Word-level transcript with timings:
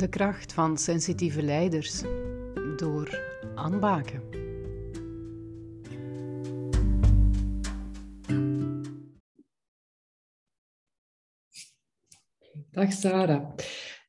De 0.00 0.08
kracht 0.08 0.52
van 0.52 0.78
sensitieve 0.78 1.42
leiders 1.42 2.02
door 2.76 3.20
Anne 3.54 3.78
Baken. 3.78 4.22
Dag 12.70 12.92
Sarah. 12.92 13.52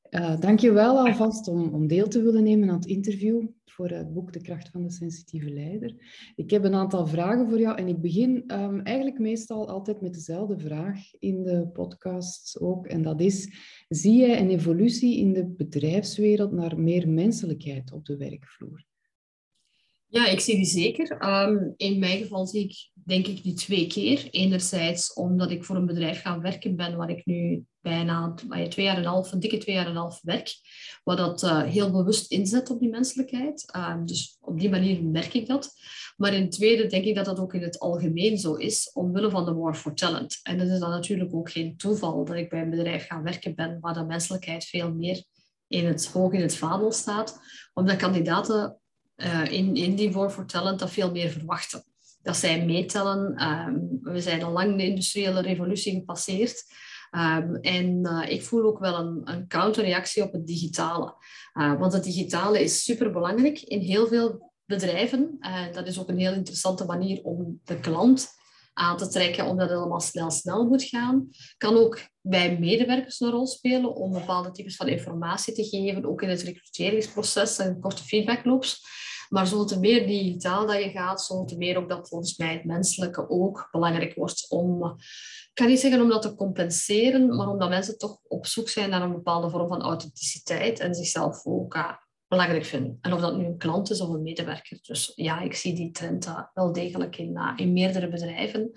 Uh, 0.09 0.39
Dank 0.39 0.59
je 0.59 0.71
wel 0.71 0.97
alvast 0.97 1.47
om, 1.47 1.73
om 1.73 1.87
deel 1.87 2.07
te 2.07 2.21
willen 2.21 2.43
nemen 2.43 2.69
aan 2.69 2.75
het 2.75 2.85
interview 2.85 3.47
voor 3.71 3.89
het 3.89 4.13
boek 4.13 4.33
De 4.33 4.41
kracht 4.41 4.69
van 4.69 4.83
de 4.83 4.91
sensitieve 4.91 5.49
leider. 5.49 5.95
Ik 6.35 6.49
heb 6.49 6.63
een 6.63 6.73
aantal 6.73 7.07
vragen 7.07 7.49
voor 7.49 7.59
jou 7.59 7.77
en 7.77 7.87
ik 7.87 8.01
begin 8.01 8.43
um, 8.47 8.81
eigenlijk 8.81 9.19
meestal 9.19 9.69
altijd 9.69 10.01
met 10.01 10.13
dezelfde 10.13 10.59
vraag 10.59 10.99
in 11.19 11.43
de 11.43 11.67
podcast 11.73 12.59
ook. 12.59 12.87
En 12.87 13.01
dat 13.01 13.21
is, 13.21 13.49
zie 13.89 14.15
jij 14.15 14.39
een 14.39 14.49
evolutie 14.49 15.17
in 15.17 15.33
de 15.33 15.45
bedrijfswereld 15.45 16.51
naar 16.51 16.79
meer 16.79 17.09
menselijkheid 17.09 17.91
op 17.91 18.05
de 18.05 18.17
werkvloer? 18.17 18.85
Ja, 20.07 20.27
ik 20.27 20.39
zie 20.39 20.55
die 20.55 20.65
zeker. 20.65 21.25
Um, 21.47 21.73
in 21.77 21.99
mijn 21.99 22.17
geval 22.17 22.47
zie 22.47 22.63
ik 22.63 22.89
denk 22.93 23.27
ik 23.27 23.43
die 23.43 23.53
twee 23.53 23.87
keer. 23.87 24.27
Enerzijds 24.29 25.13
omdat 25.13 25.51
ik 25.51 25.63
voor 25.63 25.75
een 25.75 25.85
bedrijf 25.85 26.21
gaan 26.21 26.41
werken 26.41 26.75
ben 26.75 26.97
waar 26.97 27.09
ik 27.09 27.25
nu 27.25 27.65
bijna 27.81 28.33
twee 28.69 28.85
jaar 28.85 28.95
en 28.95 29.01
een 29.01 29.09
half, 29.09 29.31
een 29.31 29.39
dikke 29.39 29.57
twee 29.57 29.75
jaar 29.75 29.85
en 29.85 29.91
een 29.91 29.97
half 29.97 30.19
werk. 30.21 30.55
Wat 31.03 31.17
dat 31.17 31.43
uh, 31.43 31.63
heel 31.63 31.91
bewust 31.91 32.31
inzet 32.31 32.69
op 32.69 32.79
die 32.79 32.89
menselijkheid. 32.89 33.71
Uh, 33.75 33.95
dus 34.05 34.37
op 34.41 34.59
die 34.59 34.69
manier 34.69 35.03
merk 35.03 35.33
ik 35.33 35.47
dat. 35.47 35.73
Maar 36.17 36.33
in 36.33 36.41
het 36.41 36.51
tweede 36.51 36.87
denk 36.87 37.05
ik 37.05 37.15
dat 37.15 37.25
dat 37.25 37.39
ook 37.39 37.53
in 37.53 37.61
het 37.61 37.79
algemeen 37.79 38.37
zo 38.37 38.53
is, 38.53 38.91
omwille 38.93 39.29
van 39.29 39.45
de 39.45 39.53
war 39.53 39.75
for 39.75 39.95
talent. 39.95 40.39
En 40.43 40.59
het 40.59 40.69
is 40.69 40.79
dan 40.79 40.89
natuurlijk 40.89 41.33
ook 41.33 41.51
geen 41.51 41.77
toeval 41.77 42.25
dat 42.25 42.35
ik 42.35 42.49
bij 42.49 42.61
een 42.61 42.69
bedrijf 42.69 43.07
gaan 43.07 43.23
werken 43.23 43.55
ben 43.55 43.77
waar 43.79 43.93
de 43.93 44.05
menselijkheid 44.05 44.65
veel 44.65 44.93
meer 44.93 45.23
in 45.67 45.85
het, 45.85 46.07
hoog 46.07 46.33
in 46.33 46.41
het 46.41 46.55
vaandel 46.55 46.91
staat. 46.91 47.39
Omdat 47.73 47.95
kandidaten 47.95 48.77
uh, 49.15 49.51
in, 49.51 49.75
in 49.75 49.95
die 49.95 50.11
war 50.11 50.29
for 50.29 50.45
talent 50.45 50.79
dat 50.79 50.91
veel 50.91 51.11
meer 51.11 51.29
verwachten 51.29 51.83
dat 52.21 52.37
zij 52.37 52.65
meetellen. 52.65 53.47
Um, 53.47 53.99
we 54.01 54.21
zijn 54.21 54.43
al 54.43 54.51
lang 54.51 54.77
de 54.77 54.87
industriële 54.87 55.41
revolutie 55.41 55.93
gepasseerd. 55.93 56.63
Um, 57.15 57.55
en 57.55 57.99
uh, 58.03 58.29
ik 58.29 58.43
voel 58.43 58.63
ook 58.63 58.79
wel 58.79 58.95
een, 58.95 59.21
een 59.23 59.47
counterreactie 59.47 60.23
op 60.23 60.31
het 60.31 60.47
digitale. 60.47 61.15
Uh, 61.53 61.79
want 61.79 61.93
het 61.93 62.03
digitale 62.03 62.63
is 62.63 62.83
superbelangrijk 62.83 63.61
in 63.61 63.79
heel 63.79 64.07
veel 64.07 64.51
bedrijven. 64.65 65.37
Uh, 65.39 65.73
dat 65.73 65.87
is 65.87 65.99
ook 65.99 66.09
een 66.09 66.19
heel 66.19 66.33
interessante 66.33 66.85
manier 66.85 67.21
om 67.23 67.59
de 67.63 67.79
klant 67.79 68.29
aan 68.73 68.97
te 68.97 69.07
trekken, 69.07 69.45
omdat 69.45 69.69
het 69.69 69.77
allemaal 69.77 69.99
snel, 69.99 70.31
snel 70.31 70.67
moet 70.67 70.83
gaan. 70.83 71.29
Kan 71.57 71.77
ook 71.77 71.99
bij 72.21 72.59
medewerkers 72.59 73.19
een 73.19 73.31
rol 73.31 73.47
spelen 73.47 73.95
om 73.95 74.11
bepaalde 74.11 74.51
types 74.51 74.75
van 74.75 74.87
informatie 74.87 75.53
te 75.53 75.63
geven, 75.63 76.05
ook 76.05 76.21
in 76.21 76.29
het 76.29 76.41
recruteringsproces 76.41 77.57
en 77.57 77.79
korte 77.79 78.03
feedbackloops. 78.03 78.85
Maar 79.31 79.47
zo 79.47 79.65
te 79.65 79.79
meer 79.79 80.07
digitaal 80.07 80.67
dat 80.67 80.83
je 80.83 80.89
gaat, 80.89 81.23
zo 81.23 81.45
te 81.45 81.57
meer 81.57 81.77
ook 81.77 81.89
dat 81.89 82.07
volgens 82.07 82.37
mij 82.37 82.53
het 82.53 82.65
menselijke 82.65 83.29
ook 83.29 83.67
belangrijk 83.71 84.15
wordt 84.15 84.45
om, 84.49 84.83
ik 84.83 85.51
kan 85.53 85.67
niet 85.67 85.79
zeggen 85.79 86.01
om 86.01 86.09
dat 86.09 86.21
te 86.21 86.35
compenseren, 86.35 87.35
maar 87.35 87.47
omdat 87.47 87.69
mensen 87.69 87.97
toch 87.97 88.19
op 88.27 88.45
zoek 88.45 88.69
zijn 88.69 88.89
naar 88.89 89.01
een 89.01 89.11
bepaalde 89.11 89.49
vorm 89.49 89.67
van 89.67 89.81
authenticiteit 89.81 90.79
en 90.79 90.95
zichzelf 90.95 91.45
ook 91.45 91.75
uh, 91.75 91.91
belangrijk 92.27 92.65
vinden. 92.65 92.97
En 93.01 93.13
of 93.13 93.21
dat 93.21 93.37
nu 93.37 93.45
een 93.45 93.57
klant 93.57 93.89
is 93.89 94.01
of 94.01 94.09
een 94.09 94.21
medewerker. 94.21 94.79
Dus 94.81 95.11
ja, 95.15 95.41
ik 95.41 95.53
zie 95.53 95.75
die 95.75 95.91
trend 95.91 96.33
wel 96.53 96.71
degelijk 96.71 97.17
in, 97.17 97.31
uh, 97.31 97.53
in 97.55 97.73
meerdere 97.73 98.09
bedrijven. 98.09 98.71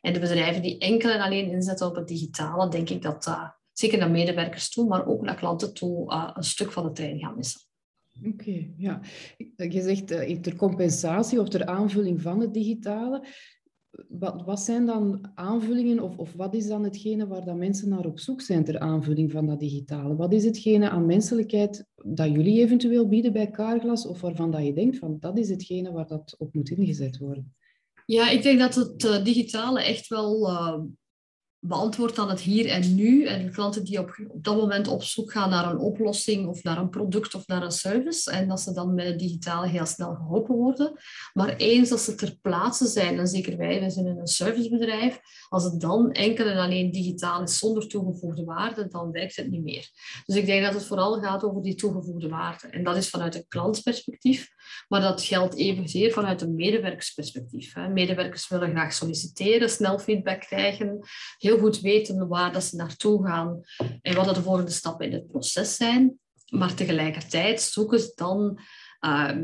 En 0.00 0.12
de 0.12 0.20
bedrijven 0.20 0.62
die 0.62 0.78
enkel 0.78 1.10
en 1.10 1.20
alleen 1.20 1.50
inzetten 1.50 1.86
op 1.86 1.94
het 1.94 2.08
digitale, 2.08 2.68
denk 2.68 2.90
ik 2.90 3.02
dat 3.02 3.36
zeker 3.72 3.98
naar 3.98 4.10
medewerkers 4.10 4.70
toe, 4.70 4.88
maar 4.88 5.06
ook 5.06 5.22
naar 5.22 5.36
klanten 5.36 5.74
toe, 5.74 6.32
een 6.34 6.42
stuk 6.42 6.72
van 6.72 6.84
de 6.84 6.92
trein 6.92 7.18
gaan 7.18 7.36
missen. 7.36 7.67
Oké, 8.24 8.70
ja. 8.76 9.00
Je 9.56 9.82
zegt 9.82 10.10
uh, 10.12 10.40
ter 10.40 10.56
compensatie 10.56 11.40
of 11.40 11.48
ter 11.48 11.66
aanvulling 11.66 12.22
van 12.22 12.40
het 12.40 12.54
digitale. 12.54 13.26
Wat, 14.08 14.42
wat 14.44 14.60
zijn 14.60 14.86
dan 14.86 15.30
aanvullingen 15.34 16.00
of, 16.00 16.18
of 16.18 16.32
wat 16.32 16.54
is 16.54 16.66
dan 16.66 16.84
hetgene 16.84 17.26
waar 17.26 17.44
dat 17.44 17.56
mensen 17.56 17.88
naar 17.88 18.06
op 18.06 18.18
zoek 18.18 18.40
zijn 18.40 18.64
ter 18.64 18.78
aanvulling 18.78 19.30
van 19.30 19.46
dat 19.46 19.60
digitale? 19.60 20.16
Wat 20.16 20.32
is 20.32 20.44
hetgene 20.44 20.90
aan 20.90 21.06
menselijkheid 21.06 21.86
dat 21.94 22.32
jullie 22.32 22.60
eventueel 22.60 23.08
bieden 23.08 23.32
bij 23.32 23.50
Carglass 23.50 24.06
of 24.06 24.20
waarvan 24.20 24.50
dat 24.50 24.64
je 24.64 24.72
denkt 24.72 24.98
van 24.98 25.16
dat 25.20 25.38
is 25.38 25.48
hetgene 25.48 25.92
waar 25.92 26.06
dat 26.06 26.34
op 26.38 26.54
moet 26.54 26.70
ingezet 26.70 27.18
worden? 27.18 27.54
Ja, 28.06 28.30
ik 28.30 28.42
denk 28.42 28.58
dat 28.58 28.74
het 28.74 29.04
uh, 29.04 29.24
digitale 29.24 29.82
echt 29.82 30.08
wel 30.08 30.50
beantwoord 31.60 32.18
aan 32.18 32.28
het 32.28 32.40
hier 32.40 32.66
en 32.66 32.94
nu. 32.94 33.24
En 33.24 33.52
klanten 33.52 33.84
die 33.84 33.98
op, 33.98 34.18
op 34.28 34.44
dat 34.44 34.56
moment 34.56 34.88
op 34.88 35.02
zoek 35.02 35.32
gaan 35.32 35.50
naar 35.50 35.70
een 35.70 35.78
oplossing 35.78 36.46
of 36.46 36.62
naar 36.62 36.78
een 36.78 36.90
product 36.90 37.34
of 37.34 37.46
naar 37.46 37.62
een 37.62 37.70
service. 37.70 38.30
En 38.30 38.48
dat 38.48 38.60
ze 38.60 38.72
dan 38.72 38.94
met 38.94 39.06
het 39.06 39.18
digitale 39.18 39.68
heel 39.68 39.86
snel 39.86 40.14
geholpen 40.14 40.54
worden. 40.54 40.92
Maar 41.32 41.56
eens 41.56 41.92
als 41.92 42.04
ze 42.04 42.14
ter 42.14 42.36
plaatse 42.42 42.86
zijn, 42.86 43.18
en 43.18 43.26
zeker 43.26 43.56
wij, 43.56 43.80
wij 43.80 43.90
zijn 43.90 44.06
in 44.06 44.18
een 44.18 44.26
servicebedrijf, 44.26 45.20
als 45.48 45.64
het 45.64 45.80
dan 45.80 46.12
enkel 46.12 46.46
en 46.46 46.58
alleen 46.58 46.90
digitaal 46.90 47.42
is 47.42 47.58
zonder 47.58 47.88
toegevoegde 47.88 48.44
waarde, 48.44 48.88
dan 48.88 49.10
werkt 49.10 49.36
het 49.36 49.50
niet 49.50 49.62
meer. 49.62 49.90
Dus 50.26 50.36
ik 50.36 50.46
denk 50.46 50.64
dat 50.64 50.74
het 50.74 50.84
vooral 50.84 51.20
gaat 51.20 51.44
over 51.44 51.62
die 51.62 51.74
toegevoegde 51.74 52.28
waarde. 52.28 52.66
En 52.66 52.84
dat 52.84 52.96
is 52.96 53.08
vanuit 53.08 53.34
een 53.34 53.48
klantperspectief. 53.48 54.48
Maar 54.88 55.00
dat 55.00 55.22
geldt 55.22 55.56
evenzeer 55.56 56.12
vanuit 56.12 56.42
een 56.42 56.54
medewerkersperspectief. 56.54 57.76
Medewerkers 57.76 58.48
willen 58.48 58.70
graag 58.70 58.92
solliciteren, 58.92 59.70
snel 59.70 59.98
feedback 59.98 60.40
krijgen, 60.40 60.98
heel 61.48 61.58
goed 61.58 61.80
weten 61.80 62.28
waar 62.28 62.52
dat 62.52 62.64
ze 62.64 62.76
naartoe 62.76 63.26
gaan 63.26 63.60
en 64.02 64.14
wat 64.14 64.34
de 64.34 64.42
volgende 64.42 64.70
stappen 64.70 65.06
in 65.06 65.12
het 65.12 65.26
proces 65.26 65.76
zijn. 65.76 66.18
Maar 66.48 66.74
tegelijkertijd 66.74 67.60
zoeken 67.60 68.00
ze 68.00 68.12
dan 68.14 68.58
uh, 69.00 69.36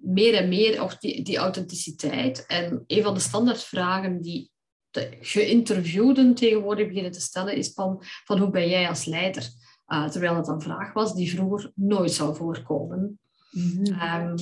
meer 0.00 0.34
en 0.34 0.48
meer 0.48 0.82
of 0.82 0.96
die, 0.96 1.22
die 1.22 1.36
authenticiteit. 1.36 2.46
En 2.46 2.84
een 2.86 3.02
van 3.02 3.14
de 3.14 3.20
standaardvragen 3.20 4.20
die 4.20 4.50
de 4.90 5.16
geïnterviewden 5.20 6.34
tegenwoordig 6.34 6.86
beginnen 6.86 7.12
te 7.12 7.20
stellen 7.20 7.56
is 7.56 7.72
van, 7.72 8.02
van 8.24 8.38
hoe 8.38 8.50
ben 8.50 8.68
jij 8.68 8.88
als 8.88 9.04
leider? 9.04 9.48
Uh, 9.88 10.08
terwijl 10.08 10.36
het 10.36 10.48
een 10.48 10.60
vraag 10.60 10.92
was 10.92 11.14
die 11.14 11.30
vroeger 11.30 11.72
nooit 11.74 12.10
zou 12.10 12.36
voorkomen. 12.36 13.18
Mm 13.50 13.84
-hmm. 13.84 14.26
um, 14.26 14.34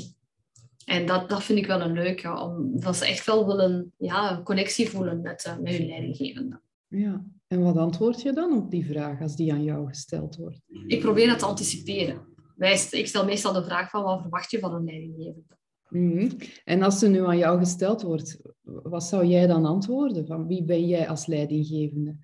en 0.85 1.07
dat, 1.07 1.29
dat 1.29 1.45
vind 1.45 1.59
ik 1.59 1.67
wel 1.67 1.81
een 1.81 1.93
leuke, 1.93 2.41
omdat 2.41 2.97
ze 2.97 3.07
echt 3.07 3.27
wel 3.27 3.47
willen 3.47 3.93
ja, 3.99 4.31
een 4.31 4.43
connectie 4.43 4.89
voelen 4.89 5.21
met, 5.21 5.45
uh, 5.47 5.57
met 5.59 5.75
hun 5.75 5.87
leidinggevende. 5.87 6.61
Ja, 6.99 7.25
en 7.47 7.63
wat 7.63 7.77
antwoord 7.77 8.23
je 8.23 8.33
dan 8.33 8.57
op 8.57 8.71
die 8.71 8.87
vraag 8.87 9.21
als 9.21 9.37
die 9.37 9.53
aan 9.53 9.63
jou 9.63 9.89
gesteld 9.89 10.37
wordt? 10.37 10.61
Ik 10.87 11.01
probeer 11.01 11.27
dat 11.27 11.39
te 11.39 11.45
anticiperen. 11.45 12.27
Ik 12.91 13.07
stel 13.07 13.25
meestal 13.25 13.53
de 13.53 13.65
vraag 13.65 13.91
van 13.91 14.03
wat 14.03 14.21
verwacht 14.21 14.51
je 14.51 14.59
van 14.59 14.75
een 14.75 14.85
leidinggevende? 14.85 15.57
Mm-hmm. 15.89 16.37
En 16.65 16.83
als 16.83 16.99
ze 16.99 17.09
nu 17.09 17.27
aan 17.27 17.39
jou 17.39 17.59
gesteld 17.59 18.03
wordt, 18.03 18.41
wat 18.63 19.05
zou 19.05 19.27
jij 19.27 19.47
dan 19.47 19.65
antwoorden? 19.65 20.27
Van 20.27 20.47
wie 20.47 20.65
ben 20.65 20.87
jij 20.87 21.09
als 21.09 21.27
leidinggevende? 21.27 22.17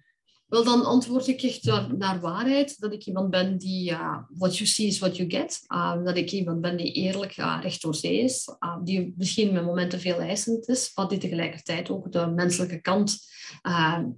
Wel, 0.52 0.64
dan 0.64 0.84
antwoord 0.84 1.26
ik 1.26 1.42
echt 1.42 1.64
naar, 1.64 1.96
naar 1.96 2.20
waarheid. 2.20 2.80
Dat 2.80 2.92
ik 2.92 3.06
iemand 3.06 3.30
ben 3.30 3.58
die, 3.58 3.90
uh, 3.90 4.16
what 4.28 4.56
you 4.56 4.68
see 4.68 4.86
is 4.86 4.98
what 4.98 5.16
you 5.16 5.30
get. 5.30 5.64
Uh, 5.68 6.04
dat 6.04 6.16
ik 6.16 6.30
iemand 6.30 6.60
ben 6.60 6.76
die 6.76 6.92
eerlijk 6.92 7.36
uh, 7.36 7.58
recht 7.62 7.82
door 7.82 7.94
zee 7.94 8.18
is. 8.18 8.48
die 8.84 9.14
misschien 9.16 9.52
met 9.52 9.64
momenten 9.64 10.00
veel 10.00 10.18
eisend 10.20 10.68
is, 10.68 10.90
maar 10.94 11.08
die 11.08 11.18
tegelijkertijd 11.18 11.90
ook 11.90 12.12
de 12.12 12.26
menselijke 12.26 12.80
kant 12.80 13.30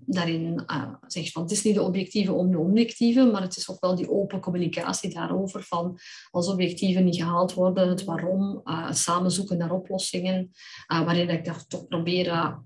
daarin 0.06 0.64
zegt. 1.06 1.32
Van, 1.32 1.42
het 1.42 1.50
is 1.50 1.62
niet 1.62 1.74
de 1.74 1.82
objectieve 1.82 2.32
om 2.32 2.50
de 2.50 2.58
objectieve, 2.58 3.24
maar 3.24 3.42
het 3.42 3.56
is 3.56 3.70
ook 3.70 3.80
wel 3.80 3.94
die 3.94 4.10
open 4.10 4.40
communicatie 4.40 5.14
daarover. 5.14 5.62
Van 5.62 5.98
als 6.30 6.48
objectieven 6.48 7.04
niet 7.04 7.16
gehaald 7.16 7.54
worden, 7.54 7.88
het 7.88 8.04
waarom, 8.04 8.62
samen 8.90 9.30
zoeken 9.30 9.58
naar 9.58 9.72
oplossingen. 9.72 10.50
waarin 10.86 11.28
ik 11.28 11.44
daar 11.44 11.66
toch 11.66 11.86
probeer 11.86 12.56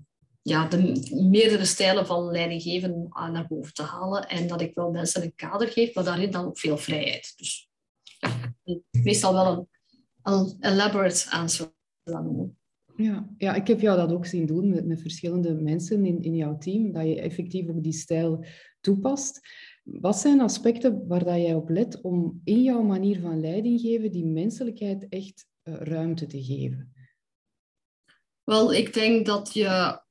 ja, 0.41 0.67
de 0.67 1.09
meerdere 1.29 1.65
stijlen 1.65 2.05
van 2.05 2.31
leidinggeven 2.31 3.07
naar 3.09 3.47
boven 3.47 3.73
te 3.73 3.83
halen. 3.83 4.27
En 4.27 4.47
dat 4.47 4.61
ik 4.61 4.73
wel 4.73 4.91
mensen 4.91 5.23
een 5.23 5.35
kader 5.35 5.67
geef, 5.67 5.93
maar 5.93 6.03
daarin 6.03 6.31
dan 6.31 6.45
ook 6.45 6.59
veel 6.59 6.77
vrijheid. 6.77 7.33
Dus 7.37 7.69
meestal 8.91 9.33
wel 9.33 9.57
een, 9.57 9.67
een 10.33 10.57
elaborate 10.59 11.29
answer 11.29 11.73
dan 12.03 12.57
Ja, 12.95 13.29
ja, 13.37 13.53
ik 13.53 13.67
heb 13.67 13.79
jou 13.79 13.97
dat 13.97 14.11
ook 14.11 14.25
zien 14.25 14.45
doen 14.45 14.69
met, 14.69 14.85
met 14.85 15.01
verschillende 15.01 15.53
mensen 15.53 16.05
in, 16.05 16.21
in 16.21 16.35
jouw 16.35 16.57
team, 16.57 16.91
dat 16.91 17.07
je 17.07 17.21
effectief 17.21 17.69
ook 17.69 17.83
die 17.83 17.93
stijl 17.93 18.45
toepast. 18.81 19.39
Wat 19.83 20.17
zijn 20.17 20.41
aspecten 20.41 21.07
waar 21.07 21.23
dat 21.23 21.35
jij 21.35 21.53
op 21.53 21.69
let 21.69 22.01
om 22.01 22.41
in 22.43 22.63
jouw 22.63 22.81
manier 22.81 23.19
van 23.19 23.39
leiding 23.39 23.79
geven 23.79 24.11
die 24.11 24.25
menselijkheid 24.25 25.07
echt 25.09 25.47
uh, 25.63 25.75
ruimte 25.75 26.25
te 26.25 26.43
geven? 26.43 26.93
Wel, 28.43 28.73
ik 28.73 28.93
denk 28.93 29.25
dat 29.25 29.53
je 29.53 30.01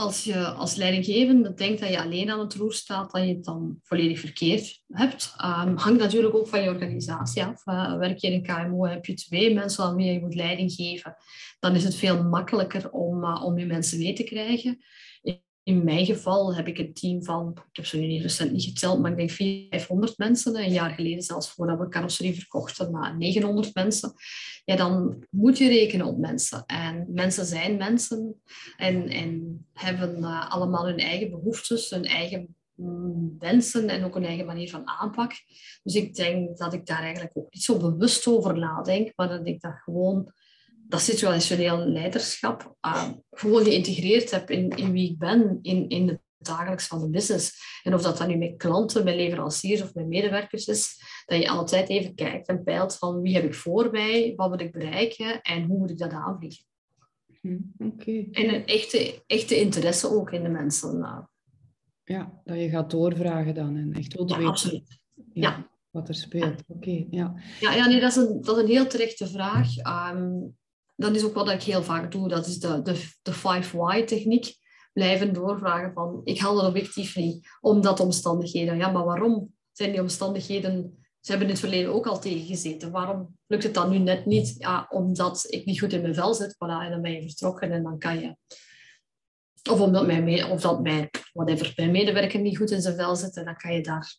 als 0.00 0.24
je 0.24 0.46
als 0.46 0.74
leidinggevende 0.74 1.54
denkt 1.54 1.80
dat 1.80 1.88
je 1.88 2.02
alleen 2.02 2.30
aan 2.30 2.40
het 2.40 2.54
roer 2.54 2.72
staat, 2.72 3.12
dat 3.12 3.22
je 3.22 3.28
het 3.28 3.44
dan 3.44 3.78
volledig 3.82 4.20
verkeerd 4.20 4.82
hebt. 4.88 5.34
Um, 5.44 5.76
hangt 5.76 5.98
natuurlijk 5.98 6.34
ook 6.34 6.48
van 6.48 6.62
je 6.62 6.68
organisatie 6.68 7.44
af. 7.44 7.66
Uh, 7.66 7.96
werk 7.96 8.18
je 8.18 8.26
in 8.26 8.32
een 8.32 8.42
KMO, 8.42 8.86
heb 8.86 9.06
je 9.06 9.14
twee 9.14 9.54
mensen 9.54 9.84
aan 9.84 9.96
wie 9.96 10.12
je 10.12 10.20
moet 10.20 10.34
leiding 10.34 10.72
geven, 10.72 11.16
dan 11.58 11.74
is 11.74 11.84
het 11.84 11.94
veel 11.94 12.24
makkelijker 12.24 12.90
om, 12.90 13.24
uh, 13.24 13.44
om 13.44 13.58
je 13.58 13.66
mensen 13.66 13.98
mee 13.98 14.12
te 14.12 14.24
krijgen. 14.24 14.78
In 15.62 15.84
mijn 15.84 16.06
geval 16.06 16.54
heb 16.54 16.66
ik 16.66 16.78
een 16.78 16.92
team 16.92 17.24
van, 17.24 17.50
ik 17.50 17.76
heb 17.76 17.86
ze 17.86 17.96
nu 17.96 18.20
recent 18.20 18.52
niet 18.52 18.64
geteld, 18.64 19.00
maar 19.00 19.10
ik 19.10 19.16
denk 19.16 19.30
400, 19.30 19.70
500 19.70 20.18
mensen. 20.18 20.56
Een 20.56 20.72
jaar 20.72 20.90
geleden, 20.90 21.22
zelfs 21.22 21.50
voordat 21.50 21.78
we 21.78 21.88
carrosserie 21.88 22.34
verkochten, 22.34 22.90
maar 22.90 23.16
900 23.16 23.74
mensen. 23.74 24.12
Ja, 24.64 24.76
dan 24.76 25.24
moet 25.30 25.58
je 25.58 25.68
rekenen 25.68 26.06
op 26.06 26.18
mensen. 26.18 26.64
En 26.66 27.06
mensen 27.08 27.44
zijn 27.44 27.76
mensen 27.76 28.42
en, 28.76 29.08
en 29.08 29.60
hebben 29.72 30.18
uh, 30.18 30.50
allemaal 30.50 30.86
hun 30.86 30.98
eigen 30.98 31.30
behoeftes, 31.30 31.90
hun 31.90 32.04
eigen 32.04 32.56
mm, 32.74 33.34
wensen 33.38 33.88
en 33.88 34.04
ook 34.04 34.16
een 34.16 34.24
eigen 34.24 34.46
manier 34.46 34.70
van 34.70 34.88
aanpak. 34.88 35.32
Dus 35.82 35.94
ik 35.94 36.14
denk 36.14 36.58
dat 36.58 36.72
ik 36.72 36.86
daar 36.86 37.02
eigenlijk 37.02 37.36
ook 37.36 37.52
niet 37.54 37.62
zo 37.62 37.78
bewust 37.78 38.26
over 38.26 38.58
nadenk, 38.58 39.12
maar 39.16 39.28
dat 39.28 39.46
ik 39.46 39.60
dat 39.60 39.80
gewoon 39.84 40.32
dat 40.90 41.00
situationeel 41.00 41.86
leiderschap 41.86 42.76
uh, 42.86 43.08
gewoon 43.30 43.64
geïntegreerd 43.64 44.30
heb 44.30 44.50
in, 44.50 44.70
in 44.70 44.92
wie 44.92 45.10
ik 45.10 45.18
ben, 45.18 45.58
in, 45.62 45.88
in 45.88 46.08
het 46.08 46.20
dagelijks 46.38 46.86
van 46.86 47.00
de 47.00 47.10
business. 47.10 47.52
En 47.82 47.94
of 47.94 48.02
dat 48.02 48.18
dan 48.18 48.28
nu 48.28 48.36
met 48.36 48.56
klanten, 48.56 49.04
met 49.04 49.14
leveranciers 49.14 49.82
of 49.82 49.94
met 49.94 50.06
medewerkers 50.06 50.66
is, 50.66 51.02
dat 51.26 51.42
je 51.42 51.48
altijd 51.48 51.88
even 51.88 52.14
kijkt 52.14 52.48
en 52.48 52.62
peilt 52.62 52.96
van 52.96 53.20
wie 53.20 53.34
heb 53.34 53.44
ik 53.44 53.54
voor 53.54 53.90
mij, 53.90 54.32
wat 54.36 54.48
wil 54.48 54.66
ik 54.66 54.72
bereiken 54.72 55.40
en 55.40 55.64
hoe 55.64 55.78
moet 55.78 55.90
ik 55.90 55.98
dat 55.98 56.12
aanvliegen. 56.12 56.64
Hm. 57.40 57.58
En 58.30 58.54
een 58.54 58.66
echte, 58.66 59.22
echte 59.26 59.60
interesse 59.60 60.10
ook 60.10 60.30
in 60.30 60.42
de 60.42 60.48
mensen. 60.48 60.98
Uh. 60.98 61.18
Ja, 62.04 62.40
dat 62.44 62.58
je 62.58 62.68
gaat 62.68 62.90
doorvragen 62.90 63.54
dan 63.54 63.76
en 63.76 63.92
echt 63.92 64.14
wilt 64.14 64.30
ja, 64.30 64.36
weten. 64.36 64.50
Absoluut. 64.50 64.98
Ja. 65.32 65.68
Wat 65.90 66.08
er 66.08 66.14
speelt. 66.14 66.62
Oké, 66.66 67.06
ja. 67.10 67.34
Ja, 67.60 67.74
ja 67.74 67.86
nee, 67.86 68.00
dat, 68.00 68.10
is 68.10 68.16
een, 68.16 68.40
dat 68.40 68.56
is 68.56 68.62
een 68.62 68.68
heel 68.68 68.86
terechte 68.86 69.26
vraag. 69.26 69.68
Um, 70.12 70.58
dat 71.00 71.14
is 71.14 71.24
ook 71.24 71.34
wat 71.34 71.50
ik 71.50 71.62
heel 71.62 71.82
vaak 71.82 72.12
doe. 72.12 72.28
Dat 72.28 72.46
is 72.46 72.58
de, 72.58 72.82
de, 72.82 73.08
de 73.22 73.34
5-why-techniek. 73.34 74.58
Blijven 74.92 75.32
doorvragen 75.32 75.92
van, 75.92 76.20
ik 76.24 76.38
haal 76.38 76.54
dat 76.54 76.66
objectief 76.66 77.16
niet, 77.16 77.48
omdat 77.60 78.00
omstandigheden. 78.00 78.76
Ja, 78.76 78.90
maar 78.90 79.04
waarom 79.04 79.54
zijn 79.72 79.90
die 79.90 80.00
omstandigheden... 80.00 80.98
Ze 81.20 81.30
hebben 81.30 81.48
in 81.48 81.54
het 81.54 81.62
verleden 81.62 81.92
ook 81.94 82.06
al 82.06 82.20
tegengezeten. 82.20 82.90
Waarom 82.90 83.38
lukt 83.46 83.62
het 83.62 83.74
dan 83.74 83.90
nu 83.90 83.98
net 83.98 84.26
niet? 84.26 84.54
Ja, 84.58 84.86
omdat 84.90 85.44
ik 85.48 85.64
niet 85.64 85.80
goed 85.80 85.92
in 85.92 86.00
mijn 86.00 86.14
vel 86.14 86.34
zit. 86.34 86.54
Voilà, 86.54 86.84
en 86.84 86.90
dan 86.90 87.02
ben 87.02 87.12
je 87.12 87.22
vertrokken 87.22 87.72
en 87.72 87.82
dan 87.82 87.98
kan 87.98 88.20
je... 88.20 88.36
Of 89.70 89.80
omdat 89.80 90.06
mijn, 90.06 90.44
of 90.44 90.60
dat 90.60 90.82
mijn, 90.82 91.10
whatever, 91.32 91.72
mijn 91.76 91.90
medewerker 91.90 92.40
niet 92.40 92.56
goed 92.56 92.70
in 92.70 92.80
zijn 92.80 92.96
vel 92.96 93.16
zit. 93.16 93.36
En 93.36 93.44
dan 93.44 93.56
kan 93.56 93.74
je, 93.74 93.82
daar, 93.82 94.16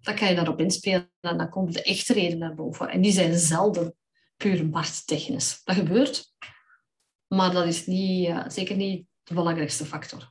dan 0.00 0.14
kan 0.14 0.28
je 0.28 0.34
daarop 0.34 0.60
inspelen. 0.60 1.10
En 1.20 1.38
dan 1.38 1.48
komt 1.48 1.72
de 1.72 1.82
echte 1.82 2.12
reden 2.12 2.38
naar 2.38 2.54
boven. 2.54 2.88
En 2.88 3.00
die 3.00 3.12
zijn 3.12 3.38
zelden 3.38 3.94
puur 4.42 4.68
markttechnisch. 4.68 5.60
Dat 5.64 5.76
gebeurt, 5.76 6.34
maar 7.26 7.52
dat 7.52 7.66
is 7.66 7.86
niet, 7.86 8.34
zeker 8.46 8.76
niet 8.76 9.06
de 9.22 9.34
belangrijkste 9.34 9.84
factor. 9.84 10.30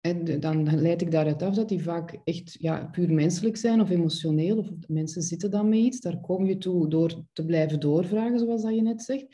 En 0.00 0.40
dan 0.40 0.80
leid 0.80 1.02
ik 1.02 1.10
daaruit 1.10 1.42
af 1.42 1.54
dat 1.54 1.68
die 1.68 1.82
vaak 1.82 2.20
echt 2.24 2.56
ja, 2.60 2.84
puur 2.84 3.12
menselijk 3.12 3.56
zijn 3.56 3.80
of 3.80 3.90
emotioneel, 3.90 4.58
of 4.58 4.68
mensen 4.86 5.22
zitten 5.22 5.50
dan 5.50 5.68
met 5.68 5.78
iets. 5.78 6.00
Daar 6.00 6.20
kom 6.20 6.46
je 6.46 6.58
toe 6.58 6.88
door 6.88 7.24
te 7.32 7.44
blijven 7.44 7.80
doorvragen, 7.80 8.38
zoals 8.38 8.62
dat 8.62 8.74
je 8.74 8.82
net 8.82 9.02
zegt. 9.02 9.26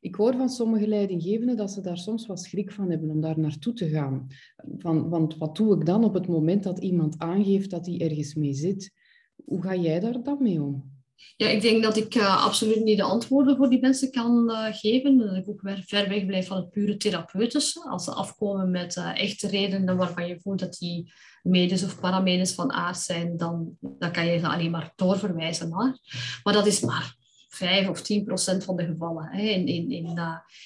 Ik 0.00 0.14
hoor 0.14 0.36
van 0.36 0.48
sommige 0.48 0.88
leidinggevenden 0.88 1.56
dat 1.56 1.70
ze 1.70 1.80
daar 1.80 1.98
soms 1.98 2.26
wat 2.26 2.40
schrik 2.40 2.72
van 2.72 2.90
hebben 2.90 3.10
om 3.10 3.20
daar 3.20 3.38
naartoe 3.38 3.72
te 3.72 3.88
gaan. 3.88 4.26
Van, 4.78 5.08
want 5.08 5.36
wat 5.36 5.56
doe 5.56 5.74
ik 5.74 5.86
dan 5.86 6.04
op 6.04 6.14
het 6.14 6.26
moment 6.26 6.62
dat 6.62 6.78
iemand 6.78 7.18
aangeeft 7.18 7.70
dat 7.70 7.86
hij 7.86 8.00
ergens 8.00 8.34
mee 8.34 8.54
zit? 8.54 8.92
Hoe 9.44 9.62
ga 9.62 9.74
jij 9.74 10.00
daar 10.00 10.22
dan 10.22 10.42
mee 10.42 10.62
om? 10.62 10.99
Ja, 11.36 11.48
ik 11.48 11.60
denk 11.60 11.82
dat 11.82 11.96
ik 11.96 12.14
uh, 12.14 12.44
absoluut 12.44 12.84
niet 12.84 12.96
de 12.96 13.02
antwoorden 13.02 13.56
voor 13.56 13.70
die 13.70 13.80
mensen 13.80 14.10
kan 14.10 14.50
uh, 14.50 14.66
geven. 14.70 15.18
Dat 15.18 15.36
ik 15.36 15.48
ook 15.48 15.60
ver 15.86 16.08
weg 16.08 16.26
blijf 16.26 16.46
van 16.46 16.56
het 16.56 16.70
pure 16.70 16.96
therapeutische. 16.96 17.88
Als 17.90 18.04
ze 18.04 18.10
afkomen 18.10 18.70
met 18.70 18.96
uh, 18.96 19.20
echte 19.20 19.48
redenen 19.48 19.96
waarvan 19.96 20.26
je 20.26 20.40
voelt 20.40 20.58
dat 20.58 20.76
die 20.78 21.12
medisch 21.42 21.84
of 21.84 22.00
paramedisch 22.00 22.54
van 22.54 22.72
aard 22.72 22.98
zijn, 22.98 23.36
dan, 23.36 23.76
dan 23.80 24.12
kan 24.12 24.26
je 24.26 24.38
ze 24.38 24.48
alleen 24.48 24.70
maar 24.70 24.92
doorverwijzen 24.96 25.68
naar. 25.68 25.98
Maar 26.42 26.54
dat 26.54 26.66
is 26.66 26.80
maar 26.80 27.18
5 27.50 27.88
of 27.88 28.02
10 28.02 28.24
procent 28.24 28.64
van 28.64 28.76
de 28.76 28.84
gevallen. 28.84 29.32
In, 29.32 29.66
in, 29.66 29.90
in, 29.90 30.18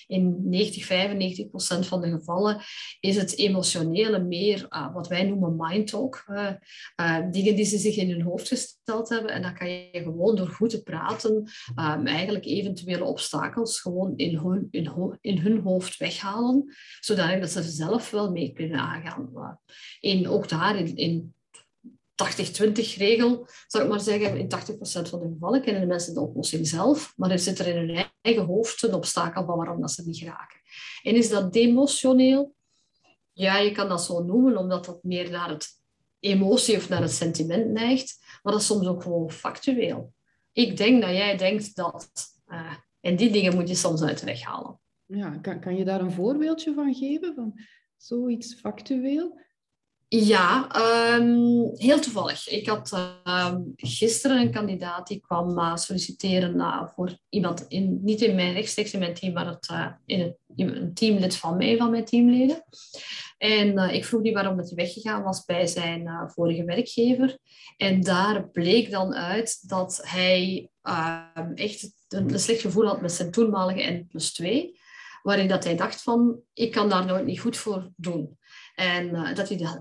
in 0.06 0.48
90, 0.48 0.84
95 0.84 1.48
procent 1.48 1.86
van 1.86 2.00
de 2.00 2.10
gevallen 2.10 2.60
is 3.00 3.16
het 3.16 3.36
emotionele 3.36 4.19
meer 4.19 4.66
uh, 4.69 4.94
wat 4.94 5.08
wij 5.08 5.22
noemen 5.22 5.56
mind 5.56 5.86
talk. 5.86 6.25
Uh, 6.26 6.50
dingen 7.31 7.56
die 7.56 7.64
ze 7.64 7.78
zich 7.78 7.96
in 7.96 8.10
hun 8.10 8.22
hoofd 8.22 8.48
gesteld 8.48 9.08
hebben. 9.08 9.31
En 9.31 9.42
dan 9.42 9.54
kan 9.54 9.70
je 9.70 9.88
gewoon 9.92 10.36
door 10.36 10.48
goed 10.48 10.70
te 10.70 10.82
praten 10.82 11.32
um, 11.34 12.06
eigenlijk 12.06 12.44
eventuele 12.44 13.04
obstakels 13.04 13.81
gewoon 13.81 14.12
in 14.16 14.36
hun, 14.36 14.69
in, 14.70 15.19
in 15.20 15.38
hun 15.38 15.60
hoofd 15.60 15.96
weghalen. 15.96 16.75
Zodat 17.00 17.50
ze 17.50 17.62
zelf 17.62 18.10
wel 18.10 18.31
mee 18.31 18.52
kunnen 18.52 18.78
aangaan. 18.78 19.58
en 20.00 20.28
ook 20.28 20.48
daar 20.48 20.76
in, 20.76 20.96
in 20.96 21.34
80-20 22.14 22.96
regel, 22.96 23.49
zou 23.66 23.84
ik 23.84 23.90
maar 23.90 24.00
zeggen, 24.00 24.37
in 24.37 24.49
80% 24.49 25.08
van 25.08 25.20
de 25.20 25.28
gevallen 25.32 25.62
kennen 25.62 25.82
de 25.82 25.88
mensen 25.88 26.14
de 26.14 26.20
oplossing 26.20 26.69
zelf, 26.69 27.12
maar 27.16 27.31
er 27.31 27.38
zit 27.38 27.58
er 27.58 27.66
in 27.66 27.76
hun 27.76 28.06
eigen 28.20 28.44
hoofd 28.44 28.82
een 28.82 28.94
obstakel 28.94 29.44
van 29.44 29.56
waarom 29.56 29.81
dat 29.81 29.90
ze 29.90 30.02
niet 30.06 30.19
geraken. 30.19 30.61
En 31.02 31.14
is 31.14 31.28
dat 31.28 31.52
demotioneel? 31.52 32.55
Ja, 33.32 33.58
je 33.58 33.72
kan 33.72 33.88
dat 33.88 34.05
zo 34.05 34.22
noemen, 34.22 34.56
omdat 34.56 34.84
dat 34.84 35.02
meer 35.02 35.31
naar 35.31 35.49
het 35.49 35.69
emotie 36.20 36.76
of 36.76 36.88
naar 36.88 37.02
het 37.02 37.12
sentiment 37.12 37.70
neigt, 37.70 38.19
maar 38.43 38.52
dat 38.52 38.62
is 38.62 38.67
soms 38.67 38.87
ook 38.87 39.02
gewoon 39.02 39.31
factueel. 39.31 40.12
Ik 40.52 40.76
denk 40.76 41.02
dat 41.02 41.10
jij 41.10 41.37
denkt 41.37 41.76
dat, 41.76 42.10
uh, 42.46 42.75
en 43.00 43.17
die 43.17 43.31
dingen 43.31 43.55
moet 43.55 43.69
je 43.69 43.75
soms 43.75 44.02
uit 44.02 44.19
de 44.19 44.26
weg 44.26 44.43
halen. 44.43 44.81
Ja, 45.06 45.31
kan, 45.31 45.60
kan 45.60 45.76
je 45.76 45.84
daar 45.84 46.00
een 46.00 46.12
voorbeeldje 46.12 46.75
van 46.75 46.94
geven, 46.94 47.34
van 47.34 47.60
zoiets 47.96 48.55
factueel? 48.55 49.40
Ja, 50.16 50.69
um, 51.16 51.70
heel 51.75 52.00
toevallig. 52.00 52.49
Ik 52.49 52.66
had 52.66 52.93
um, 53.25 53.72
gisteren 53.76 54.40
een 54.40 54.52
kandidaat 54.52 55.06
die 55.06 55.20
kwam 55.20 55.58
uh, 55.58 55.76
solliciteren 55.76 56.56
uh, 56.56 56.88
voor 56.94 57.19
iemand, 57.28 57.64
in, 57.69 57.99
niet 58.02 58.20
in 58.20 58.34
mijn 58.34 58.52
rechtstreeks 58.52 58.93
in 58.93 58.99
mijn 58.99 59.14
team, 59.14 59.32
maar 59.32 59.46
het, 59.46 59.69
uh, 59.72 59.87
in, 60.06 60.20
het, 60.20 60.37
een 60.56 60.94
teamlid 60.94 61.37
van 61.37 61.56
mij, 61.56 61.76
van 61.76 61.90
mijn 61.90 62.05
teamleden. 62.05 62.64
En 63.38 63.78
ik 63.78 64.05
vroeg 64.05 64.22
die 64.22 64.32
waarom 64.32 64.58
hij 64.58 64.72
weggegaan 64.75 65.22
was 65.22 65.44
bij 65.44 65.66
zijn 65.66 66.31
vorige 66.34 66.64
werkgever. 66.64 67.38
En 67.76 68.00
daar 68.00 68.49
bleek 68.49 68.90
dan 68.90 69.14
uit 69.14 69.69
dat 69.69 70.00
hij 70.02 70.70
ehm, 70.82 71.52
echt 71.55 71.93
een, 72.08 72.32
een, 72.32 72.40
slecht 72.40 72.60
gevoel 72.60 72.87
had 72.87 73.00
met 73.00 73.12
zijn 73.12 73.31
toenmalige 73.31 73.90
N 73.90 74.06
plus 74.08 74.32
2. 74.32 74.78
Waarin 75.22 75.49
dat 75.49 75.64
hij 75.64 75.76
dacht 75.76 76.02
van, 76.02 76.40
ik 76.52 76.70
kan 76.70 76.88
daar 76.88 77.06
nooit 77.06 77.25
niet 77.25 77.40
goed 77.40 77.56
voor 77.56 77.90
doen. 77.96 78.38
En 78.74 79.08
uh, 79.08 79.34
dat 79.34 79.48
hij 79.48 79.56
de 79.56 79.80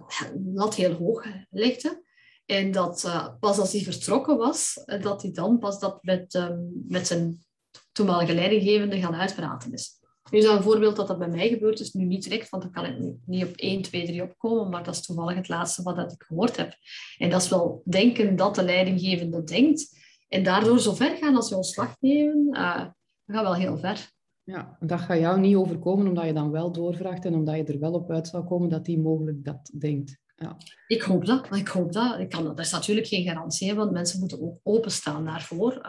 lat 0.53 0.75
heel 0.75 0.93
hoog 0.93 1.25
legde. 1.49 2.03
En 2.45 2.71
dat 2.71 3.03
uh, 3.05 3.27
pas 3.39 3.57
als 3.57 3.71
hij 3.71 3.81
vertrokken 3.81 4.37
was, 4.37 4.83
dat 5.01 5.21
hij 5.21 5.31
dan 5.31 5.59
pas 5.59 5.79
dat 5.79 6.03
met, 6.03 6.33
um, 6.33 6.83
met 6.87 7.07
zijn 7.07 7.43
toenmalige 7.91 8.33
leidinggevende 8.33 8.99
gaan 8.99 9.15
uitpraten 9.15 9.73
is. 9.73 10.01
Nu 10.31 10.37
is 10.37 10.45
dat 10.45 10.57
een 10.57 10.63
voorbeeld 10.63 10.95
dat 10.95 11.07
dat 11.07 11.19
bij 11.19 11.27
mij 11.27 11.49
gebeurd 11.49 11.79
is, 11.79 11.93
nu 11.93 12.05
niet 12.05 12.23
direct, 12.23 12.49
want 12.49 12.63
dan 12.63 12.71
kan 12.71 12.85
ik 12.85 13.15
niet 13.25 13.45
op 13.45 13.55
1, 13.55 13.81
2, 13.81 14.05
3 14.05 14.23
opkomen, 14.23 14.69
maar 14.69 14.83
dat 14.83 14.95
is 14.95 15.05
toevallig 15.05 15.35
het 15.35 15.47
laatste 15.47 15.83
wat 15.83 15.95
dat 15.95 16.11
ik 16.11 16.23
gehoord 16.23 16.57
heb. 16.57 16.75
En 17.17 17.29
dat 17.29 17.41
is 17.41 17.49
wel 17.49 17.81
denken 17.85 18.35
dat 18.35 18.55
de 18.55 18.63
leidinggevende 18.63 19.43
denkt. 19.43 20.01
En 20.27 20.43
daardoor 20.43 20.79
zo 20.79 20.93
ver 20.93 21.17
gaan 21.17 21.35
als 21.35 21.49
je 21.49 21.55
ontslag 21.55 21.95
nemen, 21.99 22.47
uh, 22.51 22.77
dat 23.25 23.35
gaat 23.35 23.43
wel 23.43 23.55
heel 23.55 23.77
ver. 23.77 24.11
Ja, 24.45 24.77
dat 24.79 24.99
gaat 24.99 25.19
jou 25.19 25.39
niet 25.39 25.55
overkomen 25.55 26.07
omdat 26.07 26.25
je 26.25 26.33
dan 26.33 26.51
wel 26.51 26.71
doorvraagt 26.71 27.25
en 27.25 27.33
omdat 27.33 27.55
je 27.55 27.63
er 27.63 27.79
wel 27.79 27.93
op 27.93 28.11
uit 28.11 28.27
zou 28.27 28.43
komen 28.43 28.69
dat 28.69 28.85
die 28.85 28.99
mogelijk 28.99 29.45
dat 29.45 29.71
denkt. 29.77 30.21
Ja. 30.35 30.57
Ik 30.87 31.01
hoop 31.01 31.25
dat. 31.25 31.55
Ik 31.55 31.67
hoop 31.67 31.93
dat. 31.93 32.19
Ik 32.19 32.29
kan, 32.29 32.43
dat 32.43 32.59
is 32.59 32.71
natuurlijk 32.71 33.07
geen 33.07 33.23
garantie, 33.23 33.73
want 33.73 33.91
mensen 33.91 34.19
moeten 34.19 34.41
ook 34.41 34.59
openstaan 34.63 35.25
daarvoor. 35.25 35.81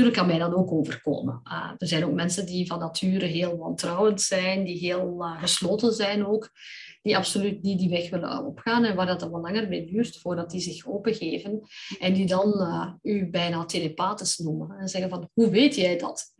Uh, 0.00 0.12
kan 0.12 0.26
mij 0.26 0.38
dat 0.38 0.54
ook 0.54 0.72
overkomen. 0.72 1.40
Uh, 1.44 1.70
er 1.78 1.86
zijn 1.86 2.04
ook 2.04 2.12
mensen 2.12 2.46
die 2.46 2.66
van 2.66 2.78
nature 2.78 3.26
heel 3.26 3.56
wantrouwend 3.56 4.20
zijn, 4.20 4.64
die 4.64 4.78
heel 4.78 5.16
uh, 5.24 5.40
gesloten 5.40 5.92
zijn 5.92 6.26
ook, 6.26 6.50
die 7.02 7.16
absoluut 7.16 7.62
niet 7.62 7.78
die 7.78 7.88
weg 7.88 8.10
willen 8.10 8.46
opgaan 8.46 8.84
en 8.84 8.96
waar 8.96 9.06
dat 9.06 9.20
dan 9.20 9.30
wel 9.30 9.40
langer 9.40 9.68
mee 9.68 9.86
duurt 9.86 10.18
voordat 10.18 10.50
die 10.50 10.60
zich 10.60 10.86
opengeven. 10.86 11.60
En 11.98 12.12
die 12.12 12.26
dan 12.26 12.52
u 13.02 13.30
bijna 13.30 13.64
telepathisch 13.64 14.38
noemen 14.38 14.78
en 14.78 14.88
zeggen 14.88 15.10
van, 15.10 15.28
hoe 15.32 15.50
weet 15.50 15.74
jij 15.74 15.98
dat? 15.98 16.38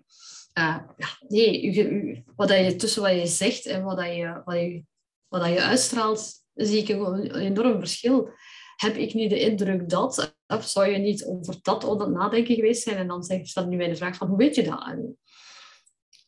Uh, 0.59 0.78
ja, 0.97 1.09
nee, 1.28 2.25
wat 2.37 2.49
dat 2.49 2.64
je, 2.64 2.76
tussen 2.76 3.02
wat 3.02 3.12
je 3.12 3.26
zegt 3.26 3.66
en 3.66 3.83
wat, 3.83 3.97
dat 3.97 4.14
je, 4.14 4.42
wat, 4.45 4.54
je, 4.54 4.85
wat 5.28 5.40
dat 5.40 5.50
je 5.50 5.62
uitstraalt, 5.62 6.33
zie 6.54 6.83
ik 6.83 6.88
een, 6.88 7.35
enorm 7.35 7.78
verschil. 7.78 8.30
Heb 8.76 8.97
ik 8.97 9.14
niet 9.14 9.30
de 9.30 9.40
indruk 9.40 9.88
dat, 9.88 10.37
of 10.47 10.64
zou 10.64 10.90
je 10.90 10.99
niet 10.99 11.25
over 11.25 11.57
dat 11.62 11.85
onder 11.85 12.07
het 12.07 12.16
nadenken 12.16 12.54
geweest 12.54 12.83
zijn? 12.83 12.97
En 12.97 13.07
dan 13.07 13.23
staat 13.23 13.69
nu 13.69 13.76
bij 13.76 13.88
de 13.88 13.97
vraag 13.97 14.16
van, 14.16 14.28
hoe 14.28 14.37
weet 14.37 14.54
je 14.54 14.62
dat? 14.62 14.87
En, 14.87 15.19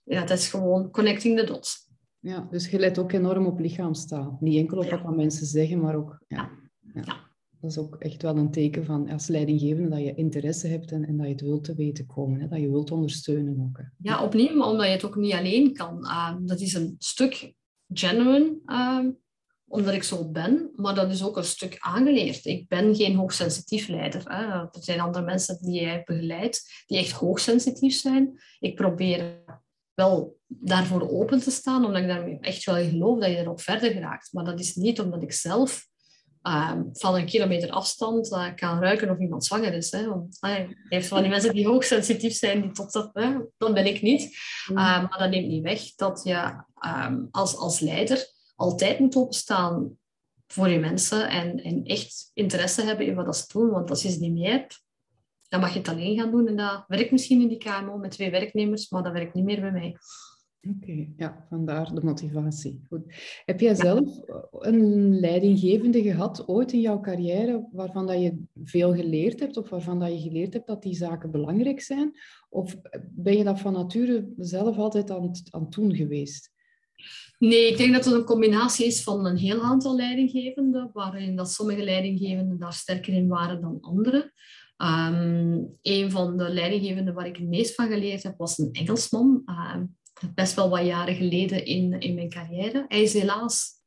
ja, 0.05 0.21
dat 0.21 0.38
is 0.38 0.49
gewoon 0.49 0.91
connecting 0.91 1.38
the 1.38 1.45
dots. 1.45 1.91
Ja, 2.19 2.47
dus 2.50 2.71
je 2.71 2.79
let 2.79 2.99
ook 2.99 3.12
enorm 3.12 3.47
op 3.47 3.59
lichaamstaal. 3.59 4.37
Niet 4.41 4.57
enkel 4.57 4.79
op 4.79 4.91
wat 4.91 5.17
mensen 5.17 5.47
zeggen, 5.47 5.81
maar 5.81 5.97
ook... 5.97 6.25
ja. 6.29 6.50
ja 6.95 7.32
dat 7.62 7.71
is 7.71 7.78
ook 7.78 7.97
echt 7.97 8.23
wel 8.23 8.37
een 8.37 8.50
teken 8.50 8.85
van 8.85 9.09
als 9.09 9.26
leidinggevende 9.26 9.88
dat 9.88 9.99
je 9.99 10.14
interesse 10.14 10.66
hebt 10.66 10.92
en, 10.92 11.04
en 11.04 11.16
dat 11.16 11.26
je 11.26 11.33
het 11.33 11.40
wilt 11.40 11.64
te 11.64 11.75
weten 11.75 12.07
komen, 12.07 12.40
hè, 12.40 12.49
dat 12.49 12.61
je 12.61 12.71
wilt 12.71 12.90
ondersteunen 12.90 13.61
ook. 13.69 13.78
Hè. 13.78 13.85
Ja, 13.99 14.25
opnieuw, 14.25 14.62
omdat 14.62 14.87
je 14.87 14.92
het 14.92 15.04
ook 15.04 15.16
niet 15.16 15.33
alleen 15.33 15.73
kan. 15.73 15.99
Uh, 16.02 16.35
dat 16.40 16.61
is 16.61 16.75
een 16.75 16.95
stuk 16.99 17.54
genuine 17.88 18.59
uh, 18.66 19.09
omdat 19.66 19.95
ik 19.95 20.02
zo 20.02 20.31
ben, 20.31 20.71
maar 20.76 20.95
dat 20.95 21.11
is 21.11 21.25
ook 21.25 21.37
een 21.37 21.45
stuk 21.45 21.76
aangeleerd. 21.78 22.45
Ik 22.45 22.69
ben 22.69 22.95
geen 22.95 23.16
hoogsensitief 23.16 23.88
leider. 23.88 24.23
Hè. 24.25 24.45
Er 24.45 24.69
zijn 24.71 25.00
andere 25.00 25.25
mensen 25.25 25.59
die 25.61 25.81
jij 25.81 26.02
begeleidt, 26.04 26.85
die 26.87 26.99
echt 26.99 27.12
hoogsensitief 27.12 27.95
zijn. 27.95 28.40
Ik 28.59 28.75
probeer 28.75 29.42
wel 29.95 30.38
daarvoor 30.47 31.11
open 31.11 31.40
te 31.40 31.50
staan, 31.50 31.85
omdat 31.85 32.02
ik 32.02 32.09
daarmee 32.09 32.38
echt 32.40 32.64
wel 32.64 32.88
geloof 32.88 33.19
dat 33.19 33.31
je 33.31 33.37
erop 33.37 33.61
verder 33.61 33.90
geraakt. 33.92 34.33
Maar 34.33 34.45
dat 34.45 34.61
is 34.61 34.75
niet 34.75 35.00
omdat 35.00 35.23
ik 35.23 35.33
zelf 35.33 35.90
ehm, 36.43 36.83
van 36.93 37.15
een 37.15 37.27
kilometer 37.27 37.71
afstand 37.71 38.33
uh, 38.33 38.55
kan 38.55 38.81
ruiken 38.81 39.11
of 39.11 39.19
iemand 39.19 39.45
zwanger 39.45 39.73
is. 39.73 39.91
Hè. 39.91 40.09
Want, 40.09 40.39
uh, 40.41 40.59
je 40.59 40.77
hebt 40.89 41.07
van 41.07 41.23
die 41.23 41.31
mensen 41.37 41.55
die 41.55 41.67
hoogsensitief 41.67 42.35
zijn, 42.35 42.61
die 42.63 42.71
tot 42.71 42.93
dat, 42.93 43.11
hè, 43.13 43.37
dat 43.59 43.75
ben 43.75 43.87
ik 43.87 44.03
niet. 44.03 44.23
Uh, 44.71 44.77
maar 44.77 45.19
dat 45.19 45.31
neemt 45.31 45.49
niet 45.49 45.63
weg 45.63 45.95
dat 45.95 46.21
je 46.25 46.65
um, 46.87 47.29
als, 47.31 47.57
als 47.57 47.81
leider 47.81 48.27
altijd 48.57 48.99
moet 48.99 49.17
openstaan 49.17 49.97
voor 50.47 50.69
je 50.69 50.79
mensen 50.79 51.29
en, 51.29 51.63
en 51.63 51.85
echt 51.85 52.31
interesse 52.35 52.83
hebben 52.83 53.07
in 53.07 53.15
wat 53.15 53.37
ze 53.37 53.45
doen. 53.53 53.71
Want 53.71 53.91
als 53.91 54.03
je 54.03 54.11
ze 54.11 54.19
niet 54.19 54.33
meer 54.33 54.51
hebt, 54.51 54.85
dan 55.49 55.61
mag 55.61 55.73
je 55.73 55.79
het 55.79 55.89
alleen 55.89 56.19
gaan 56.19 56.31
doen. 56.31 56.47
En 56.47 56.57
dat 56.57 56.85
werkt 56.87 57.11
misschien 57.11 57.41
in 57.41 57.49
die 57.49 57.59
KMO 57.59 57.97
met 57.97 58.11
twee 58.11 58.31
werknemers, 58.31 58.91
maar 58.91 59.03
dat 59.03 59.13
werkt 59.13 59.35
niet 59.35 59.45
meer 59.45 59.61
bij 59.61 59.73
mij. 59.73 59.97
Oké, 60.69 61.09
ja, 61.16 61.47
vandaar 61.49 61.95
de 61.95 62.04
motivatie. 62.04 62.83
Goed. 62.88 63.02
Heb 63.45 63.61
jij 63.61 63.75
zelf 63.75 64.21
een 64.50 65.21
leidinggevende 65.21 66.02
gehad 66.02 66.49
ooit 66.49 66.73
in 66.73 66.81
jouw 66.81 67.00
carrière 67.00 67.69
waarvan 67.73 68.07
dat 68.07 68.21
je 68.21 68.42
veel 68.64 68.95
geleerd 68.95 69.40
hebt 69.40 69.57
of 69.57 69.69
waarvan 69.69 70.00
dat 70.00 70.12
je 70.12 70.28
geleerd 70.28 70.52
hebt 70.52 70.66
dat 70.66 70.83
die 70.83 70.95
zaken 70.95 71.31
belangrijk 71.31 71.81
zijn? 71.81 72.12
Of 72.49 72.76
ben 73.11 73.37
je 73.37 73.45
dat 73.45 73.61
van 73.61 73.73
nature 73.73 74.33
zelf 74.37 74.76
altijd 74.76 75.11
aan 75.11 75.23
het, 75.23 75.42
aan 75.50 75.62
het 75.62 75.73
doen 75.73 75.95
geweest? 75.95 76.50
Nee, 77.38 77.71
ik 77.71 77.76
denk 77.76 77.92
dat 77.92 78.04
het 78.04 78.14
een 78.14 78.25
combinatie 78.25 78.87
is 78.87 79.02
van 79.02 79.26
een 79.26 79.37
heel 79.37 79.62
aantal 79.62 79.97
leidinggevenden, 79.97 80.90
waarin 80.92 81.37
dat 81.37 81.50
sommige 81.50 81.85
leidinggevenden 81.85 82.59
daar 82.59 82.73
sterker 82.73 83.12
in 83.12 83.28
waren 83.28 83.61
dan 83.61 83.81
anderen. 83.81 84.33
Um, 84.76 85.78
een 85.83 86.11
van 86.11 86.37
de 86.37 86.49
leidinggevenden 86.49 87.14
waar 87.14 87.26
ik 87.26 87.37
het 87.37 87.49
meest 87.49 87.75
van 87.75 87.88
geleerd 87.88 88.23
heb, 88.23 88.38
was 88.38 88.59
een 88.59 88.73
Engelsman. 88.73 89.42
Uh, 89.47 89.76
best 90.35 90.55
wel 90.55 90.69
wat 90.69 90.87
jaren 90.87 91.14
geleden 91.14 91.64
in, 91.64 92.00
in 92.00 92.14
mijn 92.14 92.31
carrière. 92.31 92.85
Hij 92.88 93.02
is 93.02 93.12
helaas 93.12 93.81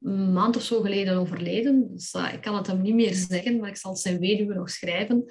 een 0.00 0.32
maand 0.32 0.56
of 0.56 0.62
zo 0.62 0.80
geleden 0.80 1.16
overleden. 1.16 1.88
Dus 1.92 2.14
uh, 2.14 2.32
ik 2.32 2.40
kan 2.40 2.56
het 2.56 2.66
hem 2.66 2.82
niet 2.82 2.94
meer 2.94 3.14
zeggen, 3.14 3.60
maar 3.60 3.68
ik 3.68 3.76
zal 3.76 3.96
zijn 3.96 4.18
weduwe 4.18 4.54
nog 4.54 4.70
schrijven. 4.70 5.24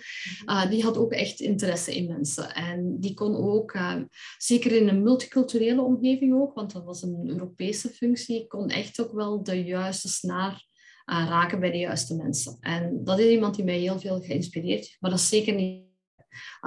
Uh, 0.45 0.69
die 0.69 0.83
had 0.83 0.97
ook 0.97 1.11
echt 1.11 1.39
interesse 1.39 1.95
in 1.95 2.07
mensen. 2.07 2.53
En 2.53 2.97
die 2.99 3.13
kon 3.13 3.35
ook, 3.35 3.73
uh, 3.73 3.95
zeker 4.37 4.71
in 4.71 4.87
een 4.87 5.03
multiculturele 5.03 5.81
omgeving 5.81 6.33
ook, 6.33 6.53
want 6.53 6.73
dat 6.73 6.83
was 6.83 7.01
een 7.01 7.27
Europese 7.27 7.89
functie, 7.89 8.47
kon 8.47 8.69
echt 8.69 9.01
ook 9.01 9.11
wel 9.11 9.43
de 9.43 9.63
juiste 9.63 10.07
snaar 10.07 10.67
raken 11.05 11.59
bij 11.59 11.71
de 11.71 11.77
juiste 11.77 12.15
mensen. 12.15 12.57
En 12.59 13.03
dat 13.03 13.19
is 13.19 13.31
iemand 13.31 13.55
die 13.55 13.65
mij 13.65 13.79
heel 13.79 13.99
veel 13.99 14.21
geïnspireerd 14.21 14.79
heeft. 14.79 14.97
Maar 14.99 15.11
dat 15.11 15.19
is 15.19 15.29
zeker 15.29 15.55
niet 15.55 15.88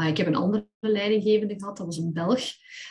uh, 0.01 0.07
ik 0.07 0.17
heb 0.17 0.27
een 0.27 0.35
andere 0.35 0.69
leidinggevende 0.81 1.59
gehad, 1.59 1.77
dat 1.77 1.87
was 1.87 1.97
een 1.97 2.13
Belg, 2.13 2.41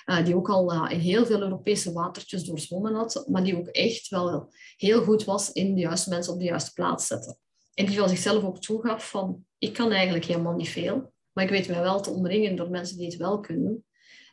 uh, 0.05 0.25
die 0.25 0.35
ook 0.35 0.49
al 0.49 0.89
in 0.89 0.99
heel 0.99 1.25
veel 1.25 1.41
Europese 1.41 1.91
watertjes 1.91 2.43
doorzwommen 2.43 2.93
had, 2.93 3.25
maar 3.27 3.43
die 3.43 3.57
ook 3.57 3.67
echt 3.67 4.07
wel 4.07 4.53
heel 4.77 5.03
goed 5.03 5.23
was 5.23 5.51
in 5.51 5.75
de 5.75 5.81
juiste 5.81 6.09
mensen 6.09 6.33
op 6.33 6.39
de 6.39 6.45
juiste 6.45 6.73
plaats 6.73 7.07
zetten. 7.07 7.37
En 7.73 7.85
die 7.85 7.97
van 7.97 8.09
zichzelf 8.09 8.43
ook 8.43 8.59
toegaf 8.59 9.09
van, 9.09 9.45
ik 9.57 9.73
kan 9.73 9.91
eigenlijk 9.91 10.25
helemaal 10.25 10.55
niet 10.55 10.69
veel, 10.69 11.13
maar 11.31 11.43
ik 11.43 11.49
weet 11.49 11.67
mij 11.67 11.81
wel 11.81 12.01
te 12.01 12.09
omringen 12.09 12.55
door 12.55 12.69
mensen 12.69 12.97
die 12.97 13.05
het 13.05 13.17
wel 13.17 13.39
kunnen. 13.39 13.85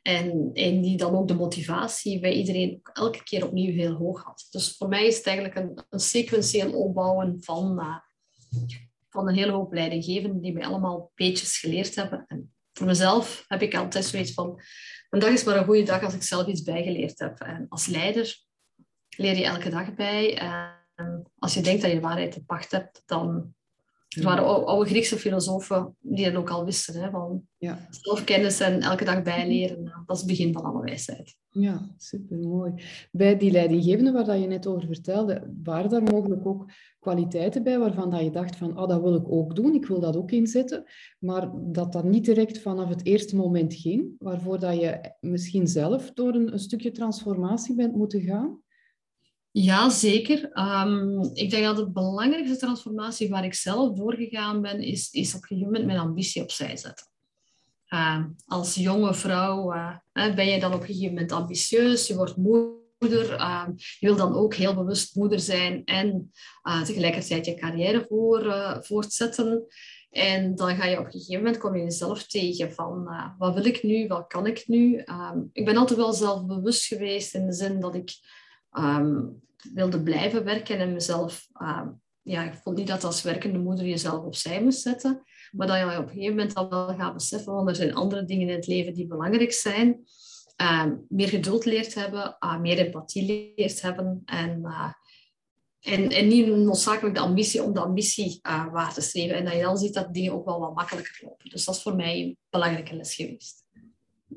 En, 0.03 0.51
en 0.53 0.81
die 0.81 0.97
dan 0.97 1.17
ook 1.17 1.29
de 1.29 1.35
motivatie 1.35 2.21
bij 2.21 2.33
iedereen 2.33 2.81
elke 2.93 3.23
keer 3.23 3.47
opnieuw 3.47 3.73
heel 3.73 3.93
hoog 3.93 4.23
had. 4.23 4.47
Dus 4.51 4.77
voor 4.77 4.89
mij 4.89 5.07
is 5.07 5.17
het 5.17 5.27
eigenlijk 5.27 5.57
een, 5.57 5.85
een 5.89 6.01
sequentieel 6.01 6.73
opbouwen 6.73 7.37
van, 7.41 7.79
uh, 7.79 7.97
van 9.19 9.29
een 9.29 9.35
hele 9.35 9.53
hoop 9.53 9.73
leidinggevenden 9.73 10.41
die 10.41 10.53
mij 10.53 10.67
allemaal 10.67 11.13
beetjes 11.15 11.59
geleerd 11.59 11.95
hebben. 11.95 12.25
En 12.27 12.55
voor 12.73 12.87
mezelf 12.87 13.45
heb 13.49 13.63
ik 13.63 13.75
altijd 13.75 14.05
zoiets 14.05 14.33
van, 14.33 14.61
een 15.11 15.21
dag 15.21 15.31
is 15.31 15.45
maar 15.45 15.57
een 15.57 15.65
goede 15.65 15.83
dag 15.83 16.03
als 16.03 16.15
ik 16.15 16.23
zelf 16.23 16.47
iets 16.47 16.63
bijgeleerd 16.63 17.19
heb. 17.19 17.41
En 17.41 17.67
als 17.69 17.87
leider 17.87 18.43
leer 19.17 19.37
je 19.37 19.45
elke 19.45 19.71
dag 19.71 19.95
bij. 19.95 20.39
En 20.95 21.31
als 21.39 21.55
je 21.55 21.61
denkt 21.61 21.83
dat 21.83 21.91
je 21.91 22.01
waarheid 22.01 22.33
te 22.33 22.45
pacht 22.45 22.71
hebt, 22.71 23.03
dan 23.07 23.55
er 24.19 24.25
waren 24.25 24.67
oude 24.67 24.91
Griekse 24.91 25.17
filosofen 25.17 25.97
die 26.01 26.25
dat 26.25 26.35
ook 26.35 26.51
al 26.51 26.65
wisten. 26.65 27.03
Hè, 27.03 27.11
van 27.11 27.43
ja. 27.57 27.89
Zelfkennis 27.91 28.61
en 28.61 28.81
elke 28.81 29.05
dag 29.05 29.23
bijleren, 29.23 29.83
nou, 29.83 30.03
dat 30.07 30.17
is 30.17 30.23
het 30.23 30.31
begin 30.31 30.53
van 30.53 30.65
alle 30.65 30.83
wijsheid. 30.83 31.37
Ja, 31.51 31.95
supermooi. 31.97 32.73
Bij 33.13 33.37
die 33.37 33.51
leidinggevende 33.51 34.13
waar 34.13 34.25
dat 34.25 34.41
je 34.41 34.47
net 34.47 34.67
over 34.67 34.87
vertelde, 34.87 35.55
waren 35.63 35.91
daar 35.91 36.03
mogelijk 36.03 36.47
ook 36.47 36.71
kwaliteiten 36.99 37.63
bij 37.63 37.79
waarvan 37.79 38.11
dat 38.11 38.21
je 38.21 38.31
dacht 38.31 38.57
van, 38.57 38.79
oh, 38.79 38.89
dat 38.89 39.03
wil 39.03 39.15
ik 39.15 39.33
ook 39.33 39.55
doen, 39.57 39.75
ik 39.75 39.87
wil 39.87 40.01
dat 40.01 40.17
ook 40.17 40.31
inzetten, 40.31 40.85
maar 41.19 41.51
dat 41.55 41.93
dat 41.93 42.05
niet 42.05 42.25
direct 42.25 42.59
vanaf 42.59 42.89
het 42.89 43.05
eerste 43.05 43.37
moment 43.37 43.75
ging, 43.75 44.15
waarvoor 44.19 44.59
dat 44.59 44.81
je 44.81 45.15
misschien 45.21 45.67
zelf 45.67 46.13
door 46.13 46.35
een, 46.35 46.53
een 46.53 46.59
stukje 46.59 46.91
transformatie 46.91 47.75
bent 47.75 47.95
moeten 47.95 48.21
gaan? 48.21 48.61
Ja, 49.51 49.91
zeker. 49.91 50.59
Um, 50.59 51.31
ik 51.33 51.51
denk 51.51 51.65
dat 51.65 51.77
de 51.77 51.91
belangrijkste 51.91 52.57
transformatie 52.57 53.29
waar 53.29 53.45
ik 53.45 53.55
zelf 53.55 53.97
doorgegaan 53.97 54.63
ben, 54.63 54.81
is, 54.81 55.11
is 55.11 55.35
op 55.35 55.43
een 55.43 55.47
gegeven 55.47 55.71
moment 55.71 55.87
mijn 55.87 55.99
ambitie 55.99 56.43
opzij 56.43 56.77
zetten. 56.77 57.07
Uh, 57.89 58.25
als 58.47 58.75
jonge 58.75 59.15
vrouw 59.15 59.75
uh, 59.75 59.95
ben 60.13 60.47
je 60.47 60.61
dan 60.61 60.75
op 60.75 60.81
een 60.81 60.87
gegeven 60.87 61.09
moment 61.09 61.33
ambitieus, 61.33 62.07
je 62.07 62.15
wordt 62.15 62.37
moeder, 62.37 63.33
uh, 63.33 63.67
je 63.77 64.07
wil 64.07 64.17
dan 64.17 64.35
ook 64.35 64.55
heel 64.55 64.75
bewust 64.75 65.15
moeder 65.15 65.41
zijn 65.41 65.85
en 65.85 66.33
uh, 66.69 66.83
tegelijkertijd 66.83 67.47
je 67.47 67.55
carrière 67.55 68.05
voor, 68.09 68.47
uh, 68.47 68.77
voortzetten. 68.81 69.67
En 70.11 70.55
dan 70.55 70.77
ga 70.77 70.87
je 70.87 70.99
op 70.99 71.05
een 71.05 71.11
gegeven 71.11 71.37
moment 71.37 71.59
kom 71.59 71.77
je 71.77 71.83
jezelf 71.83 72.27
tegen 72.27 72.73
van 72.73 73.09
wat 73.39 73.55
wil 73.55 73.65
ik 73.65 73.83
nu, 73.83 74.07
wat 74.07 74.27
kan 74.27 74.47
ik 74.47 74.65
nu. 74.67 75.05
ik 75.53 75.65
ben 75.65 75.77
altijd 75.77 75.99
wel 75.99 76.13
zelfbewust 76.13 76.87
geweest 76.87 77.35
in 77.35 77.47
de 77.47 77.53
zin 77.53 77.81
dat 77.81 77.95
ik 77.95 78.11
um, 78.79 79.43
wilde 79.75 80.03
blijven 80.03 80.45
werken 80.45 80.79
en 80.79 80.93
mezelf... 80.93 81.49
Uh, 81.63 81.87
ja, 82.23 82.45
ik 82.45 82.55
vond 82.55 82.77
niet 82.77 82.87
dat 82.87 83.05
als 83.05 83.23
werkende 83.23 83.59
moeder 83.59 83.87
jezelf 83.87 84.25
opzij 84.25 84.63
moest 84.63 84.81
zetten. 84.81 85.23
Maar 85.53 85.67
dat 85.67 85.79
je 85.79 85.85
op 85.85 85.91
een 85.91 86.09
gegeven 86.09 86.37
moment 86.37 86.55
al 86.55 86.69
wel 86.69 86.95
gaat 86.97 87.15
beseffen, 87.15 87.53
want 87.53 87.69
er 87.69 87.75
zijn 87.75 87.95
andere 87.95 88.25
dingen 88.25 88.49
in 88.49 88.55
het 88.55 88.67
leven 88.67 88.95
die 88.95 89.07
belangrijk 89.07 89.53
zijn. 89.53 90.01
Uh, 90.63 90.85
meer 91.09 91.29
geduld 91.29 91.65
leert 91.65 91.95
hebben, 91.95 92.37
uh, 92.41 92.61
meer 92.61 92.79
empathie 92.79 93.55
leert 93.57 93.83
hebben. 93.83 94.23
En, 94.25 94.61
uh, 94.63 94.93
en, 95.81 96.11
en 96.11 96.29
niet 96.29 96.47
noodzakelijk 96.47 97.15
de 97.15 97.21
ambitie 97.21 97.63
om 97.63 97.75
de 97.75 97.81
ambitie 97.81 98.39
waar 98.43 98.95
te 98.95 99.01
streven. 99.01 99.37
En 99.37 99.45
dat 99.45 99.55
je 99.55 99.61
dan 99.61 99.79
ziet 99.79 99.95
dat 99.95 100.15
dingen 100.15 100.33
ook 100.33 100.45
wel 100.45 100.61
wat 100.61 100.75
makkelijker 100.75 101.21
lopen. 101.25 101.51
Dus 101.51 101.65
dat 101.65 101.75
is 101.75 101.83
voor 101.83 101.97
mij 101.97 102.21
een 102.21 102.37
belangrijke 102.51 102.97
les 102.97 103.15
geweest. 103.15 103.65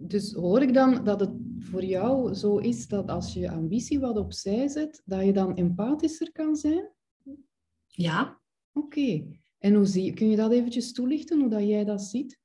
Dus 0.02 0.34
hoor 0.34 0.62
ik 0.62 0.74
dan 0.74 1.04
dat 1.04 1.20
het 1.20 1.32
voor 1.60 1.84
jou 1.84 2.34
zo 2.34 2.58
is 2.58 2.88
dat 2.88 3.10
als 3.10 3.34
je 3.34 3.52
ambitie 3.52 4.00
wat 4.00 4.18
opzij 4.18 4.68
zet, 4.68 5.02
dat 5.06 5.26
je 5.26 5.34
dan 5.34 5.56
empathischer 5.56 6.32
kan 6.32 6.56
zijn? 6.56 6.90
Ja. 7.88 8.40
Oké. 8.74 9.24
En 9.60 9.74
hoe 9.74 9.86
zie, 9.86 10.14
kun 10.14 10.30
je 10.30 10.36
dat 10.36 10.52
eventjes 10.52 10.92
toelichten, 10.92 11.40
hoe 11.40 11.50
dat 11.50 11.68
jij 11.68 11.84
dat 11.84 12.02
ziet? 12.02 12.40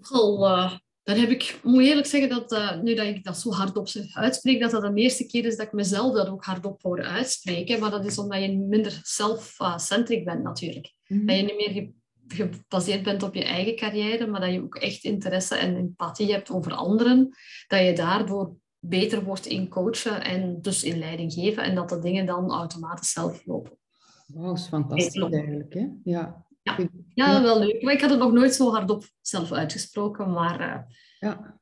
Al, 0.00 0.46
uh, 0.46 0.76
dan 1.02 1.16
heb 1.16 1.30
ik, 1.30 1.60
moet 1.62 1.82
eerlijk 1.82 2.06
zeggen 2.06 2.28
dat 2.28 2.52
uh, 2.52 2.82
nu 2.82 2.94
dat 2.94 3.06
ik 3.06 3.24
dat 3.24 3.38
zo 3.38 3.50
hardop 3.50 3.88
uitspreek, 4.12 4.60
dat 4.60 4.70
dat 4.70 4.82
de 4.82 5.00
eerste 5.00 5.26
keer 5.26 5.44
is 5.44 5.56
dat 5.56 5.66
ik 5.66 5.72
mezelf 5.72 6.14
dat 6.14 6.28
ook 6.28 6.44
hardop 6.44 6.82
hoor 6.82 7.02
uitspreken. 7.02 7.80
Maar 7.80 7.90
dat 7.90 8.04
is 8.04 8.18
omdat 8.18 8.42
je 8.42 8.58
minder 8.58 9.00
self-centric 9.02 10.24
bent 10.24 10.42
natuurlijk. 10.42 10.92
Mm 11.06 11.18
-hmm. 11.18 11.26
Dat 11.26 11.36
je 11.36 11.42
niet 11.42 11.56
meer 11.56 11.92
gebaseerd 12.28 13.02
bent 13.02 13.22
op 13.22 13.34
je 13.34 13.44
eigen 13.44 13.76
carrière, 13.76 14.26
maar 14.26 14.40
dat 14.40 14.52
je 14.52 14.62
ook 14.62 14.74
echt 14.74 15.04
interesse 15.04 15.56
en 15.56 15.76
empathie 15.76 16.32
hebt 16.32 16.50
over 16.50 16.72
anderen, 16.72 17.28
dat 17.66 17.80
je 17.80 17.92
daardoor 17.92 18.56
beter 18.78 19.24
wordt 19.24 19.46
in 19.46 19.68
coachen 19.68 20.24
en 20.24 20.60
dus 20.60 20.84
in 20.84 20.98
leiding 20.98 21.32
geven 21.32 21.62
en 21.62 21.74
dat 21.74 21.88
de 21.88 21.98
dingen 21.98 22.26
dan 22.26 22.50
automatisch 22.50 23.12
zelf 23.12 23.46
lopen. 23.46 23.78
Wauw, 24.26 24.52
is 24.52 24.66
fantastisch 24.66 25.22
eigenlijk, 25.22 25.74
hè? 25.74 25.88
Ja. 26.04 26.44
Ja. 26.62 26.78
ja, 27.14 27.42
wel 27.42 27.58
leuk. 27.58 27.82
Maar 27.82 27.92
ik 27.92 28.00
had 28.00 28.10
het 28.10 28.18
nog 28.18 28.32
nooit 28.32 28.54
zo 28.54 28.70
hardop 28.70 29.04
zelf 29.20 29.52
uitgesproken, 29.52 30.30
maar... 30.30 30.60
Uh, 30.60 30.78
ja. 31.18 31.60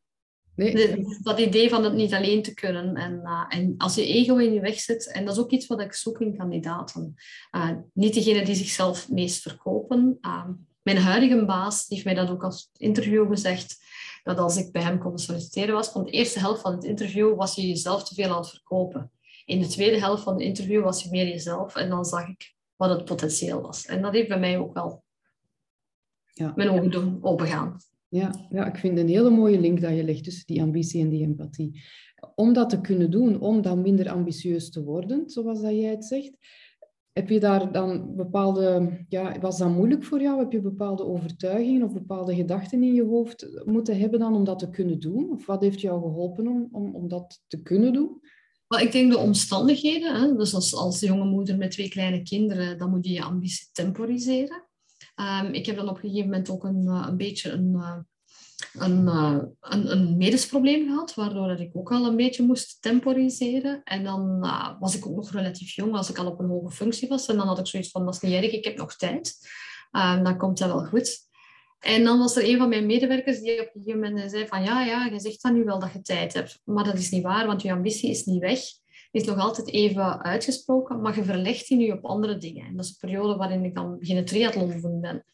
Nee. 0.56 1.04
dat 1.23 1.38
idee 1.38 1.68
van 1.68 1.84
het 1.84 1.92
niet 1.92 2.14
alleen 2.14 2.42
te 2.42 2.54
kunnen. 2.54 2.94
En, 2.94 3.20
uh, 3.25 3.44
en 3.49 3.75
als 3.78 3.94
je 3.94 4.06
ego 4.06 4.37
in 4.37 4.52
je 4.52 4.61
weg 4.61 4.80
zit, 4.80 5.12
en 5.12 5.25
dat 5.25 5.34
is 5.34 5.42
ook 5.42 5.50
iets 5.50 5.66
wat 5.66 5.80
ik 5.80 5.94
zoek 5.94 6.20
in 6.20 6.37
kandidaten. 6.37 7.14
Uh, 7.52 7.70
niet 7.92 8.14
degene 8.14 8.44
die 8.44 8.54
zichzelf 8.54 9.11
meest 9.11 9.42
verkopen. 9.42 10.18
Uh, 10.20 10.49
mijn 10.82 10.99
huidige 10.99 11.44
baas 11.44 11.87
die 11.87 11.96
heeft 11.96 12.04
mij 12.04 12.25
dat 12.25 12.34
ook 12.34 12.42
als 12.42 12.70
interview 12.76 13.28
gezegd, 13.28 13.76
dat 14.23 14.38
als 14.38 14.56
ik 14.56 14.73
bij 14.73 14.82
hem 14.82 14.99
kon 14.99 15.18
solliciteren 15.18 15.75
was, 15.75 15.88
van 15.88 16.04
de 16.04 16.11
eerste 16.11 16.38
helft 16.38 16.61
van 16.61 16.73
het 16.73 16.84
interview 16.84 17.37
was 17.37 17.54
je 17.54 17.68
jezelf 17.68 18.04
te 18.04 18.14
veel 18.14 18.30
aan 18.30 18.40
het 18.40 18.50
verkopen. 18.50 19.11
In 19.44 19.61
de 19.61 19.66
tweede 19.66 19.99
helft 19.99 20.23
van 20.23 20.32
het 20.32 20.42
interview 20.42 20.82
was 20.82 21.02
je 21.02 21.11
meer 21.11 21.26
jezelf 21.26 21.76
en 21.76 21.88
dan 21.88 22.04
zag 22.04 22.28
ik 22.28 22.54
wat 22.76 22.90
het 22.90 23.04
potentieel 23.04 23.61
was. 23.61 23.84
En 23.84 24.02
dat 24.02 24.12
heeft 24.12 24.28
bij 24.28 24.38
mij 24.38 24.58
ook 24.58 24.75
wel 24.75 25.04
ja. 26.32 26.52
mijn 26.56 26.70
ogen 26.70 26.90
doen 26.90 27.18
opengaan. 27.23 27.76
Ja, 28.14 28.47
ja, 28.50 28.66
ik 28.66 28.76
vind 28.76 28.99
een 28.99 29.09
hele 29.09 29.30
mooie 29.30 29.61
link 29.61 29.80
dat 29.80 29.97
je 29.97 30.04
legt 30.04 30.25
tussen 30.25 30.47
die 30.47 30.62
ambitie 30.62 31.02
en 31.02 31.09
die 31.09 31.23
empathie. 31.23 31.83
Om 32.35 32.52
dat 32.52 32.71
te 32.71 32.80
kunnen 32.80 33.11
doen, 33.11 33.40
om 33.40 33.62
dan 33.62 33.80
minder 33.80 34.09
ambitieus 34.09 34.71
te 34.71 34.85
worden, 34.85 35.30
zoals 35.30 35.61
dat 35.61 35.71
jij 35.71 35.90
het 35.90 36.04
zegt, 36.04 36.33
heb 37.12 37.28
je 37.28 37.40
daar 37.40 37.73
dan 37.73 38.16
bepaalde, 38.16 38.99
ja, 39.09 39.40
was 39.40 39.59
dat 39.59 39.71
moeilijk 39.71 40.04
voor 40.04 40.21
jou? 40.21 40.38
Heb 40.38 40.52
je 40.52 40.61
bepaalde 40.61 41.04
overtuigingen 41.04 41.83
of 41.83 41.92
bepaalde 41.92 42.35
gedachten 42.35 42.83
in 42.83 42.94
je 42.94 43.04
hoofd 43.04 43.64
moeten 43.64 43.99
hebben 43.99 44.21
dan 44.21 44.35
om 44.35 44.44
dat 44.44 44.59
te 44.59 44.71
kunnen 44.71 45.00
doen? 45.00 45.30
Of 45.30 45.47
wat 45.47 45.62
heeft 45.62 45.80
jou 45.80 46.00
geholpen 46.00 46.47
om, 46.47 46.68
om, 46.73 46.94
om 46.94 47.09
dat 47.09 47.42
te 47.47 47.62
kunnen 47.62 47.92
doen? 47.92 48.21
Well, 48.66 48.83
ik 48.83 48.92
denk 48.92 49.12
de 49.12 49.18
omstandigheden. 49.18 50.21
Hè? 50.21 50.37
Dus 50.37 50.54
als, 50.54 50.75
als 50.75 51.00
jonge 51.00 51.25
moeder 51.25 51.56
met 51.56 51.71
twee 51.71 51.88
kleine 51.88 52.23
kinderen, 52.23 52.78
dan 52.78 52.90
moet 52.90 53.06
je 53.06 53.12
je 53.12 53.23
ambitie 53.23 53.68
temporiseren. 53.73 54.73
Um, 55.16 55.52
ik 55.52 55.66
heb 55.66 55.76
dan 55.76 55.88
op 55.88 55.94
een 55.94 56.00
gegeven 56.00 56.25
moment 56.25 56.50
ook 56.50 56.64
een, 56.64 56.87
eh, 56.87 57.06
een 57.09 57.16
beetje 57.16 57.50
een, 57.50 57.75
eh, 57.75 57.99
een, 58.73 59.06
uh, 59.06 59.38
een, 59.61 59.92
een 59.92 60.16
medisch 60.16 60.47
probleem 60.47 60.88
gehad, 60.88 61.14
waardoor 61.14 61.50
ik 61.50 61.76
ook 61.76 61.92
al 61.92 62.06
een 62.06 62.16
beetje 62.16 62.42
moest 62.42 62.83
temporiseren. 62.83 63.80
En 63.85 64.04
dan 64.04 64.40
was 64.80 64.97
ik 64.97 65.06
ook 65.06 65.16
nog 65.16 65.30
relatief 65.30 65.75
jong, 65.75 65.94
als 65.94 66.11
ik 66.11 66.18
al 66.18 66.26
op 66.26 66.38
een 66.38 66.49
hoge 66.49 66.75
functie 66.75 67.09
was. 67.09 67.26
En 67.26 67.37
dan 67.37 67.47
had 67.47 67.59
ik 67.59 67.66
zoiets 67.66 67.90
van, 67.90 68.04
dat 68.04 68.14
is 68.14 68.21
niet 68.21 68.33
erg, 68.33 68.52
ik 68.52 68.64
heb 68.64 68.76
nog 68.76 68.97
tijd. 68.97 69.38
Um, 69.92 70.25
dan 70.25 70.37
komt 70.37 70.59
dat 70.59 70.68
wel 70.68 70.85
goed. 70.85 71.18
En 71.78 72.04
dan 72.04 72.18
was 72.18 72.37
er 72.37 72.49
een 72.49 72.59
van 72.59 72.68
mijn 72.68 72.87
medewerkers 72.87 73.40
die 73.40 73.61
op 73.61 73.71
een 73.75 73.83
gegeven 73.83 74.00
moment 74.00 74.30
zei 74.30 74.47
van, 74.47 74.62
ja, 74.62 74.85
ja, 74.85 75.04
je 75.04 75.21
zegt 75.21 75.42
dan 75.42 75.54
nu 75.54 75.64
wel 75.64 75.78
dat 75.78 75.92
je 75.92 76.00
tijd 76.00 76.33
hebt. 76.33 76.61
Maar 76.64 76.85
dat 76.85 76.99
is 76.99 77.11
niet 77.11 77.23
waar, 77.23 77.47
want 77.47 77.62
je 77.62 77.73
ambitie 77.73 78.11
is 78.11 78.25
niet 78.25 78.40
weg. 78.40 78.61
Is 79.14 79.25
nog 79.25 79.38
altijd 79.38 79.71
even 79.71 80.23
uitgesproken, 80.23 81.00
maar 81.00 81.16
je 81.16 81.25
verlegt 81.25 81.68
die 81.68 81.76
nu 81.76 81.90
op 81.90 82.04
andere 82.04 82.38
dingen. 82.38 82.66
En 82.66 82.76
dat 82.76 82.85
is 82.85 82.90
een 82.90 83.09
periode 83.09 83.37
waarin 83.37 83.64
ik 83.64 83.75
dan 83.75 83.99
beginnen 83.99 84.25
triathlon 84.25 84.80
doen 84.80 85.00
ben. 85.00 85.25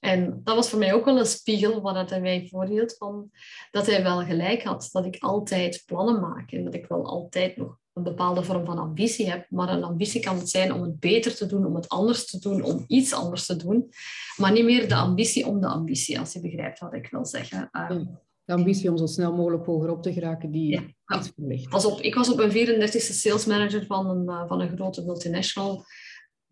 En 0.00 0.40
dat 0.44 0.56
was 0.56 0.68
voor 0.70 0.78
mij 0.78 0.94
ook 0.94 1.04
wel 1.04 1.18
een 1.18 1.26
spiegel 1.26 1.80
wat 1.80 2.10
hij 2.10 2.20
mij 2.20 2.46
voorhield 2.50 2.96
van 2.96 3.30
dat 3.70 3.86
hij 3.86 4.02
wel 4.02 4.24
gelijk 4.24 4.62
had, 4.62 4.88
dat 4.92 5.04
ik 5.04 5.16
altijd 5.18 5.82
plannen 5.86 6.20
maak 6.20 6.50
en 6.52 6.64
dat 6.64 6.74
ik 6.74 6.86
wel 6.86 7.06
altijd 7.06 7.56
nog 7.56 7.78
een 7.92 8.02
bepaalde 8.02 8.42
vorm 8.42 8.64
van 8.64 8.78
ambitie 8.78 9.30
heb. 9.30 9.46
Maar 9.50 9.68
een 9.68 9.84
ambitie 9.84 10.20
kan 10.20 10.38
het 10.38 10.48
zijn 10.48 10.72
om 10.72 10.82
het 10.82 11.00
beter 11.00 11.34
te 11.34 11.46
doen, 11.46 11.66
om 11.66 11.74
het 11.74 11.88
anders 11.88 12.26
te 12.26 12.38
doen, 12.38 12.62
om 12.62 12.84
iets 12.86 13.12
anders 13.12 13.46
te 13.46 13.56
doen. 13.56 13.88
Maar 14.36 14.52
niet 14.52 14.64
meer 14.64 14.88
de 14.88 14.94
ambitie 14.94 15.46
om 15.46 15.60
de 15.60 15.66
ambitie, 15.66 16.18
als 16.18 16.32
je 16.32 16.40
begrijpt 16.40 16.78
wat 16.78 16.94
ik 16.94 17.08
wil 17.10 17.26
zeggen. 17.26 17.68
Ehm, 17.72 18.04
de 18.44 18.52
ambitie 18.52 18.90
om 18.90 18.96
zo 18.96 19.06
snel 19.06 19.32
mogelijk 19.32 19.64
hoger 19.64 19.90
op 19.90 20.02
te 20.02 20.12
geraken, 20.12 20.50
die 20.50 20.70
ja. 21.06 21.22
verlicht. 21.22 21.84
Op, 21.84 22.00
ik 22.00 22.14
was 22.14 22.30
op 22.30 22.38
een 22.38 22.50
34e 22.50 23.00
sales 23.12 23.46
manager 23.46 23.86
van 23.86 24.10
een, 24.10 24.28
eh, 24.28 24.48
van 24.48 24.60
een 24.60 24.76
grote 24.76 25.04
multinational 25.04 25.84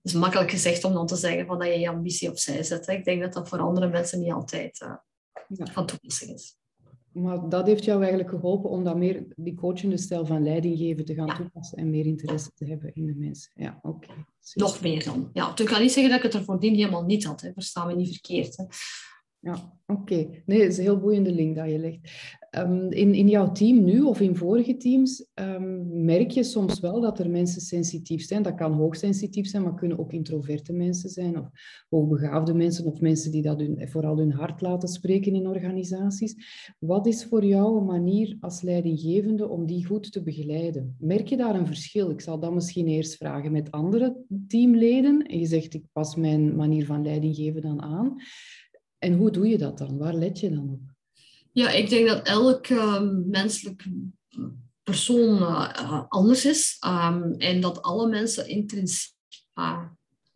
is 0.02 0.12
makkelijk 0.12 0.50
gezegd 0.50 0.84
om 0.84 0.92
dan 0.92 1.06
te 1.06 1.16
zeggen 1.16 1.46
van 1.46 1.58
dat 1.58 1.68
je 1.68 1.78
je 1.78 1.88
ambitie 1.88 2.28
opzij 2.28 2.62
zet. 2.62 2.86
Hè. 2.86 2.92
Ik 2.92 3.04
denk 3.04 3.22
dat 3.22 3.32
dat 3.32 3.48
voor 3.48 3.58
andere 3.58 3.88
mensen 3.88 4.20
niet 4.20 4.32
altijd 4.32 4.80
uh, 4.80 4.94
ja. 5.48 5.66
van 5.72 5.86
toepassing 5.86 6.34
is. 6.34 6.58
Maar 7.12 7.48
dat 7.48 7.66
heeft 7.66 7.84
jou 7.84 8.00
eigenlijk 8.00 8.30
geholpen 8.30 8.70
om 8.70 8.84
dat 8.84 8.96
meer, 8.96 9.26
die 9.36 9.54
coachende 9.54 9.96
stijl 9.96 10.26
van 10.26 10.42
leidinggeven 10.42 11.04
te 11.04 11.14
gaan 11.14 11.36
toepassen 11.36 11.78
en 11.78 11.90
meer 11.90 12.06
interesse 12.06 12.50
te 12.54 12.64
hebben 12.64 12.94
in 12.94 13.06
de 13.06 13.14
mensen. 13.14 13.52
Ja, 13.54 13.78
oké. 13.82 14.08
Nog 14.54 14.80
meer 14.80 15.04
dan. 15.04 15.30
Ja, 15.32 15.52
ik 15.56 15.66
kan 15.66 15.80
niet 15.80 15.92
zeggen 15.92 16.12
dat 16.12 16.24
ik 16.24 16.32
het 16.32 16.40
er 16.40 16.44
voordien 16.44 16.74
helemaal 16.74 17.04
niet 17.04 17.24
had. 17.24 17.40
Hè. 17.40 17.52
Versta 17.52 17.84
me 17.84 17.94
niet 17.94 18.10
verkeerd. 18.10 18.56
Hè. 18.56 18.64
Ja, 19.42 19.78
oké. 19.86 20.28
Nee, 20.46 20.60
het 20.60 20.72
is 20.72 20.76
een 20.76 20.82
heel 20.82 21.00
boeiende 21.00 21.32
link 21.32 21.56
dat 21.56 21.70
je 21.70 21.78
legt. 21.78 21.98
Um, 22.58 22.92
in, 22.92 23.14
in 23.14 23.28
jouw 23.28 23.52
team 23.52 23.84
nu 23.84 24.02
of 24.02 24.20
in 24.20 24.36
vorige 24.36 24.76
teams 24.76 25.26
um, 25.34 26.04
merk 26.04 26.30
je 26.30 26.42
soms 26.42 26.80
wel 26.80 27.00
dat 27.00 27.18
er 27.18 27.30
mensen 27.30 27.60
sensitief 27.60 28.24
zijn. 28.24 28.42
Dat 28.42 28.54
kan 28.54 28.72
hoogsensitief 28.72 29.46
zijn, 29.46 29.62
maar 29.62 29.74
kunnen 29.74 29.98
ook 29.98 30.12
introverte 30.12 30.72
mensen 30.72 31.10
zijn 31.10 31.38
of 31.38 31.48
hoogbegaafde 31.88 32.54
mensen 32.54 32.84
of 32.84 33.00
mensen 33.00 33.30
die 33.30 33.42
dat 33.42 33.60
hun, 33.60 33.88
vooral 33.88 34.16
hun 34.16 34.32
hart 34.32 34.60
laten 34.60 34.88
spreken 34.88 35.34
in 35.34 35.46
organisaties. 35.46 36.34
Wat 36.78 37.06
is 37.06 37.24
voor 37.24 37.44
jou 37.44 37.78
een 37.78 37.86
manier 37.86 38.36
als 38.40 38.62
leidinggevende 38.62 39.48
om 39.48 39.66
die 39.66 39.86
goed 39.86 40.12
te 40.12 40.22
begeleiden? 40.22 40.96
Merk 40.98 41.28
je 41.28 41.36
daar 41.36 41.54
een 41.54 41.66
verschil? 41.66 42.10
Ik 42.10 42.20
zal 42.20 42.38
dat 42.38 42.54
misschien 42.54 42.86
eerst 42.86 43.16
vragen 43.16 43.52
met 43.52 43.70
andere 43.70 44.16
teamleden. 44.48 45.26
En 45.26 45.38
je 45.38 45.46
zegt, 45.46 45.74
ik 45.74 45.84
pas 45.92 46.16
mijn 46.16 46.56
manier 46.56 46.86
van 46.86 47.02
leidinggeven 47.02 47.62
dan 47.62 47.82
aan. 47.82 48.16
En 49.00 49.14
hoe 49.14 49.30
doe 49.30 49.48
je 49.48 49.58
dat 49.58 49.78
dan? 49.78 49.98
Waar 49.98 50.14
let 50.14 50.40
je 50.40 50.50
dan 50.50 50.70
op? 50.70 50.80
Ja, 51.52 51.70
ik 51.70 51.88
denk 51.88 52.08
dat 52.08 52.26
elk 52.26 52.68
uh, 52.68 53.02
menselijk 53.26 53.84
persoon 54.82 55.36
uh, 55.38 56.04
anders 56.08 56.44
is 56.44 56.76
um, 56.86 57.34
en 57.38 57.60
dat 57.60 57.82
alle 57.82 58.08
mensen 58.08 58.48
intrinsiek 58.48 59.14
uh, 59.54 59.84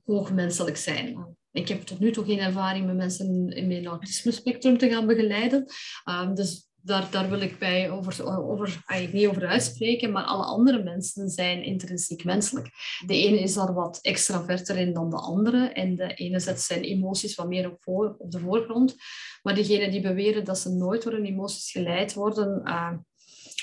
hoogmenselijk 0.04 0.76
zijn. 0.76 1.36
Ik 1.52 1.68
heb 1.68 1.82
tot 1.82 1.98
nu 2.00 2.12
toe 2.12 2.24
geen 2.24 2.38
ervaring 2.38 2.86
met 2.86 2.96
mensen 2.96 3.48
in 3.48 3.66
mijn 3.66 3.86
autisme 3.86 4.32
spectrum 4.32 4.78
te 4.78 4.88
gaan 4.88 5.06
begeleiden. 5.06 5.66
Um, 6.10 6.34
dus 6.34 6.68
daar, 6.84 7.10
daar 7.10 7.30
wil 7.30 7.40
ik 7.40 7.58
bij 7.58 7.90
over, 7.90 8.46
over, 8.48 8.82
eigenlijk 8.86 9.12
niet 9.12 9.36
over 9.36 9.48
uitspreken, 9.48 10.12
maar 10.12 10.24
alle 10.24 10.44
andere 10.44 10.82
mensen 10.82 11.28
zijn 11.28 11.62
intrinsiek 11.62 12.24
menselijk. 12.24 12.68
De 13.06 13.14
ene 13.14 13.38
is 13.38 13.54
daar 13.54 13.74
wat 13.74 13.98
extraverter 14.02 14.76
in 14.76 14.92
dan 14.92 15.10
de 15.10 15.16
andere 15.16 15.68
en 15.68 15.96
de 15.96 16.14
ene 16.14 16.40
zet 16.40 16.60
zijn 16.60 16.82
emoties 16.82 17.34
wat 17.34 17.48
meer 17.48 17.70
op, 17.70 17.76
voor, 17.80 18.14
op 18.18 18.30
de 18.30 18.38
voorgrond. 18.38 18.94
Maar 19.42 19.54
diegenen 19.54 19.90
die 19.90 20.00
beweren 20.00 20.44
dat 20.44 20.58
ze 20.58 20.70
nooit 20.70 21.02
door 21.02 21.12
hun 21.12 21.24
emoties 21.24 21.70
geleid 21.70 22.14
worden, 22.14 22.60
uh, 22.64 22.92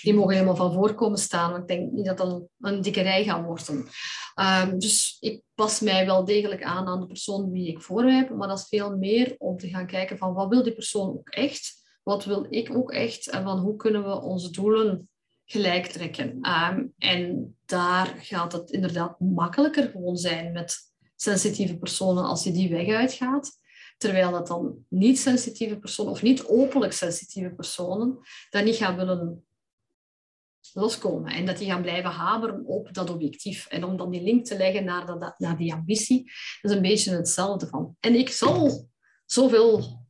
die 0.02 0.14
mogen 0.14 0.34
helemaal 0.34 0.56
van 0.56 0.74
voorkomen 0.74 1.18
staan. 1.18 1.52
Want 1.52 1.62
ik 1.62 1.78
denk 1.78 1.92
niet 1.92 2.06
dat 2.06 2.18
dat 2.18 2.44
een, 2.60 2.82
dikke 2.82 3.02
rij 3.02 3.24
gaat 3.24 3.46
worden. 3.46 3.88
Um, 4.36 4.80
dus 4.80 5.18
ik 5.20 5.42
pas 5.56 5.80
mij 5.80 6.06
wel 6.06 6.26
degelijk 6.26 6.64
aan 6.64 6.88
aan 6.88 7.00
de 7.00 7.08
persoon 7.08 7.52
wie 7.52 7.68
ik 7.68 7.82
voor 7.82 8.04
heb, 8.04 8.30
maar 8.30 8.48
dat 8.48 8.60
is 8.60 8.68
veel 8.68 8.98
meer 8.98 9.36
om 9.38 9.58
te 9.58 9.70
gaan 9.70 9.88
kijken 9.88 10.18
van 10.18 10.34
wat 10.34 10.50
wil 10.50 10.64
die 10.64 10.74
persoon 10.74 11.08
ook 11.08 11.30
echt 11.30 11.81
wat 12.04 12.26
wil 12.26 12.46
ik 12.50 12.76
ook 12.76 12.92
echt 12.92 13.30
en 13.30 13.44
van 13.44 13.60
hoe 13.60 13.76
kunnen 13.76 14.04
we 14.04 14.22
onze 14.22 14.52
doelen 14.52 15.10
gelijk 15.46 15.86
trekken. 15.86 16.50
Um, 16.50 16.94
en 16.98 17.56
daar 17.66 18.16
gaat 18.20 18.52
het 18.52 18.72
inderdaad 18.72 19.20
makkelijker 19.20 19.90
gewoon 19.90 20.18
zijn 20.18 20.52
met 20.52 20.78
sensitieve 21.16 21.78
personen 21.78 22.24
als 22.24 22.44
je 22.44 22.52
die 22.52 22.70
weg 22.70 22.88
uitgaat. 22.88 23.60
Terwijl 23.98 24.32
dat 24.32 24.48
dan 24.48 24.86
niet-sensitieve 24.88 25.80
personen 25.80 26.12
of 26.12 26.22
niet 26.22 26.46
openlijk 26.46 26.94
sensitieve 26.94 27.50
personen 27.50 28.18
dat 28.50 28.64
niet 28.64 28.76
gaan 28.76 28.96
willen 28.96 29.46
loskomen. 30.74 31.32
En 31.32 31.46
dat 31.46 31.58
die 31.58 31.68
gaan 31.68 31.82
blijven 31.82 32.10
hameren 32.10 32.66
op 32.66 32.94
dat 32.94 33.10
objectief. 33.10 33.68
En 33.68 33.84
om 33.84 33.98
dan 33.98 34.10
die 34.12 34.22
link 34.22 34.46
te 34.46 34.58
leggen 34.58 34.84
naar, 34.84 35.06
dat, 35.06 35.40
naar 35.40 35.58
die 35.58 35.74
ambitie, 35.74 36.32
is 36.62 36.72
een 36.72 36.82
beetje 36.82 37.16
hetzelfde 37.16 37.68
van. 37.68 37.96
En 38.00 38.16
ik 38.16 38.30
zal 38.30 38.88
zoveel 39.26 40.01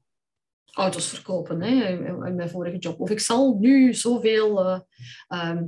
auto's 0.72 1.08
verkopen 1.08 1.62
hè, 1.62 1.90
in 2.28 2.36
mijn 2.36 2.50
vorige 2.50 2.78
job. 2.78 3.00
Of 3.00 3.10
ik 3.10 3.20
zal 3.20 3.58
nu 3.60 3.94
zoveel 3.94 4.66
uh, 4.66 4.80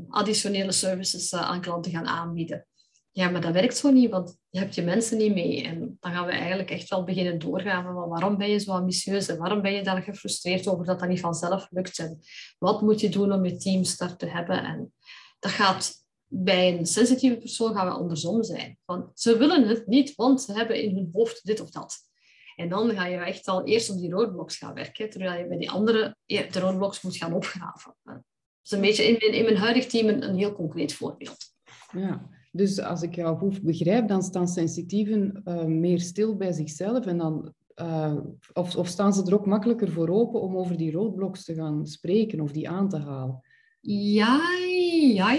additionele 0.09 0.71
services 0.71 1.31
uh, 1.31 1.41
aan 1.41 1.61
klanten 1.61 1.91
gaan 1.91 2.07
aanbieden. 2.07 2.67
Ja, 3.11 3.29
maar 3.29 3.41
dat 3.41 3.53
werkt 3.53 3.77
zo 3.77 3.91
niet, 3.91 4.09
want 4.09 4.37
je 4.49 4.59
hebt 4.59 4.75
je 4.75 4.81
mensen 4.81 5.17
niet 5.17 5.33
mee. 5.33 5.63
En 5.63 5.97
dan 5.99 6.11
gaan 6.11 6.25
we 6.25 6.31
eigenlijk 6.31 6.69
echt 6.69 6.89
wel 6.89 7.03
beginnen 7.03 7.39
doorgaan 7.39 7.93
waarom 7.93 8.37
ben 8.37 8.49
je 8.49 8.57
zo 8.57 8.71
ambitieus 8.71 9.27
en 9.27 9.37
waarom 9.37 9.61
ben 9.61 9.73
je 9.73 9.83
daar 9.83 10.01
gefrustreerd 10.01 10.67
over 10.67 10.85
dat 10.85 10.99
dat 10.99 11.09
niet 11.09 11.19
vanzelf 11.19 11.67
lukt. 11.69 11.99
En 11.99 12.19
wat 12.57 12.81
moet 12.81 12.99
je 12.99 13.09
doen 13.09 13.31
om 13.31 13.45
je 13.45 13.57
team 13.57 13.83
start 13.83 14.19
te 14.19 14.25
hebben? 14.25 14.63
En 14.63 14.93
dat 15.39 15.51
gaat 15.51 15.93
bij 16.27 16.77
een 16.77 16.85
sensitieve 16.85 17.37
persoon 17.37 17.73
gaan 17.73 17.87
we 17.87 17.93
andersom 17.93 18.43
zijn. 18.43 18.77
Van, 18.85 19.11
ze 19.13 19.37
willen 19.37 19.67
het 19.67 19.87
niet, 19.87 20.15
want 20.15 20.41
ze 20.41 20.53
hebben 20.53 20.81
in 20.81 20.95
hun 20.95 21.09
hoofd 21.11 21.45
dit 21.45 21.61
of 21.61 21.69
dat. 21.69 21.97
En 22.55 22.69
dan 22.69 22.89
ga 22.89 23.05
je 23.05 23.17
echt 23.17 23.47
al 23.47 23.65
eerst 23.65 23.89
op 23.89 23.97
die 23.97 24.11
roadblocks 24.11 24.57
gaan 24.57 24.73
werken, 24.73 25.09
terwijl 25.09 25.39
je 25.39 25.47
bij 25.47 25.57
die 25.57 25.71
andere 25.71 26.15
de 26.25 26.59
roadblocks 26.59 27.01
moet 27.01 27.17
gaan 27.17 27.33
opgraven. 27.33 27.95
Dat 28.03 28.21
is 28.63 28.71
een 28.71 28.81
beetje 28.81 29.03
in 29.03 29.15
mijn, 29.19 29.33
in 29.33 29.43
mijn 29.43 29.57
huidig 29.57 29.85
team 29.85 30.07
een, 30.07 30.23
een 30.29 30.35
heel 30.35 30.53
concreet 30.53 30.93
voorbeeld. 30.93 31.37
Ja, 31.91 32.29
dus 32.51 32.79
als 32.79 33.01
ik 33.01 33.15
jou 33.15 33.37
goed 33.37 33.61
begrijp, 33.61 34.07
dan 34.07 34.23
staan 34.23 34.47
sensitieven 34.47 35.41
uh, 35.45 35.63
meer 35.63 35.99
stil 35.99 36.35
bij 36.35 36.51
zichzelf 36.51 37.05
en 37.05 37.17
dan 37.17 37.53
uh, 37.81 38.17
of, 38.53 38.75
of, 38.75 38.87
staan 38.87 39.13
ze 39.13 39.25
er 39.25 39.33
ook 39.33 39.45
makkelijker 39.45 39.91
voor 39.91 40.09
open 40.09 40.41
om 40.41 40.57
over 40.57 40.77
die 40.77 40.91
roadblocks 40.91 41.45
te 41.45 41.53
gaan 41.53 41.87
spreken 41.87 42.39
of 42.39 42.51
die 42.51 42.69
aan 42.69 42.89
te 42.89 42.97
halen? 42.97 43.41
Ja, 43.81 44.41
ja. 45.13 45.37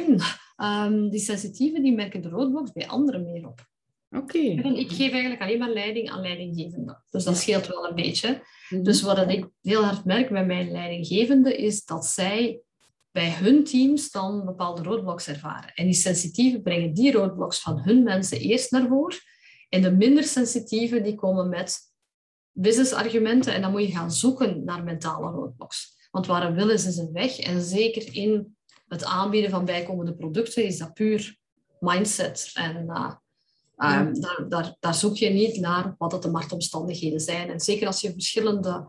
Um, 0.87 1.11
die 1.11 1.20
sensitieven 1.20 1.83
die 1.83 1.94
merken 1.94 2.22
de 2.22 2.29
roadblocks 2.29 2.72
bij 2.72 2.88
anderen 2.88 3.24
meer 3.24 3.48
op. 3.48 3.72
Oké. 4.16 4.38
Ik 4.38 4.92
geef 4.92 5.12
eigenlijk 5.12 5.42
alleen 5.42 5.59
maar 5.59 5.70
leiding 5.70 6.11
aan 6.11 6.20
leidinggevenden. 6.20 7.05
Dus 7.11 7.24
dat 7.24 7.37
scheelt 7.37 7.66
wel 7.66 7.88
een 7.88 7.94
beetje. 7.94 8.42
Mhm. 8.68 8.83
Dus 8.83 9.03
wat 9.03 9.31
ik 9.31 9.48
heel 9.62 9.85
hard 9.85 10.05
merk 10.05 10.31
bij 10.31 10.46
mijn 10.46 10.70
leidinggevenden 10.70 11.59
is 11.59 11.85
dat 11.85 12.07
zij 12.07 12.61
bij 13.11 13.31
hun 13.33 13.64
teams 13.64 14.11
dan 14.11 14.44
bepaalde 14.44 14.83
roadblocks 14.83 15.29
ervaren. 15.29 15.72
En 15.74 15.85
die 15.85 15.94
sensitieven 15.94 16.62
brengen 16.62 16.94
die 16.94 17.12
roadblocks 17.12 17.61
van 17.61 17.81
hun 17.81 18.03
mensen 18.03 18.38
eerst 18.38 18.70
naar 18.70 18.88
voren. 18.88 19.18
En 19.68 19.83
de 19.83 19.92
minder 19.92 20.24
sensitieven 20.24 21.03
die 21.03 21.14
komen 21.14 21.48
met 21.48 21.79
businessargumenten. 22.53 23.55
En 23.55 23.61
dan 23.61 23.70
moet 23.70 23.87
je 23.87 23.92
gaan 23.92 24.12
zoeken 24.12 24.64
naar 24.64 24.85
mentale 24.85 25.31
roadblocks. 25.31 26.09
Want 26.11 26.27
waar 26.27 26.46
een 26.46 26.55
wil 26.55 26.70
is, 26.70 26.87
is 26.87 26.96
een 26.96 27.12
weg. 27.12 27.38
En 27.38 27.61
zeker 27.61 28.14
in 28.14 28.57
het 28.88 29.05
aanbieden 29.05 29.50
van 29.50 29.64
bijkomende 29.64 30.14
producten 30.14 30.64
is 30.64 30.79
dat 30.79 30.94
puur 30.94 31.37
mindset. 31.81 32.50
En 32.55 32.85
uh, 32.87 33.12
Ehm, 33.76 34.14
daar, 34.20 34.44
daar, 34.48 34.76
daar, 34.80 34.94
zoek 34.94 35.16
je 35.16 35.28
niet 35.28 35.60
naar 35.60 35.94
wat 35.98 36.22
de 36.22 36.30
marktomstandigheden 36.30 37.20
zijn. 37.20 37.50
En 37.50 37.60
zeker 37.60 37.87
als 37.87 38.00
je 38.00 38.12
verschillende, 38.12 38.87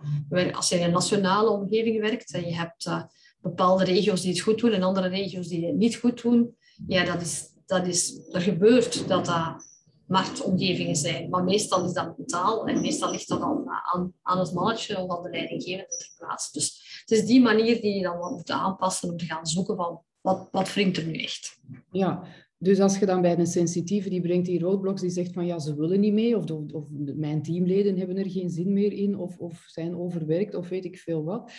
als 0.54 0.70
je 0.70 0.76
in 0.76 0.84
een 0.84 0.92
nationale 0.92 1.50
omgeving 1.50 2.02
werkt 2.02 2.34
en 2.34 2.46
je 2.48 2.56
hebt 2.56 2.86
uh, 2.86 3.04
bepaalde 3.42 3.84
regio's 3.84 4.22
die 4.22 4.32
het 4.32 4.42
goed 4.42 4.60
doen 4.60 4.72
en 4.72 4.84
andere 4.84 5.08
regio's 5.08 5.48
die 5.48 5.66
het 5.66 5.76
niet 5.76 5.96
goed 5.96 6.22
doen, 6.22 6.56
ja, 6.88 7.06
dat 7.06 7.22
is, 7.22 7.44
dat 7.66 7.88
is, 7.88 8.20
er 8.32 8.42
gebeurt 8.42 9.08
dat 9.08 9.26
dat 9.26 9.66
marktomgevingen 10.08 10.96
zijn. 10.96 11.30
Maar 11.30 11.44
meestal 11.44 11.86
is 11.86 11.94
dat 11.94 12.18
mentaal 12.18 12.68
en 12.68 12.82
meestal 12.82 13.12
ligt 13.12 13.28
dat 13.28 13.40
dan 13.40 13.70
aan, 13.94 14.14
aan 14.22 14.40
het 14.40 14.54
manager 14.54 15.00
of 15.00 15.18
aan 15.18 15.24
de 15.24 15.30
leidinggevende 15.30 15.98
ter 15.98 16.10
plaatse. 16.18 16.52
Dus 16.52 17.00
het 17.06 17.12
is 17.20 17.26
die 17.26 17.42
manier 17.42 17.82
die 17.82 17.96
je 17.96 18.04
dan 18.04 18.18
moet 18.18 18.52
aanpassen 18.52 19.10
om 19.10 19.18
te 19.18 19.26
gaan 19.26 19.46
zoeken 19.46 19.76
van 19.76 20.02
wat, 20.22 20.48
wat 20.52 20.74
wringt 20.74 20.98
er 20.98 21.06
nu 21.06 21.18
echt. 21.18 21.60
Ja, 21.92 22.24
dus 22.58 22.80
als 22.80 23.00
je 23.00 23.06
dan 23.06 23.22
bij 23.22 23.38
een 23.38 23.48
sensitieve, 23.48 24.10
die 24.10 24.22
brengt 24.22 24.46
die 24.46 24.60
roadblocks, 24.60 25.02
die 25.02 25.10
zegt 25.10 25.34
van 25.34 25.46
ja, 25.46 25.60
ze 25.60 25.76
willen 25.76 26.00
niet 26.00 26.14
mee, 26.14 26.38
of, 26.38 26.52
of, 26.52 26.72
of, 26.72 26.88
mijn 27.16 27.42
teamleden 27.42 27.98
hebben 27.98 28.18
er 28.18 28.30
geen 28.30 28.50
zin 28.50 28.74
meer 28.74 28.92
in, 28.92 29.18
of, 29.18 29.38
of 29.38 29.64
zijn 29.68 29.96
overwerkt, 29.96 30.56
of 30.56 30.70
weet 30.70 30.86
ik 30.86 30.98
veel 30.98 31.24
wat, 31.24 31.52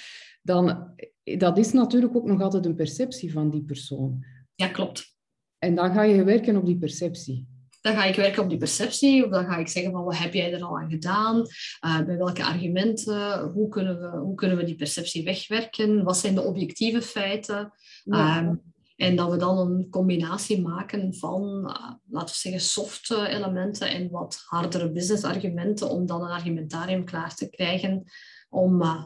dan 0.43 0.95
dat 1.39 1.59
is 1.59 1.73
natuurlijk 1.73 2.17
ook 2.17 2.27
nog 2.27 2.41
altijd 2.41 2.67
een 2.67 2.75
perceptie 2.75 3.33
van 3.33 3.51
die 3.51 3.63
persoon. 3.63 4.25
Ja, 4.55 4.69
klopt. 4.69 5.15
En 5.59 5.75
dan 5.75 5.93
ga 5.93 6.03
je 6.03 6.25
werken 6.25 6.57
op 6.57 6.67
die 6.67 6.79
perceptie. 6.79 7.47
Dan 7.81 7.95
ga 7.95 8.05
ik 8.05 8.17
werken 8.17 8.43
op 8.43 8.49
die 8.49 8.59
perceptie, 8.59 9.25
of 9.25 9.31
dan 9.31 9.45
ga 9.45 9.57
ik 9.57 9.69
zeggen 9.69 9.93
van 9.93 10.05
wat 10.05 10.19
heb 10.19 10.35
jij 10.35 10.53
er 10.53 10.63
al 10.63 10.79
aan 10.79 10.91
gedaan, 10.91 11.37
uh, 11.85 12.05
bij 12.05 12.17
welke 12.17 12.45
argumenten, 12.45 13.41
hoe 13.41 13.69
kunnen, 13.69 14.01
we, 14.01 14.19
hoe 14.19 14.35
kunnen 14.35 14.57
we 14.57 14.65
die 14.65 14.75
perceptie 14.75 15.25
wegwerken, 15.25 16.05
wat 16.05 16.17
zijn 16.17 16.35
de 16.35 16.43
objectieve 16.43 17.03
feiten. 17.03 17.73
Ja. 18.05 18.39
Um, 18.39 18.61
en 18.97 19.17
dat 19.17 19.31
we 19.31 19.37
dan 19.37 19.59
een 19.59 19.89
combinatie 19.91 20.63
maken 20.63 21.15
van, 21.15 21.43
uh, 21.43 21.93
laten 22.09 22.35
we 22.35 22.41
zeggen, 22.41 22.61
soft 22.61 23.11
elementen 23.11 23.91
en 23.91 24.11
wat 24.11 24.43
hardere 24.47 24.93
business 24.93 25.25
argumenten 25.25 25.91
om 25.91 26.07
dan 26.07 26.23
een 26.23 26.31
argumentarium 26.31 27.05
klaar 27.05 27.35
te 27.35 27.49
krijgen 27.49 28.03
om 28.49 28.83
uh, 28.83 29.05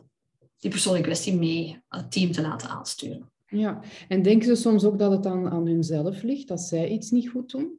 die 0.59 0.71
persoon 0.71 0.97
in 0.97 1.03
kwestie 1.03 1.37
mee 1.37 1.83
het 1.89 2.13
team 2.13 2.33
te 2.33 2.43
laten 2.43 2.69
aansturen. 2.69 3.31
Ja, 3.47 3.83
en 4.09 4.23
denken 4.23 4.47
ze 4.47 4.55
soms 4.55 4.85
ook 4.85 4.99
dat 4.99 5.11
het 5.11 5.27
aan, 5.27 5.51
aan 5.51 5.67
hunzelf 5.67 6.23
ligt, 6.23 6.49
dat 6.49 6.61
zij 6.61 6.89
iets 6.89 7.11
niet 7.11 7.29
goed 7.29 7.51
doen? 7.51 7.79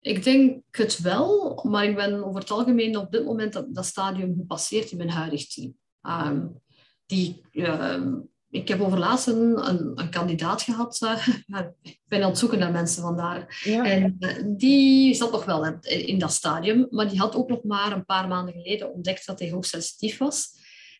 Ik 0.00 0.24
denk 0.24 0.62
het 0.70 0.98
wel, 0.98 1.60
maar 1.68 1.84
ik 1.84 1.94
ben 1.94 2.24
over 2.24 2.40
het 2.40 2.50
algemeen 2.50 2.96
op 2.96 3.12
dit 3.12 3.24
moment 3.24 3.52
dat, 3.52 3.74
dat 3.74 3.84
stadium 3.86 4.34
gepasseerd 4.36 4.90
in 4.90 4.96
mijn 4.96 5.10
huidig 5.10 5.46
team. 5.46 5.76
Um, 6.02 6.60
die, 7.06 7.42
uh, 7.52 8.14
ik 8.50 8.68
heb 8.68 8.80
overlaatst 8.80 9.26
een, 9.26 9.68
een, 9.68 9.92
een 9.94 10.10
kandidaat 10.10 10.62
gehad. 10.62 10.98
Uh, 11.48 11.60
ik 11.82 12.00
ben 12.08 12.22
aan 12.22 12.28
het 12.28 12.38
zoeken 12.38 12.58
naar 12.58 12.70
mensen 12.70 13.02
vandaar. 13.02 13.62
Ja. 13.64 13.84
En 13.84 14.16
uh, 14.20 14.30
die 14.46 15.14
zat 15.14 15.32
nog 15.32 15.44
wel 15.44 15.66
in, 15.66 16.06
in 16.06 16.18
dat 16.18 16.32
stadium, 16.32 16.86
maar 16.90 17.08
die 17.08 17.18
had 17.18 17.34
ook 17.34 17.48
nog 17.48 17.62
maar 17.62 17.92
een 17.92 18.04
paar 18.04 18.28
maanden 18.28 18.54
geleden 18.54 18.92
ontdekt 18.92 19.26
dat 19.26 19.38
hij 19.38 19.50
hoogsensitief 19.50 20.18
was. 20.18 20.48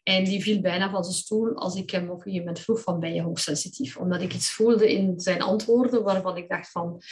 En 0.02 0.24
die 0.24 0.42
viel 0.42 0.60
bijna 0.60 0.90
van 0.90 1.04
zijn 1.04 1.16
stoel 1.16 1.54
als 1.54 1.74
ik 1.74 1.90
hem 1.90 2.04
op 2.04 2.16
een 2.16 2.22
gegeven 2.22 2.44
moment 2.44 2.64
vroeg 2.64 2.80
van 2.80 3.00
ben 3.00 3.14
je 3.14 3.22
hoogsensitief? 3.22 3.96
Omdat 3.96 4.20
ik 4.20 4.34
iets 4.34 4.50
voelde 4.50 4.92
in 4.92 5.20
zijn 5.20 5.42
antwoorden 5.42 6.02
waarvan 6.02 6.36
ik 6.36 6.48
dacht 6.48 6.70
van 6.70 7.02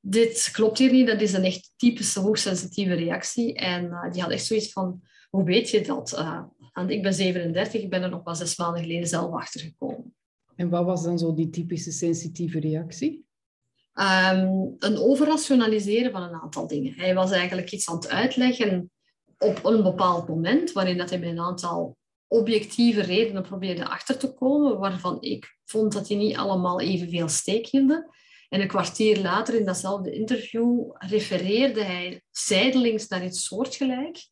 dit 0.00 0.48
klopt 0.52 0.78
hier 0.78 0.92
niet, 0.92 1.06
dat 1.06 1.20
is 1.20 1.32
een 1.32 1.44
echt 1.44 1.72
typische 1.76 2.20
hoogsensitieve 2.20 2.94
reactie. 2.94 3.54
En 3.54 3.84
uh, 3.84 4.12
die 4.12 4.22
had 4.22 4.30
echt 4.30 4.46
zoiets 4.46 4.72
van, 4.72 5.02
hoe 5.30 5.44
weet 5.44 5.70
je 5.70 5.80
dat? 5.80 6.12
Uh, 6.18 6.42
en 6.74 6.90
ik 6.90 7.02
ben 7.02 7.14
37, 7.14 7.82
ik 7.82 7.90
ben 7.90 8.02
er 8.02 8.10
nog 8.10 8.24
maar 8.24 8.36
zes 8.36 8.56
maanden 8.56 8.82
geleden 8.82 9.08
zelf 9.08 9.32
achter 9.32 9.60
gekomen. 9.60 10.14
En 10.56 10.68
wat 10.68 10.84
was 10.84 11.02
dan 11.02 11.18
zo 11.18 11.34
die 11.34 11.50
typische 11.50 11.92
sensitieve 11.92 12.60
reactie? 12.60 13.24
Um, 13.94 14.74
een 14.78 14.98
overrationaliseren 14.98 16.12
van 16.12 16.22
een 16.22 16.40
aantal 16.40 16.66
dingen. 16.66 16.92
Hij 16.92 17.14
was 17.14 17.30
eigenlijk 17.30 17.70
iets 17.70 17.88
aan 17.88 17.96
het 17.96 18.08
uitleggen 18.08 18.90
op 19.38 19.64
een 19.64 19.82
bepaald 19.82 20.28
moment, 20.28 20.72
waarin 20.72 20.96
dat 20.96 21.10
hij 21.10 21.18
met 21.18 21.28
een 21.28 21.40
aantal 21.40 21.96
objectieve 22.26 23.02
redenen 23.02 23.42
probeerde 23.42 23.88
achter 23.88 24.18
te 24.18 24.32
komen, 24.32 24.78
waarvan 24.78 25.22
ik 25.22 25.58
vond 25.64 25.92
dat 25.92 26.08
hij 26.08 26.16
niet 26.16 26.36
allemaal 26.36 26.80
evenveel 26.80 27.28
steek 27.28 27.66
hielden. 27.66 28.08
En 28.48 28.60
een 28.60 28.68
kwartier 28.68 29.20
later 29.20 29.54
in 29.54 29.64
datzelfde 29.64 30.12
interview 30.12 30.90
refereerde 30.98 31.82
hij 31.82 32.22
zijdelings 32.30 33.08
naar 33.08 33.24
iets 33.24 33.44
soortgelijk 33.44 34.28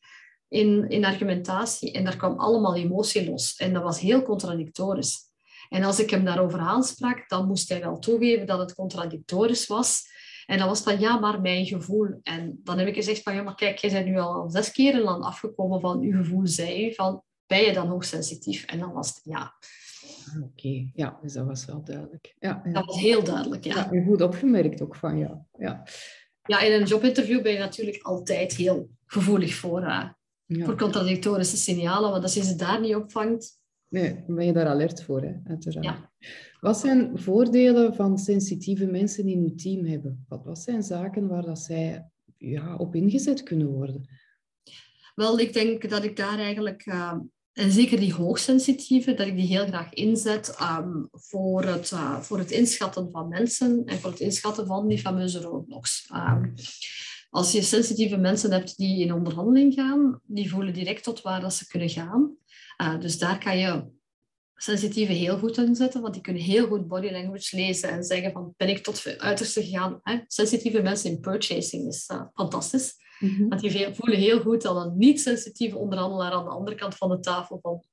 in, 0.52 0.88
in 0.88 1.04
argumentatie. 1.04 1.92
En 1.92 2.04
daar 2.04 2.16
kwam 2.16 2.38
allemaal 2.38 2.76
emotie 2.76 3.30
los. 3.30 3.56
En 3.56 3.72
dat 3.72 3.82
was 3.82 4.00
heel 4.00 4.22
contradictorisch. 4.22 5.30
En 5.68 5.82
als 5.82 6.00
ik 6.00 6.10
hem 6.10 6.24
daarover 6.24 6.58
aansprak, 6.58 7.28
dan 7.28 7.46
moest 7.46 7.68
hij 7.68 7.80
wel 7.80 7.98
toegeven 7.98 8.46
dat 8.46 8.58
het 8.58 8.74
contradictorisch 8.74 9.66
was. 9.66 10.10
En 10.46 10.58
dan 10.58 10.68
was 10.68 10.80
van, 10.80 11.00
ja, 11.00 11.18
maar 11.18 11.40
mijn 11.40 11.66
gevoel. 11.66 12.20
En 12.22 12.60
dan 12.62 12.78
heb 12.78 12.88
ik 12.88 12.94
gezegd 12.94 13.22
van, 13.22 13.34
ja, 13.34 13.42
maar 13.42 13.54
kijk, 13.54 13.78
jij 13.78 13.90
bent 13.90 14.06
nu 14.06 14.18
al 14.18 14.50
zes 14.50 14.70
keer 14.70 14.94
een 14.94 15.00
land 15.00 15.24
afgekomen 15.24 15.80
van 15.80 16.00
uw 16.00 16.22
gevoel, 16.22 16.46
zei 16.46 16.86
u, 16.86 16.94
van, 16.94 17.22
ben 17.46 17.60
je 17.60 17.72
dan 17.72 17.88
hoogsensitief? 17.88 18.64
En 18.64 18.78
dan 18.78 18.92
was 18.92 19.08
het 19.08 19.20
ja. 19.24 19.54
Ah, 20.28 20.42
oké, 20.42 20.90
ja, 20.94 21.18
dus 21.22 21.32
dat 21.32 21.46
was 21.46 21.64
wel 21.64 21.84
duidelijk. 21.84 22.34
Ja, 22.38 22.62
ja. 22.64 22.72
Dat 22.72 22.84
was 22.84 23.00
heel 23.00 23.24
duidelijk, 23.24 23.64
ja. 23.64 23.88
ja. 23.90 24.02
goed 24.04 24.22
opgemerkt 24.22 24.82
ook 24.82 24.96
van 24.96 25.18
jou. 25.18 25.36
Ja. 25.58 25.82
ja, 26.42 26.60
in 26.60 26.72
een 26.72 26.86
jobinterview 26.86 27.42
ben 27.42 27.52
je 27.52 27.58
natuurlijk 27.58 28.02
altijd 28.02 28.52
heel 28.52 28.90
gevoelig 29.06 29.54
voor, 29.54 29.82
uh, 29.82 30.08
ja. 30.56 30.64
voor 30.64 30.76
contradictorische 30.76 31.56
signalen, 31.56 32.10
want 32.10 32.22
als 32.22 32.34
je 32.34 32.44
ze 32.44 32.56
daar 32.56 32.80
niet 32.80 32.94
opvangt... 32.94 33.60
Nee, 33.88 34.24
dan 34.26 34.36
ben 34.36 34.46
je 34.46 34.52
daar 34.52 34.66
alert 34.66 35.02
voor, 35.02 35.22
hè, 35.22 35.34
uiteraard. 35.44 35.84
Ja. 35.84 36.10
Wat 36.60 36.78
zijn 36.78 37.18
voordelen 37.18 37.94
van 37.94 38.18
sensitieve 38.18 38.86
mensen 38.86 39.28
in 39.28 39.38
uw 39.38 39.54
team 39.54 39.84
hebben? 39.84 40.24
Wat, 40.28 40.44
wat 40.44 40.58
zijn 40.58 40.82
zaken 40.82 41.28
waar 41.28 41.44
dat 41.44 41.58
zij 41.58 42.08
ja, 42.36 42.76
op 42.76 42.94
ingezet 42.94 43.42
kunnen 43.42 43.66
worden? 43.66 44.08
Wel, 45.14 45.38
ik 45.38 45.52
denk 45.52 45.90
dat 45.90 46.04
ik 46.04 46.16
daar 46.16 46.38
eigenlijk... 46.38 46.86
Uh, 46.86 47.14
en 47.52 47.70
zeker 47.70 48.00
die 48.00 48.14
hoogsensitieve, 48.14 49.14
dat 49.14 49.26
ik 49.26 49.36
die 49.36 49.46
heel 49.46 49.66
graag 49.66 49.92
inzet 49.92 50.56
um, 50.78 51.08
voor, 51.10 51.64
het, 51.64 51.90
uh, 51.90 52.20
voor 52.20 52.38
het 52.38 52.50
inschatten 52.50 53.10
van 53.10 53.28
mensen 53.28 53.82
en 53.84 53.98
voor 53.98 54.10
het 54.10 54.20
inschatten 54.20 54.66
van 54.66 54.88
die 54.88 54.98
fameuze 54.98 55.40
roadblocks. 55.40 56.10
Um, 56.14 56.54
als 57.32 57.52
je 57.52 57.62
sensitieve 57.62 58.16
mensen 58.16 58.52
hebt 58.52 58.76
die 58.76 59.00
in 59.00 59.12
onderhandeling 59.12 59.74
gaan, 59.74 60.20
die 60.26 60.50
voelen 60.50 60.72
direct 60.72 61.02
tot 61.02 61.22
waar 61.22 61.40
dat 61.40 61.54
ze 61.54 61.66
kunnen 61.66 61.88
gaan. 61.88 62.36
Uh, 62.82 63.00
dus 63.00 63.18
daar 63.18 63.38
kan 63.38 63.58
je 63.58 63.84
sensitieve 64.54 65.12
heel 65.12 65.38
goed 65.38 65.56
inzetten, 65.56 66.00
want 66.00 66.14
die 66.14 66.22
kunnen 66.22 66.42
heel 66.42 66.66
goed 66.66 66.88
body 66.88 67.10
language 67.10 67.56
lezen 67.56 67.90
en 67.90 68.04
zeggen 68.04 68.32
van 68.32 68.54
ben 68.56 68.68
ik 68.68 68.78
tot 68.78 69.04
het 69.04 69.18
uiterste 69.18 69.62
gegaan. 69.62 70.00
Hè? 70.02 70.18
Sensitieve 70.26 70.82
mensen 70.82 71.10
in 71.10 71.20
purchasing 71.20 71.88
is 71.88 72.08
uh, 72.12 72.22
fantastisch. 72.34 72.94
Mm-hmm. 73.18 73.48
Want 73.48 73.60
die 73.60 73.94
voelen 73.94 74.18
heel 74.18 74.40
goed 74.40 74.62
dat 74.62 74.76
een 74.76 74.98
niet-sensitieve 74.98 75.76
onderhandelaar 75.76 76.32
aan 76.32 76.44
de 76.44 76.50
andere 76.50 76.76
kant 76.76 76.94
van 76.94 77.08
de 77.08 77.20
tafel 77.20 77.58
van 77.62 77.84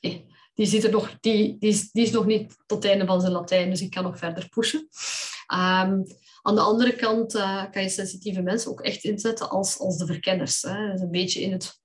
hey, 0.00 0.26
die, 0.54 0.66
zit 0.66 0.84
er 0.84 0.90
nog, 0.90 1.16
die, 1.20 1.58
die, 1.58 1.70
is, 1.70 1.90
die 1.90 2.02
is 2.02 2.10
nog 2.10 2.26
niet 2.26 2.56
tot 2.66 2.82
het 2.82 2.92
einde 2.92 3.06
van 3.06 3.20
zijn 3.20 3.32
Latijn, 3.32 3.70
dus 3.70 3.80
ik 3.80 3.90
kan 3.90 4.02
nog 4.02 4.18
verder 4.18 4.48
pushen. 4.48 4.88
Um, 5.54 6.04
aan 6.46 6.54
de 6.54 6.60
andere 6.60 6.96
kant 6.96 7.34
uh, 7.34 7.70
kan 7.70 7.82
je 7.82 7.88
sensitieve 7.88 8.42
mensen 8.42 8.70
ook 8.70 8.80
echt 8.80 9.04
inzetten 9.04 9.50
als, 9.50 9.78
als 9.78 9.96
de 9.96 10.06
verkenners. 10.06 10.62
Hè. 10.62 10.86
Dat 10.86 10.94
is 10.94 11.00
een 11.00 11.10
beetje 11.10 11.40
in 11.40 11.52
het, 11.52 11.80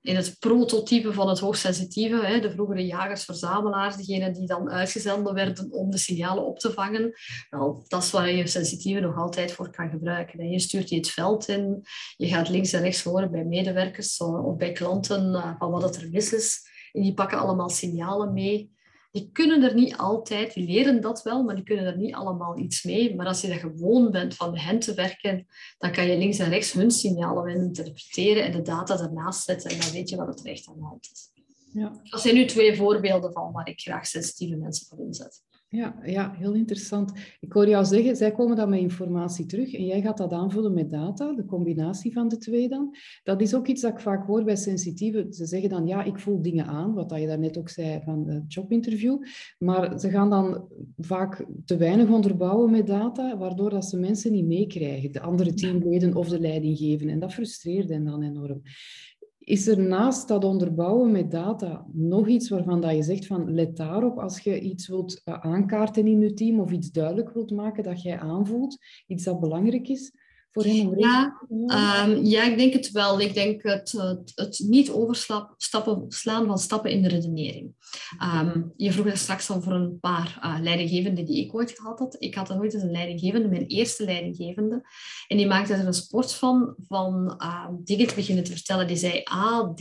in 0.00 0.16
het 0.16 0.36
prototype 0.38 1.12
van 1.12 1.28
het 1.28 1.38
hoogsensitieve. 1.38 2.26
Hè. 2.26 2.40
De 2.40 2.50
vroegere 2.50 2.86
jagers-verzamelaars, 2.86 3.96
degene 3.96 4.30
die 4.30 4.46
dan 4.46 4.70
uitgezonden 4.70 5.34
werden 5.34 5.72
om 5.72 5.90
de 5.90 5.98
signalen 5.98 6.46
op 6.46 6.58
te 6.58 6.72
vangen. 6.72 7.12
Wel, 7.50 7.84
dat 7.88 8.02
is 8.02 8.10
waar 8.10 8.30
je 8.30 8.46
sensitieve 8.46 9.00
nog 9.00 9.16
altijd 9.16 9.52
voor 9.52 9.70
kan 9.70 9.90
gebruiken. 9.90 10.50
Je 10.50 10.58
stuurt 10.58 10.88
die 10.88 10.98
het 10.98 11.10
veld 11.10 11.48
in, 11.48 11.82
je 12.16 12.26
gaat 12.26 12.48
links 12.48 12.72
en 12.72 12.82
rechts 12.82 13.02
horen 13.02 13.30
bij 13.30 13.44
medewerkers 13.44 14.18
of 14.18 14.56
bij 14.56 14.72
klanten 14.72 15.32
uh, 15.32 15.54
van 15.58 15.70
wat 15.70 15.82
het 15.82 15.96
er 15.96 16.10
mis 16.10 16.32
is. 16.32 16.60
En 16.92 17.02
die 17.02 17.14
pakken 17.14 17.38
allemaal 17.38 17.70
signalen 17.70 18.32
mee 18.32 18.73
die 19.14 19.30
kunnen 19.32 19.62
er 19.62 19.74
niet 19.74 19.96
altijd, 19.96 20.54
die 20.54 20.66
leren 20.66 21.00
dat 21.00 21.22
wel, 21.22 21.42
maar 21.42 21.54
die 21.54 21.64
kunnen 21.64 21.84
er 21.84 21.96
niet 21.96 22.14
allemaal 22.14 22.58
iets 22.58 22.82
mee. 22.82 23.14
Maar 23.14 23.26
als 23.26 23.40
je 23.40 23.48
dat 23.48 23.58
gewoon 23.58 24.10
bent 24.10 24.34
van 24.34 24.58
hen 24.58 24.78
te 24.78 24.94
werken, 24.94 25.46
dan 25.78 25.92
kan 25.92 26.06
je 26.06 26.18
links 26.18 26.38
en 26.38 26.48
rechts 26.48 26.72
hun 26.72 26.90
signalen 26.90 27.54
interpreteren 27.54 28.44
en 28.44 28.52
de 28.52 28.62
data 28.62 28.98
ernaast 28.98 29.44
zetten 29.44 29.70
en 29.70 29.80
dan 29.80 29.90
weet 29.90 30.08
je 30.08 30.16
wat 30.16 30.26
het 30.26 30.40
recht 30.40 30.68
aan 30.68 30.74
de 30.74 30.82
hand 30.82 31.08
is. 31.12 31.30
Ja. 31.72 32.00
Dat 32.02 32.20
zijn 32.20 32.34
nu 32.34 32.46
twee 32.46 32.76
voorbeelden 32.76 33.32
van 33.32 33.52
waar 33.52 33.68
ik 33.68 33.80
graag 33.80 34.06
sensitieve 34.06 34.56
mensen 34.56 34.86
voor 34.86 34.98
inzet. 34.98 35.42
Ja, 35.74 35.94
ja, 36.04 36.34
heel 36.36 36.54
interessant. 36.54 37.12
Ik 37.40 37.52
hoor 37.52 37.68
jou 37.68 37.84
zeggen, 37.84 38.16
zij 38.16 38.32
komen 38.32 38.56
dan 38.56 38.68
met 38.68 38.78
informatie 38.78 39.46
terug 39.46 39.74
en 39.74 39.84
jij 39.84 40.00
gaat 40.00 40.16
dat 40.16 40.32
aanvullen 40.32 40.74
met 40.74 40.90
data, 40.90 41.34
de 41.34 41.44
combinatie 41.44 42.12
van 42.12 42.28
de 42.28 42.36
twee 42.36 42.68
dan. 42.68 42.96
Dat 43.22 43.40
is 43.40 43.54
ook 43.54 43.66
iets 43.66 43.80
dat 43.80 43.92
ik 43.92 44.00
vaak 44.00 44.26
hoor 44.26 44.44
bij 44.44 44.56
sensitieven. 44.56 45.32
Ze 45.32 45.46
zeggen 45.46 45.68
dan, 45.68 45.86
ja, 45.86 46.02
ik 46.02 46.18
voel 46.18 46.42
dingen 46.42 46.66
aan, 46.66 46.94
wat 46.94 47.14
je 47.18 47.26
daarnet 47.26 47.58
ook 47.58 47.68
zei 47.68 48.00
van 48.04 48.28
het 48.28 48.52
jobinterview. 48.52 49.22
Maar 49.58 49.98
ze 49.98 50.10
gaan 50.10 50.30
dan 50.30 50.68
vaak 50.96 51.46
te 51.64 51.76
weinig 51.76 52.08
onderbouwen 52.08 52.70
met 52.70 52.86
data, 52.86 53.38
waardoor 53.38 53.70
dat 53.70 53.84
ze 53.84 53.98
mensen 53.98 54.32
niet 54.32 54.46
meekrijgen, 54.46 55.12
de 55.12 55.20
andere 55.20 55.54
teamleden 55.54 56.14
of 56.14 56.28
de 56.28 56.40
leidinggevenden. 56.40 57.14
En 57.14 57.20
dat 57.20 57.32
frustreert 57.32 57.88
hen 57.88 58.04
dan 58.04 58.22
enorm 58.22 58.62
Is 59.44 59.66
er 59.66 59.80
naast 59.80 60.28
dat 60.28 60.44
onderbouwen 60.44 61.10
met 61.10 61.30
data 61.30 61.86
nog 61.92 62.28
iets 62.28 62.48
waarvan 62.48 62.80
dat 62.80 62.94
je 62.94 63.02
zegt 63.02 63.26
van 63.26 63.54
let 63.54 63.76
daarop 63.76 64.18
als 64.18 64.40
je 64.40 64.60
iets 64.60 64.88
wilt 64.88 65.20
eh, 65.24 65.40
aankaarten 65.40 66.06
in 66.06 66.20
je 66.20 66.34
team 66.34 66.60
of 66.60 66.70
iets 66.70 66.90
duidelijk 66.90 67.30
wilt 67.30 67.50
maken 67.50 67.82
dat 67.82 68.02
jij 68.02 68.18
aanvoelt, 68.18 68.78
iets 69.06 69.24
dat 69.24 69.40
belangrijk 69.40 69.88
is? 69.88 70.12
Voor 70.54 70.64
om 70.64 70.98
ja, 70.98 71.40
um, 72.06 72.24
ja, 72.24 72.44
ik 72.44 72.58
denk 72.58 72.72
het 72.72 72.90
wel. 72.90 73.20
Ik 73.20 73.34
denk 73.34 73.62
het, 73.62 73.92
het, 73.92 74.32
het 74.34 74.64
niet 74.68 74.90
overslaan 74.90 76.46
van 76.46 76.58
stappen 76.58 76.90
in 76.90 77.02
de 77.02 77.08
redenering. 77.08 77.74
Um, 78.22 78.72
je 78.76 78.92
vroeg 78.92 79.06
er 79.06 79.16
straks 79.16 79.50
al 79.50 79.62
voor 79.62 79.72
een 79.72 80.00
paar 80.00 80.38
uh, 80.42 80.56
leidinggevenden 80.60 81.24
die 81.24 81.44
ik 81.44 81.54
ooit 81.54 81.70
gehad 81.70 81.98
had. 81.98 82.16
Ik 82.18 82.34
had 82.34 82.48
er 82.48 82.56
nooit 82.56 82.74
eens 82.74 82.82
een 82.82 82.90
leidinggevende, 82.90 83.48
mijn 83.48 83.66
eerste 83.66 84.04
leidinggevende. 84.04 84.82
En 85.28 85.36
die 85.36 85.46
maakte 85.46 85.74
er 85.74 85.86
een 85.86 85.94
sport 85.94 86.34
van, 86.34 86.74
van 86.88 87.40
uh, 87.42 87.68
dingen 87.84 88.06
te 88.06 88.14
beginnen 88.14 88.44
te 88.44 88.52
vertellen. 88.52 88.86
Die 88.86 88.96
zei 88.96 89.22
A, 89.32 89.72
D, 89.74 89.80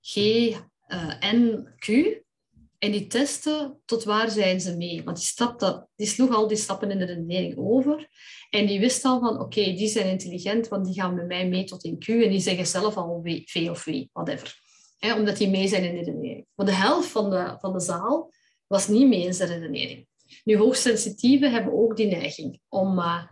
G, 0.00 0.16
uh, 0.16 1.32
N, 1.32 1.68
Q. 1.76 1.88
En 2.84 2.90
die 2.90 3.06
testen 3.06 3.80
tot 3.84 4.04
waar 4.04 4.30
zijn 4.30 4.60
ze 4.60 4.76
mee. 4.76 5.04
Want 5.04 5.16
die, 5.16 5.26
stapte, 5.26 5.86
die 5.96 6.06
sloeg 6.06 6.34
al 6.34 6.48
die 6.48 6.56
stappen 6.56 6.90
in 6.90 6.98
de 6.98 7.04
redenering 7.04 7.56
over. 7.56 8.08
En 8.50 8.66
die 8.66 8.80
wist 8.80 9.04
al 9.04 9.20
van, 9.20 9.40
oké, 9.40 9.62
die 9.62 9.88
zijn 9.88 10.10
intelligent, 10.10 10.68
want 10.68 10.84
die 10.84 10.94
gaan 10.94 11.14
met 11.14 11.26
mij 11.26 11.48
mee 11.48 11.64
tot 11.64 11.84
in 11.84 11.98
Q. 11.98 12.08
En 12.08 12.30
die 12.30 12.40
zeggen 12.40 12.66
zelf 12.66 12.96
al 12.96 13.22
V 13.44 13.68
of 13.70 13.78
V, 13.78 14.04
whatever. 14.12 14.58
Omdat 15.16 15.36
die 15.36 15.50
mee 15.50 15.68
zijn 15.68 15.84
in 15.84 15.94
de 15.94 15.98
redenering. 15.98 16.46
Maar 16.54 16.66
de 16.66 16.74
helft 16.74 17.08
van 17.08 17.30
de, 17.30 17.56
van 17.58 17.72
de 17.72 17.80
zaal 17.80 18.32
was 18.66 18.88
niet 18.88 19.08
mee 19.08 19.24
in 19.24 19.34
zijn 19.34 19.48
redenering. 19.48 20.06
Nu, 20.44 20.56
hoogsensitieven 20.56 21.52
hebben 21.52 21.72
ook 21.72 21.96
die 21.96 22.06
neiging 22.06 22.60
om, 22.68 22.98
uh, 22.98 23.24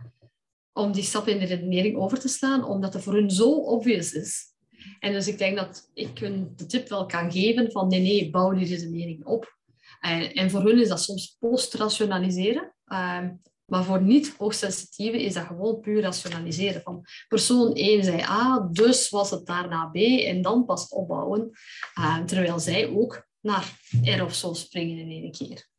om 0.73 0.91
die 0.91 1.03
stap 1.03 1.27
in 1.27 1.39
de 1.39 1.45
redenering 1.45 1.97
over 1.97 2.19
te 2.19 2.27
slaan, 2.27 2.65
omdat 2.65 2.93
het 2.93 3.03
voor 3.03 3.13
hun 3.13 3.31
zo 3.31 3.51
obvious 3.51 4.11
is. 4.13 4.52
En 4.99 5.13
dus 5.13 5.27
ik 5.27 5.37
denk 5.37 5.57
dat 5.57 5.89
ik 5.93 6.19
hun 6.19 6.53
de 6.55 6.65
tip 6.65 6.87
wel 6.89 7.05
kan 7.05 7.31
geven 7.31 7.71
van 7.71 7.87
nee, 7.87 8.01
nee, 8.01 8.29
bouw 8.29 8.53
die 8.53 8.67
redenering 8.67 9.25
op. 9.25 9.57
En, 9.99 10.33
en 10.33 10.49
voor 10.49 10.61
hun 10.61 10.79
is 10.79 10.87
dat 10.87 11.01
soms 11.01 11.35
post-rationaliseren. 11.39 12.73
Uh, 12.87 13.27
maar 13.65 13.83
voor 13.83 14.01
niet-hoogsensitieven 14.01 15.19
is 15.19 15.33
dat 15.33 15.45
gewoon 15.45 15.79
puur 15.79 16.01
rationaliseren. 16.01 16.81
Van 16.81 17.05
persoon 17.27 17.73
1 17.73 18.03
zei 18.03 18.21
A, 18.21 18.69
dus 18.71 19.09
was 19.09 19.31
het 19.31 19.45
daarna 19.45 19.85
B 19.85 19.95
en 19.95 20.41
dan 20.41 20.65
pas 20.65 20.87
opbouwen. 20.87 21.51
Uh, 21.99 22.23
terwijl 22.23 22.59
zij 22.59 22.89
ook 22.89 23.27
naar 23.41 23.79
R 24.03 24.21
of 24.23 24.33
zo 24.33 24.53
springen 24.53 24.97
in 24.97 25.09
één 25.09 25.31
keer. 25.31 25.71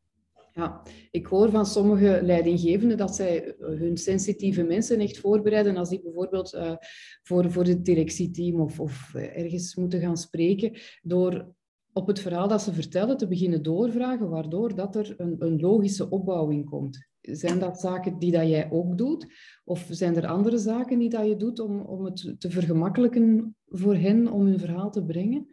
Ja, 0.54 0.82
ik 1.10 1.26
hoor 1.26 1.50
van 1.50 1.66
sommige 1.66 2.20
leidinggevenden 2.22 2.96
dat 2.96 3.14
zij 3.16 3.54
hun 3.58 3.96
sensitieve 3.96 4.62
mensen 4.62 5.00
echt 5.00 5.18
voorbereiden 5.18 5.76
als 5.76 5.88
die 5.88 6.02
bijvoorbeeld 6.02 6.54
uh, 6.54 6.76
voor, 7.22 7.50
voor 7.50 7.64
het 7.64 7.84
directieteam 7.84 8.60
of, 8.60 8.80
of 8.80 9.14
ergens 9.14 9.74
moeten 9.74 10.00
gaan 10.00 10.16
spreken, 10.16 10.72
door 11.02 11.54
op 11.92 12.06
het 12.06 12.20
verhaal 12.20 12.48
dat 12.48 12.62
ze 12.62 12.72
vertellen 12.72 13.16
te 13.16 13.26
beginnen 13.26 13.62
doorvragen, 13.62 14.28
waardoor 14.28 14.74
dat 14.74 14.96
er 14.96 15.14
een, 15.16 15.36
een 15.38 15.60
logische 15.60 16.10
opbouwing 16.10 16.64
komt. 16.64 17.08
Zijn 17.20 17.58
dat 17.58 17.80
zaken 17.80 18.18
die 18.18 18.32
dat 18.32 18.48
jij 18.48 18.70
ook 18.70 18.98
doet? 18.98 19.26
Of 19.64 19.86
zijn 19.90 20.16
er 20.16 20.26
andere 20.26 20.58
zaken 20.58 20.98
die 20.98 21.08
dat 21.08 21.26
je 21.26 21.36
doet 21.36 21.58
om, 21.58 21.80
om 21.80 22.04
het 22.04 22.34
te 22.38 22.50
vergemakkelijken 22.50 23.56
voor 23.64 23.94
hen 23.94 24.32
om 24.32 24.46
hun 24.46 24.58
verhaal 24.58 24.90
te 24.90 25.04
brengen? 25.04 25.46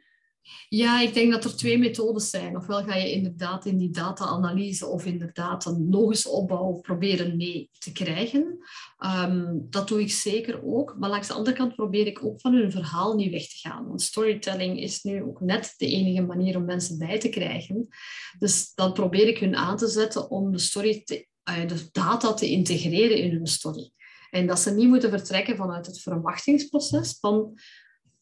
Ja, 0.69 1.01
ik 1.01 1.13
denk 1.13 1.32
dat 1.32 1.43
er 1.43 1.56
twee 1.56 1.77
methodes 1.77 2.30
zijn. 2.30 2.58
Ofwel 2.58 2.84
ga 2.84 2.95
je 2.95 3.12
inderdaad 3.12 3.65
in 3.65 3.77
die 3.77 3.89
data-analyse 3.89 4.86
of 4.86 5.06
inderdaad 5.06 5.65
een 5.65 5.88
logische 5.89 6.30
opbouw 6.30 6.71
proberen 6.71 7.38
mee 7.38 7.69
te 7.77 7.91
krijgen. 7.91 8.58
Ehm, 8.97 9.58
dat 9.69 9.88
doe 9.88 10.01
ik 10.01 10.12
zeker 10.12 10.63
ook. 10.63 10.95
Maar 10.99 11.10
langs 11.10 11.27
de 11.27 11.34
andere 11.34 11.56
kant 11.56 11.75
probeer 11.75 12.08
ik 12.08 12.25
ook 12.25 12.41
van 12.41 12.54
hun 12.54 12.71
verhaal 12.71 13.15
niet 13.15 13.32
weg 13.32 13.47
te 13.47 13.58
gaan. 13.58 13.88
Want 13.88 14.01
storytelling 14.01 14.80
is 14.80 15.04
nu 15.04 15.23
ook 15.23 15.41
net 15.41 15.73
de 15.77 15.88
enige 15.88 16.21
manier 16.21 16.58
om 16.58 16.65
mensen 16.65 16.97
bij 16.97 17.19
te 17.19 17.30
krijgen. 17.30 17.88
Dus 18.39 18.73
dan 18.73 18.93
probeer 18.93 19.27
ik 19.27 19.38
hun 19.38 19.56
aan 19.56 19.77
te 19.77 19.88
zetten 19.88 20.30
om 20.30 20.51
de 20.51 20.60
story 20.60 21.01
te 21.04 21.30
uh, 21.49 21.67
de 21.67 21.89
data 21.91 22.34
te 22.34 22.49
integreren 22.49 23.17
in 23.17 23.32
hun 23.32 23.47
story. 23.47 23.91
En 24.30 24.47
dat 24.47 24.60
ze 24.60 24.71
niet 24.71 24.88
moeten 24.88 25.10
vertrekken 25.10 25.56
vanuit 25.56 25.86
het 25.86 26.01
verwachtingsproces 26.01 27.17
van 27.19 27.60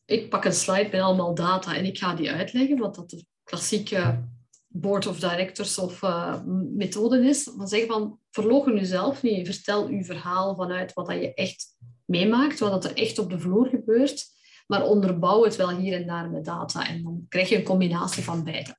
ik 0.09 0.29
pak 0.29 0.45
een 0.45 0.53
slide 0.53 0.89
met 0.91 1.01
allemaal 1.01 1.35
data 1.35 1.75
en 1.75 1.85
ik 1.85 1.97
ga 1.97 2.15
die 2.15 2.31
uitleggen, 2.31 2.77
wat 2.77 2.95
dat 2.95 3.09
de 3.09 3.25
klassieke 3.43 4.27
board 4.67 5.07
of 5.07 5.19
directors 5.19 5.77
of 5.77 6.01
uh, 6.01 6.35
methode 6.75 7.25
is. 7.25 7.53
Maar 7.55 7.67
zeggen 7.67 7.89
van, 7.89 8.19
verlogen 8.31 8.75
jezelf 8.75 9.21
niet. 9.21 9.47
Vertel 9.47 9.87
uw 9.87 10.03
verhaal 10.03 10.55
vanuit 10.55 10.93
wat 10.93 11.05
dat 11.05 11.21
je 11.21 11.33
echt 11.33 11.75
meemaakt, 12.05 12.59
wat 12.59 12.71
dat 12.71 12.85
er 12.85 12.97
echt 12.97 13.19
op 13.19 13.29
de 13.29 13.39
vloer 13.39 13.67
gebeurt. 13.67 14.25
Maar 14.67 14.83
onderbouw 14.83 15.43
het 15.43 15.55
wel 15.55 15.69
hier 15.69 15.93
en 15.93 16.07
daar 16.07 16.29
met 16.29 16.45
data. 16.45 16.87
En 16.87 17.03
dan 17.03 17.25
krijg 17.29 17.49
je 17.49 17.55
een 17.55 17.63
combinatie 17.63 18.23
van 18.23 18.43
beide. 18.43 18.77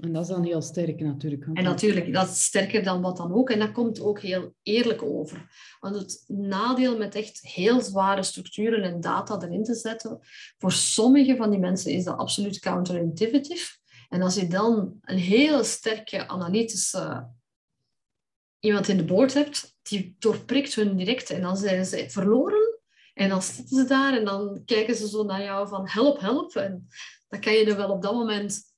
En 0.00 0.12
dat 0.12 0.22
is 0.22 0.28
dan 0.28 0.44
heel 0.44 0.62
sterk 0.62 1.00
natuurlijk. 1.00 1.46
En 1.52 1.64
natuurlijk, 1.64 2.12
dat 2.12 2.28
is 2.28 2.44
sterker 2.44 2.82
dan 2.82 3.02
wat 3.02 3.16
dan 3.16 3.32
ook. 3.32 3.50
En 3.50 3.58
dat 3.58 3.72
komt 3.72 4.00
ook 4.00 4.20
heel 4.20 4.54
eerlijk 4.62 5.02
over. 5.02 5.46
Want 5.80 5.94
het 5.94 6.24
nadeel 6.26 6.98
met 6.98 7.14
echt 7.14 7.40
heel 7.40 7.80
zware 7.80 8.22
structuren 8.22 8.82
en 8.82 9.00
data 9.00 9.42
erin 9.42 9.64
te 9.64 9.74
zetten, 9.74 10.18
voor 10.58 10.72
sommige 10.72 11.36
van 11.36 11.50
die 11.50 11.58
mensen 11.58 11.92
is 11.92 12.04
dat 12.04 12.16
absoluut 12.16 12.58
counterintuitive. 12.58 13.76
En 14.08 14.22
als 14.22 14.34
je 14.34 14.46
dan 14.46 14.98
een 15.00 15.18
hele 15.18 15.64
sterke 15.64 16.28
analytische 16.28 17.30
iemand 18.58 18.88
in 18.88 18.96
de 18.96 19.04
boord 19.04 19.34
hebt, 19.34 19.76
die 19.82 20.16
doorprikt 20.18 20.74
hun 20.74 20.96
direct 20.96 21.30
en 21.30 21.40
dan 21.40 21.56
zijn 21.56 21.86
ze 21.86 22.10
verloren. 22.10 22.78
En 23.14 23.28
dan 23.28 23.42
zitten 23.42 23.76
ze 23.76 23.84
daar 23.84 24.16
en 24.16 24.24
dan 24.24 24.62
kijken 24.64 24.94
ze 24.94 25.08
zo 25.08 25.24
naar 25.24 25.42
jou 25.42 25.68
van 25.68 25.88
help, 25.88 26.20
help. 26.20 26.54
En 26.54 26.88
dan 27.28 27.40
kan 27.40 27.52
je 27.52 27.64
er 27.64 27.76
wel 27.76 27.90
op 27.90 28.02
dat 28.02 28.14
moment 28.14 28.73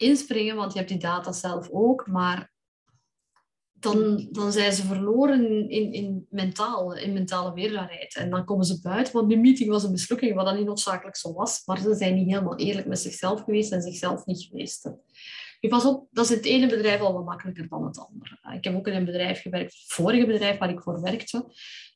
inspringen, 0.00 0.56
want 0.56 0.72
je 0.72 0.78
hebt 0.78 0.90
die 0.90 0.98
data 0.98 1.32
zelf 1.32 1.68
ook, 1.70 2.06
maar 2.06 2.52
dan, 3.72 4.28
dan 4.30 4.52
zijn 4.52 4.72
ze 4.72 4.82
verloren 4.82 5.70
in, 5.70 5.92
in, 5.92 6.26
mentaal, 6.30 6.96
in 6.96 7.12
mentale 7.12 7.52
weerbaarheid. 7.52 8.14
En 8.14 8.30
dan 8.30 8.44
komen 8.44 8.64
ze 8.64 8.80
buiten, 8.80 9.12
want 9.12 9.28
die 9.28 9.38
meeting 9.38 9.70
was 9.70 9.84
een 9.84 9.90
mislukking, 9.90 10.34
wat 10.34 10.44
dan 10.44 10.56
niet 10.56 10.66
noodzakelijk 10.66 11.16
zo 11.16 11.32
was, 11.32 11.62
maar 11.64 11.78
ze 11.78 11.94
zijn 11.94 12.14
niet 12.14 12.28
helemaal 12.28 12.58
eerlijk 12.58 12.86
met 12.86 12.98
zichzelf 12.98 13.42
geweest 13.42 13.72
en 13.72 13.82
zichzelf 13.82 14.26
niet 14.26 14.42
geweest. 14.42 14.90
Nu 15.60 15.68
pas 15.68 15.84
op, 15.84 16.08
dat 16.10 16.24
is 16.24 16.30
het 16.30 16.44
ene 16.44 16.66
bedrijf 16.66 17.00
al 17.00 17.12
wat 17.12 17.24
makkelijker 17.24 17.68
dan 17.68 17.84
het 17.84 17.98
andere. 17.98 18.38
Ik 18.56 18.64
heb 18.64 18.74
ook 18.74 18.86
in 18.86 18.94
een 18.94 19.04
bedrijf 19.04 19.42
gewerkt, 19.42 19.72
het 19.72 19.92
vorige 19.92 20.26
bedrijf 20.26 20.58
waar 20.58 20.70
ik 20.70 20.82
voor 20.82 21.00
werkte, 21.00 21.44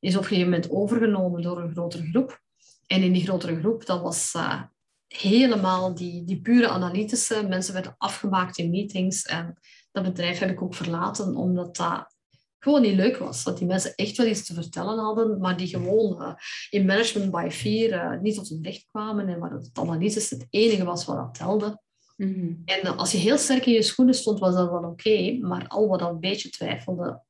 is 0.01 0.17
op 0.17 0.23
een 0.23 0.29
gegeven 0.29 0.51
moment 0.51 0.71
overgenomen 0.71 1.43
door 1.43 1.61
een 1.61 1.73
grotere 1.73 2.07
groep. 2.11 2.43
En 2.87 3.03
in 3.03 3.13
die 3.13 3.23
grotere 3.23 3.59
groep, 3.61 3.87
dat 3.87 4.03
was 4.03 4.35
uh, 4.37 4.63
helemaal 5.09 5.95
die, 5.95 6.25
die 6.25 6.41
pure 6.41 6.69
analytische. 6.69 7.47
Mensen 7.49 7.73
werden 7.73 7.95
afgemaakt 7.99 8.59
in 8.59 8.71
meetings. 8.71 9.23
En 9.23 9.59
dat 9.93 10.03
bedrijf 10.03 10.39
heb 10.39 10.51
ik 10.51 10.63
ook 10.63 10.75
verlaten, 10.75 11.37
omdat 11.37 11.77
dat 11.77 12.15
gewoon 12.59 12.83
niet 12.83 12.97
leuk 12.97 13.17
was. 13.17 13.45
Dat 13.45 13.59
die 13.59 13.67
mensen 13.67 13.95
echt 13.95 14.17
wel 14.17 14.27
iets 14.27 14.47
te 14.47 14.55
vertellen 14.55 14.99
hadden, 14.99 15.39
maar 15.41 15.57
die 15.57 15.67
gewoon 15.67 16.23
uh, 16.23 16.35
in 16.71 16.87
management 16.87 17.31
by 17.31 17.49
fear 17.51 18.15
uh, 18.15 18.21
niet 18.21 18.35
tot 18.35 18.49
hun 18.49 18.63
recht 18.63 18.87
kwamen. 18.91 19.29
En 19.29 19.39
waar 19.39 19.51
het 19.51 19.71
analytische 19.73 20.35
het 20.35 20.47
enige 20.51 20.85
was 20.85 21.05
wat 21.05 21.17
dat 21.17 21.35
telde. 21.35 21.83
Mhm. 22.17 22.53
En 22.65 22.97
als 22.97 23.13
je 23.13 23.19
heel 23.19 23.39
sterk 23.39 23.67
in 23.67 23.73
je 23.73 23.83
schoenen 23.83 24.15
stond, 24.15 24.39
was 24.39 24.55
dat 24.55 24.71
wel 24.71 24.83
oké. 24.83 25.39
maar 25.41 25.67
al 25.69 25.89
wat 25.89 26.01
een 26.01 26.21
beetje 26.21 26.51
twijfelde, 26.51 27.23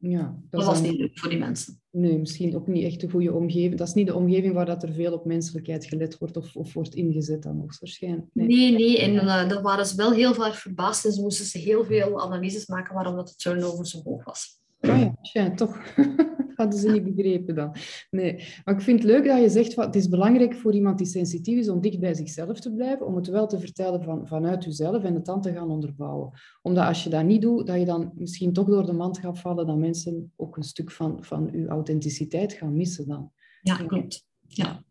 ja, 0.00 0.38
dat, 0.50 0.64
was 0.64 0.80
niet 0.80 0.96
leuk 0.98 1.18
voor 1.18 1.28
die 1.28 1.38
mensen. 1.38 1.80
Nee, 1.90 2.18
misschien 2.18 2.56
ook 2.56 2.66
niet 2.66 2.84
echt 2.84 3.00
de 3.00 3.10
goede 3.10 3.32
omgeving. 3.32 3.76
Dat 3.76 3.88
is 3.88 3.94
niet 3.94 4.06
de 4.06 4.14
omgeving 4.14 4.54
waar 4.54 4.66
dat 4.66 4.82
er 4.82 4.92
veel 4.92 5.12
op 5.12 5.24
menselijkheid 5.24 5.86
gelet 5.86 6.18
wordt 6.18 6.36
of, 6.36 6.56
of 6.56 6.72
wordt 6.72 6.94
ingezet 6.94 7.42
dan 7.42 7.58
waarschijnlijk. 7.58 8.28
Nee, 8.32 8.46
nee. 8.46 8.72
nee. 8.72 8.98
En 8.98 9.14
uh, 9.14 9.48
dan 9.48 9.62
waren 9.62 9.86
ze 9.86 9.96
wel 9.96 10.12
heel 10.12 10.34
vaak 10.34 10.54
verbaasd 10.54 11.04
en 11.04 11.12
ze 11.12 11.20
moesten 11.20 11.44
ze 11.44 11.58
heel 11.58 11.84
veel 11.84 12.20
analyses 12.20 12.66
maken 12.66 12.94
waarom 12.94 13.16
dat 13.16 13.28
de 13.28 13.34
turnover 13.34 13.86
zo 13.86 14.00
hoog 14.02 14.24
was. 14.24 14.57
Oh 14.80 14.98
ja, 14.98 15.14
ja 15.22 15.50
toch. 15.50 15.78
hadden 16.58 16.78
ze 16.78 16.90
niet 16.90 17.14
begrepen 17.14 17.54
dan. 17.54 17.74
Nee, 18.10 18.44
maar 18.64 18.74
ik 18.74 18.80
vind 18.80 19.02
het 19.02 19.10
leuk 19.10 19.24
dat 19.24 19.40
je 19.40 19.48
zegt, 19.48 19.74
van, 19.74 19.84
het 19.84 19.94
is 19.94 20.08
belangrijk 20.08 20.54
voor 20.54 20.74
iemand 20.74 20.98
die 20.98 21.06
sensitief 21.06 21.58
is 21.58 21.68
om 21.68 21.80
dicht 21.80 22.00
bij 22.00 22.14
zichzelf 22.14 22.60
te 22.60 22.74
blijven, 22.74 23.06
om 23.06 23.16
het 23.16 23.26
wel 23.26 23.46
te 23.46 23.58
vertellen 23.58 24.02
van, 24.02 24.26
vanuit 24.26 24.64
jezelf 24.64 25.04
en 25.04 25.14
het 25.14 25.24
dan 25.24 25.40
te 25.40 25.52
gaan 25.52 25.70
onderbouwen. 25.70 26.30
Omdat 26.62 26.86
als 26.86 27.04
je 27.04 27.10
dat 27.10 27.24
niet 27.24 27.42
doet, 27.42 27.66
dat 27.66 27.78
je 27.78 27.84
dan 27.84 28.12
misschien 28.14 28.52
toch 28.52 28.66
door 28.66 28.86
de 28.86 28.92
mand 28.92 29.18
gaat 29.18 29.38
vallen, 29.38 29.66
dat 29.66 29.76
mensen 29.76 30.32
ook 30.36 30.56
een 30.56 30.62
stuk 30.62 30.90
van, 30.90 31.24
van 31.24 31.48
je 31.52 31.66
authenticiteit 31.66 32.52
gaan 32.52 32.76
missen 32.76 33.08
dan. 33.08 33.32
Ja, 33.62 33.76
klopt. 33.76 34.26
Ja. 34.46 34.82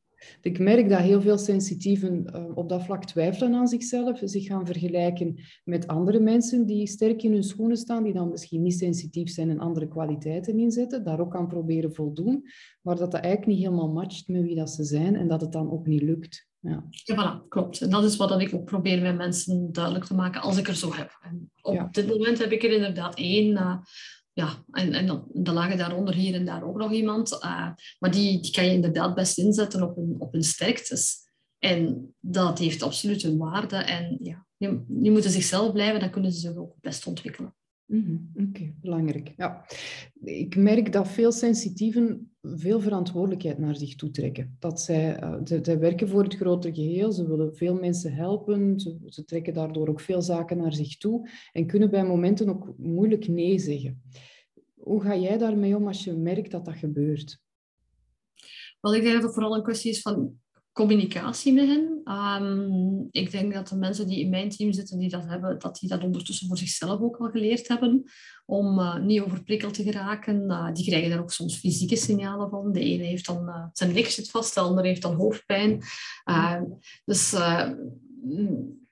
Ik 0.41 0.59
merk 0.59 0.89
dat 0.89 0.99
heel 0.99 1.21
veel 1.21 1.37
sensitieven 1.37 2.25
uh, 2.35 2.57
op 2.57 2.69
dat 2.69 2.83
vlak 2.83 3.05
twijfelen 3.05 3.53
aan 3.53 3.67
zichzelf, 3.67 4.19
zich 4.23 4.45
gaan 4.45 4.65
vergelijken 4.65 5.39
met 5.63 5.87
andere 5.87 6.19
mensen 6.19 6.65
die 6.65 6.87
sterk 6.87 7.23
in 7.23 7.31
hun 7.31 7.43
schoenen 7.43 7.77
staan, 7.77 8.03
die 8.03 8.13
dan 8.13 8.29
misschien 8.29 8.61
niet 8.61 8.77
sensitief 8.77 9.29
zijn 9.29 9.49
en 9.49 9.59
andere 9.59 9.87
kwaliteiten 9.87 10.59
inzetten, 10.59 11.03
daar 11.03 11.19
ook 11.19 11.35
aan 11.35 11.47
proberen 11.47 11.93
voldoen, 11.93 12.43
maar 12.81 12.95
dat 12.95 13.11
dat 13.11 13.21
eigenlijk 13.21 13.53
niet 13.53 13.63
helemaal 13.65 13.91
matcht 13.91 14.27
met 14.27 14.41
wie 14.41 14.55
dat 14.55 14.69
ze 14.69 14.83
zijn 14.83 15.15
en 15.15 15.27
dat 15.27 15.41
het 15.41 15.51
dan 15.51 15.71
ook 15.71 15.87
niet 15.87 16.01
lukt. 16.01 16.47
Ja, 16.59 16.83
ja 16.89 17.15
voilà, 17.15 17.47
klopt. 17.47 17.81
En 17.81 17.89
dat 17.89 18.03
is 18.03 18.15
wat 18.15 18.41
ik 18.41 18.53
ook 18.53 18.65
probeer 18.65 19.01
met 19.01 19.17
mensen 19.17 19.71
duidelijk 19.71 20.05
te 20.05 20.13
maken 20.13 20.41
als 20.41 20.57
ik 20.57 20.67
er 20.67 20.75
zo 20.75 20.93
heb. 20.93 21.19
En 21.21 21.51
op 21.61 21.93
dit 21.93 22.07
moment 22.07 22.37
heb 22.37 22.51
ik 22.51 22.63
er 22.63 22.71
inderdaad 22.71 23.15
één. 23.15 23.51
Uh, 23.51 23.77
ja, 24.37 24.63
en, 24.71 24.93
en 24.93 25.07
dan, 25.33 25.53
lagen 25.53 25.77
daaronder 25.77 26.13
hier 26.13 26.33
en 26.33 26.45
daar 26.45 26.63
ook 26.63 26.77
nog 26.77 26.91
iemand. 26.91 27.31
Uh, 27.31 27.69
maar 27.99 28.11
die, 28.11 28.41
die 28.41 28.51
kan 28.51 28.65
je 28.65 28.71
inderdaad 28.71 29.15
best 29.15 29.37
inzetten 29.37 29.83
op 29.83 29.95
hun, 29.95 30.15
op 30.19 30.31
hun 30.31 30.43
sterktes. 30.43 31.15
En 31.59 32.13
dat 32.19 32.59
heeft 32.59 32.83
absoluut 32.83 33.23
een 33.23 33.37
waarde. 33.37 33.75
En 33.75 34.17
ja, 34.21 34.45
die, 34.87 35.11
moeten 35.11 35.31
zichzelf 35.31 35.71
blijven, 35.71 35.99
dan 35.99 36.09
kunnen 36.09 36.31
ze 36.31 36.39
zich 36.39 36.55
ook 36.55 36.73
best 36.81 37.07
ontwikkelen. 37.07 37.55
Mm 37.85 38.31
Oké, 38.49 38.73
belangrijk. 38.81 39.33
Ja. 39.37 39.65
Ik 40.23 40.55
merk 40.55 40.91
dat 40.91 41.07
veel 41.07 41.31
sensitieven 41.31 42.31
veel 42.55 42.79
verantwoordelijkheid 42.79 43.57
naar 43.57 43.75
zich 43.75 43.95
toe 43.95 44.11
trekken. 44.11 44.55
Dat 44.59 44.81
zij, 44.81 45.23
uh, 45.23 45.75
werken 45.77 46.09
voor 46.09 46.23
het 46.23 46.35
grotere 46.35 46.73
geheel, 46.73 47.11
ze 47.11 47.27
willen 47.27 47.55
veel 47.55 47.75
mensen 47.75 48.13
helpen, 48.13 48.79
ze, 48.79 48.97
ze, 49.05 49.25
trekken 49.25 49.53
daardoor 49.53 49.87
ook 49.87 49.99
veel 49.99 50.21
zaken 50.21 50.57
naar 50.57 50.73
zich 50.73 50.97
toe 50.97 51.29
en 51.51 51.67
kunnen 51.67 51.89
bij 51.89 52.05
momenten 52.05 52.49
ook 52.49 52.73
moeilijk 52.77 53.27
nee 53.27 53.59
zeggen. 53.59 54.01
Hoe 54.75 55.01
ga 55.01 55.15
jij 55.15 55.37
daarmee 55.37 55.75
om 55.75 55.87
als 55.87 56.03
je 56.03 56.13
merkt 56.13 56.51
dat 56.51 56.65
dat 56.65 56.75
gebeurt? 56.75 57.41
Wel, 58.81 58.95
ik 58.95 59.01
denk 59.01 59.13
dat 59.13 59.23
het 59.23 59.33
vooral 59.33 59.55
een 59.55 59.63
kwestie 59.63 59.91
is 59.91 60.01
van 60.01 60.39
communicatie 60.77 61.53
met 61.53 61.67
hen. 61.67 62.01
Ehm, 62.03 63.01
ik 63.11 63.31
denk 63.31 63.53
dat 63.53 63.67
de 63.67 63.75
mensen 63.75 64.07
die 64.07 64.19
in 64.19 64.29
mijn 64.29 64.49
team 64.49 64.73
zitten, 64.73 64.99
die 64.99 65.09
dat 65.09 65.25
hebben, 65.25 65.59
dat 65.59 65.77
die 65.79 65.89
dat 65.89 66.03
ondertussen 66.03 66.47
voor 66.47 66.57
zichzelf 66.57 67.01
ook 67.01 67.17
al 67.17 67.29
geleerd 67.29 67.67
hebben. 67.67 68.03
Om 68.45 68.79
uh, 68.79 68.99
niet 68.99 69.21
overprikkeld 69.21 69.73
te 69.73 69.83
geraken. 69.83 70.43
Uh, 70.47 70.73
die 70.73 70.85
krijgen 70.85 71.09
daar 71.09 71.19
ook 71.19 71.31
soms 71.31 71.57
fysieke 71.57 71.95
signalen 71.95 72.49
van. 72.49 72.71
De 72.71 72.79
ene 72.79 73.03
heeft 73.03 73.25
dan 73.25 73.47
uh, 73.47 73.65
zijn 73.73 73.93
nek 73.93 74.05
zit 74.05 74.29
vast, 74.29 74.53
de 74.53 74.59
andere 74.59 74.87
heeft 74.87 75.01
dan 75.01 75.15
hoofdpijn. 75.15 75.81
Ehm, 76.23 76.63
dus 77.05 77.35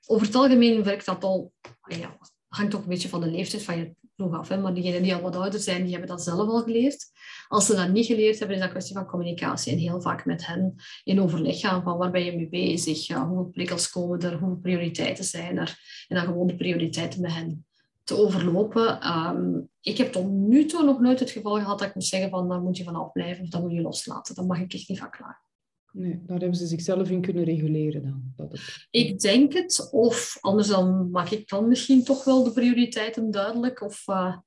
over 0.06 0.26
het 0.26 0.36
algemeen 0.36 0.84
werkt 0.84 1.06
dat 1.06 1.24
al, 1.24 1.54
ja, 1.88 2.18
hangt 2.48 2.76
ook 2.76 2.82
een 2.82 2.90
beetje 2.90 3.10
van 3.10 3.22
de 3.22 3.32
leeftijd 3.32 3.64
van 3.64 3.78
je 3.78 3.96
ploeg 4.16 4.34
af. 4.34 4.48
Hè? 4.48 4.58
Maar 4.58 4.74
diegenen 4.74 5.04
die 5.04 5.16
al 5.16 5.22
wat 5.22 5.36
ouder 5.36 5.60
zijn, 5.60 5.84
die 5.84 5.92
hebben 5.92 6.10
dat 6.10 6.24
zelf 6.24 6.50
al 6.50 6.62
geleerd. 6.62 7.12
Als 7.48 7.66
ze 7.66 7.76
dat 7.76 7.92
niet 7.92 8.06
geleerd 8.06 8.40
hebben, 8.40 8.56
is 8.56 8.62
dat 8.62 8.70
een 8.70 8.76
kwestie 8.76 8.96
van 8.96 9.06
communicatie. 9.06 9.72
En 9.72 9.78
heel 9.78 10.02
vaak 10.02 10.26
met 10.26 10.46
hen 10.46 10.76
in 11.04 11.22
overleg 11.22 11.60
gaan 11.60 11.84
van 11.84 11.98
waar 11.98 12.12
ben 12.12 12.24
je 12.24 12.36
mee 12.36 12.50
bezig? 12.50 13.08
Ja, 13.08 13.28
hoeveel 13.28 13.50
prikkels 13.50 13.90
komen 13.90 14.22
er? 14.22 14.38
Hoeveel 14.38 14.60
prioriteiten 14.62 15.24
zijn 15.24 15.58
er? 15.58 15.80
En 16.08 16.16
dan 16.16 16.26
gewoon 16.26 16.48
de 16.48 16.56
prioriteiten 16.56 17.22
met 17.22 17.34
hen 17.34 17.66
te 18.04 18.18
overlopen. 18.18 19.02
Ehm, 19.02 19.60
ik 19.82 19.98
heb 19.98 20.12
tot 20.12 20.32
nu 20.32 20.66
toe 20.66 20.84
nog 20.84 21.00
nooit 21.00 21.20
het 21.20 21.30
geval 21.30 21.56
gehad 21.56 21.80
dat 21.80 21.88
ik 21.88 21.96
moet 21.96 22.06
zeggen 22.06 22.30
van 22.30 22.50
daar 22.50 22.62
moet 22.62 22.78
je 22.78 22.84
van 22.84 22.96
afblijven 22.96 23.44
of 23.44 23.50
dat 23.50 23.62
moet 23.62 23.74
je 23.74 23.82
loslaten. 23.82 24.36
Dan 24.36 24.48
mag 24.48 24.60
ik 24.60 24.74
echt 24.74 24.90
niet 24.90 25.00
van 25.00 25.10
klaar. 25.10 25.44
Nee, 25.92 26.22
daar 26.26 26.40
hebben 26.40 26.58
ze 26.58 26.68
zichzelf 26.68 27.10
in 27.10 27.22
kunnen 27.22 27.44
reguleren 27.44 28.04
dan. 28.04 28.34
Dat 28.36 28.52
het... 28.52 28.88
Ik 28.90 29.20
denk 29.20 29.54
het. 29.54 29.88
Of 29.92 30.38
anders 30.42 30.68
dan 30.68 31.10
maak 31.10 31.30
ik 31.30 31.50
dan 31.50 31.68
misschien 31.68 32.04
toch 32.04 32.24
wel 32.24 32.44
de 32.44 32.52
prioriteiten 32.52 33.32
duidelijk. 33.32 33.82
Of 33.82 34.08
uh, 34.08 34.38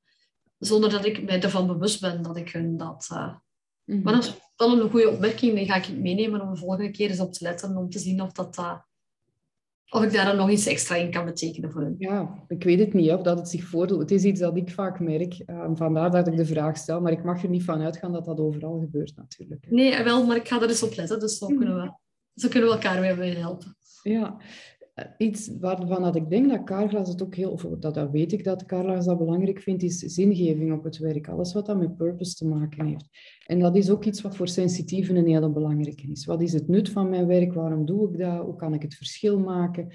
zonder 0.59 0.91
dat 0.91 1.05
ik 1.05 1.25
mij 1.25 1.41
ervan 1.41 1.67
bewust 1.67 2.01
ben 2.01 2.23
dat 2.23 2.37
ik 2.37 2.51
hun 2.51 2.77
dat... 2.77 3.09
Uh... 3.13 3.35
Mm-hmm. 3.85 4.03
Maar 4.05 4.13
dat 4.13 4.25
is 4.25 4.35
wel 4.57 4.81
een 4.81 4.91
goede 4.91 5.11
opmerking. 5.11 5.55
Die 5.55 5.67
ga 5.67 5.77
ik 5.77 5.99
meenemen 5.99 6.41
om 6.41 6.51
de 6.51 6.57
volgende 6.57 6.91
keer 6.91 7.11
eens 7.11 7.21
op 7.21 7.33
te 7.33 7.45
letten. 7.45 7.77
Om 7.77 7.91
te 7.91 7.99
zien 7.99 8.23
of 8.23 8.33
dat... 8.33 8.59
Uh, 8.59 8.79
of 9.91 10.03
ik 10.03 10.13
daar 10.13 10.37
nog 10.37 10.51
iets 10.51 10.67
extra 10.67 10.95
in 10.95 11.11
kan 11.11 11.25
betekenen 11.25 11.73
voor 11.73 11.81
hen. 11.81 11.95
Ja, 11.99 12.45
ik 12.49 12.65
weet 12.65 12.79
het 12.79 12.93
niet 12.93 13.11
of 13.11 13.23
dat 13.23 13.39
het 13.39 13.49
zich 13.49 13.65
voordoet. 13.65 13.99
Het 13.99 14.11
is 14.11 14.25
iets 14.25 14.41
dat 14.41 14.57
ik 14.57 14.71
vaak 14.71 15.01
merk. 15.01 15.43
Uh, 15.47 15.71
vandaar 15.75 16.11
dat 16.11 16.27
ik 16.27 16.37
de 16.37 16.47
vraag 16.47 16.77
stel. 16.77 17.01
Maar 17.01 17.13
ik 17.13 17.25
mag 17.25 17.43
er 17.43 17.49
niet 17.49 17.65
van 17.65 17.81
uitgaan 17.81 18.13
dat 18.13 18.25
dat 18.25 18.41
overal 18.41 18.79
gebeurt 18.81 19.17
natuurlijk. 19.17 19.67
Nee, 19.71 20.03
wel, 20.03 20.27
maar 20.27 20.37
ik 20.37 20.49
ga 20.49 20.63
er 20.63 20.69
eens 20.69 20.83
op 20.83 20.97
letten. 20.97 21.21
Dus 21.21 21.39
zo 21.39 21.47
kunnen 21.47 21.75
we, 21.75 21.93
zo 22.35 22.49
kunnen 22.49 22.69
we 22.69 22.75
elkaar 22.75 23.17
weer 23.17 23.39
helpen. 23.39 23.77
Ja, 24.03 24.37
eh, 24.37 24.78
iets 25.19 25.51
waarvan 25.61 26.03
dat 26.03 26.17
ik 26.17 26.31
denk 26.31 26.49
dat 26.49 26.65
Carglass 26.65 27.11
het 27.11 27.23
ook 27.23 27.35
heel, 27.35 27.51
of 27.51 27.67
dat, 27.79 27.95
dat 27.95 28.11
weet 28.11 28.33
ik 28.33 28.45
dat 28.45 28.67
Carglass 28.67 29.07
dat 29.07 29.19
belangrijk 29.19 29.61
vindt, 29.61 29.83
is 29.83 29.99
zingeving 29.99 30.73
op 30.73 30.85
het 30.85 30.99
werk. 30.99 31.29
Alles 31.29 31.53
wat 31.53 31.67
dat 31.67 31.79
met 31.79 31.97
purpose 31.97 32.35
te 32.35 32.47
maken 32.47 32.87
heeft. 32.87 33.09
En 33.47 33.59
dat 33.59 33.77
is 33.77 33.91
ook 33.91 34.05
iets 34.05 34.21
wat 34.21 34.37
voor 34.37 34.49
sensitieven 34.49 35.17
een 35.17 35.27
hele 35.27 35.51
belangrijke 35.51 36.11
is. 36.11 36.25
Wat 36.25 36.43
is 36.43 36.53
het 36.53 36.69
nut 36.69 36.89
van 36.89 37.09
mijn 37.09 37.27
werk? 37.27 37.53
Waarom 37.53 37.87
doe 37.87 38.13
ik 38.13 38.19
dat? 38.19 38.45
Hoe 38.45 38.57
kan 38.57 38.75
ik 38.75 38.83
het 38.83 38.95
verschil 38.95 39.39
maken? 39.39 39.89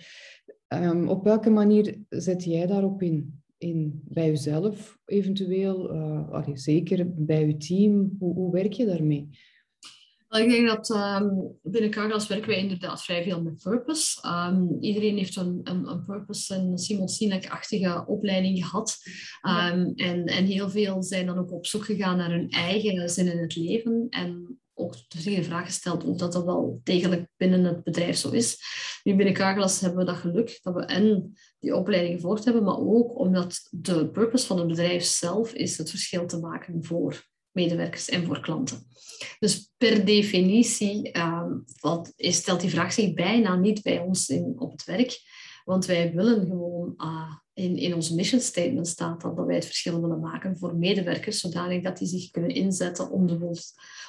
Um, 0.68 1.08
op 1.08 1.24
welke 1.24 1.50
manier 1.50 1.98
zet 2.10 2.44
jij 2.44 2.66
daarop 2.66 3.02
in? 3.02 3.42
in 3.64 4.02
bij 4.04 4.28
jezelf 4.28 5.00
eventueel, 5.06 5.94
uh, 5.94 6.48
zeker 6.54 7.14
bij 7.16 7.48
je 7.48 7.58
team? 7.58 8.16
Hoe, 8.20 8.34
hoe 8.34 8.52
werk 8.52 8.74
je 8.74 8.86
daarmee? 8.86 9.30
Ik 10.34 10.50
denk 10.50 10.68
dat 10.68 10.90
um, 10.90 11.58
binnen 11.62 11.90
Carglass 11.90 12.28
werken 12.28 12.48
wij 12.48 12.58
inderdaad 12.58 13.04
vrij 13.04 13.24
veel 13.24 13.42
met 13.42 13.64
purpose. 13.64 14.28
Um, 14.28 14.78
iedereen 14.80 15.18
heeft 15.18 15.36
een, 15.36 15.60
een, 15.64 15.88
een 15.88 16.04
purpose, 16.06 16.56
een 16.56 16.78
Simon 16.78 17.08
Sinek-achtige 17.08 18.04
opleiding 18.08 18.66
gehad. 18.66 18.98
Um, 19.42 19.94
en, 19.96 20.26
en 20.26 20.46
heel 20.46 20.70
veel 20.70 21.04
zijn 21.04 21.26
dan 21.26 21.38
ook 21.38 21.52
op 21.52 21.66
zoek 21.66 21.86
gegaan 21.86 22.18
naar 22.18 22.32
hun 22.32 22.50
eigen 22.50 23.10
zin 23.10 23.32
in 23.32 23.38
het 23.38 23.56
leven. 23.56 24.08
En 24.10 24.60
ook 24.74 24.96
de 25.08 25.44
vraag 25.44 25.66
gesteld 25.66 26.04
of 26.04 26.18
dat, 26.18 26.34
dat 26.34 26.46
wel 26.46 26.82
degelijk 26.84 27.28
binnen 27.38 27.64
het 27.64 27.84
bedrijf 27.84 28.16
zo 28.16 28.30
is. 28.30 28.62
Nu 29.04 29.16
binnen 29.16 29.34
Carglass 29.34 29.80
hebben 29.80 30.00
we 30.00 30.06
dat 30.06 30.16
geluk 30.16 30.60
dat 30.62 30.74
we 30.74 30.86
en 30.86 31.34
die 31.60 31.76
opleiding 31.76 32.16
gevolgd 32.16 32.46
hebben, 32.46 32.64
maar 32.64 32.78
ook 32.78 33.20
omdat 33.20 33.68
de 33.72 34.10
purpose 34.10 34.46
van 34.46 34.58
het 34.58 34.68
bedrijf 34.68 35.04
zelf 35.04 35.54
is 35.54 35.78
het 35.78 35.90
verschil 35.90 36.28
te 36.28 36.38
maken 36.38 36.84
voor 36.84 37.32
medewerkers 37.54 38.10
en 38.10 38.26
voor 38.26 38.40
klanten. 38.40 38.88
Dus 39.40 39.72
per 39.78 40.06
definitie 40.06 41.18
um, 41.18 41.64
wat, 41.80 42.14
stelt 42.16 42.62
die 42.62 42.70
vraag 42.70 42.94
zich 42.94 43.14
bijna 43.14 43.56
niet 43.56 43.82
bij 43.82 44.00
ons 44.00 44.30
in, 44.30 44.54
op 44.58 44.72
het 44.72 44.84
werk. 44.84 45.22
Want 45.64 45.86
wij 45.86 46.14
willen 46.14 46.46
gewoon, 46.46 46.94
uh, 46.98 47.36
in, 47.54 47.78
in 47.78 47.94
onze 47.94 48.16
mission 48.16 48.42
statement 48.42 48.88
staat 48.88 49.22
dat, 49.22 49.46
wij 49.46 49.56
het 49.56 49.66
verschil 49.66 50.02
willen 50.02 50.20
maken 50.20 50.58
voor 50.58 50.76
medewerkers, 50.76 51.40
zodanig 51.40 51.84
dat 51.84 51.98
die 51.98 52.08
zich 52.08 52.32
kunnen 52.32 52.52
inzetten 52.52 53.12
om 53.12 53.28
de 53.28 53.62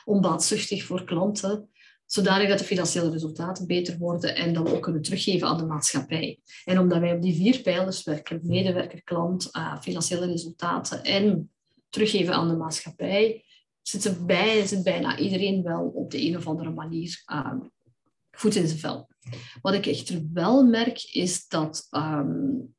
onbaatzuchtig 0.04 0.84
voor 0.84 1.04
klanten, 1.04 1.68
zodanig 2.06 2.48
dat 2.48 2.58
de 2.58 2.64
financiële 2.64 3.10
resultaten 3.10 3.66
beter 3.66 3.98
worden 3.98 4.36
en 4.36 4.54
dat 4.54 4.68
we 4.68 4.74
ook 4.74 4.82
kunnen 4.82 5.02
teruggeven 5.02 5.48
aan 5.48 5.58
de 5.58 5.66
maatschappij. 5.66 6.40
En 6.64 6.78
omdat 6.78 6.98
wij 6.98 7.14
op 7.14 7.22
die 7.22 7.34
vier 7.34 7.60
pijlers 7.60 8.02
werken, 8.02 8.40
medewerker, 8.42 9.02
klant, 9.02 9.48
uh, 9.52 9.80
financiële 9.80 10.26
resultaten 10.26 11.04
en 11.04 11.53
teruggeven 11.94 12.34
aan 12.34 12.48
de 12.48 12.56
maatschappij, 12.56 13.44
zit, 13.82 14.04
er 14.04 14.24
bij, 14.24 14.66
zit 14.66 14.82
bijna 14.82 15.18
iedereen 15.18 15.62
wel 15.62 15.86
op 15.94 16.10
de 16.10 16.20
een 16.20 16.36
of 16.36 16.46
andere 16.46 16.70
manier 16.70 17.22
um, 17.32 17.70
voet 18.30 18.54
in 18.54 18.66
zijn 18.66 18.78
vel. 18.78 19.08
Wat 19.62 19.74
ik 19.74 19.86
echter 19.86 20.22
wel 20.32 20.64
merk, 20.64 21.02
is 21.12 21.48
dat, 21.48 21.86
um, 21.90 22.74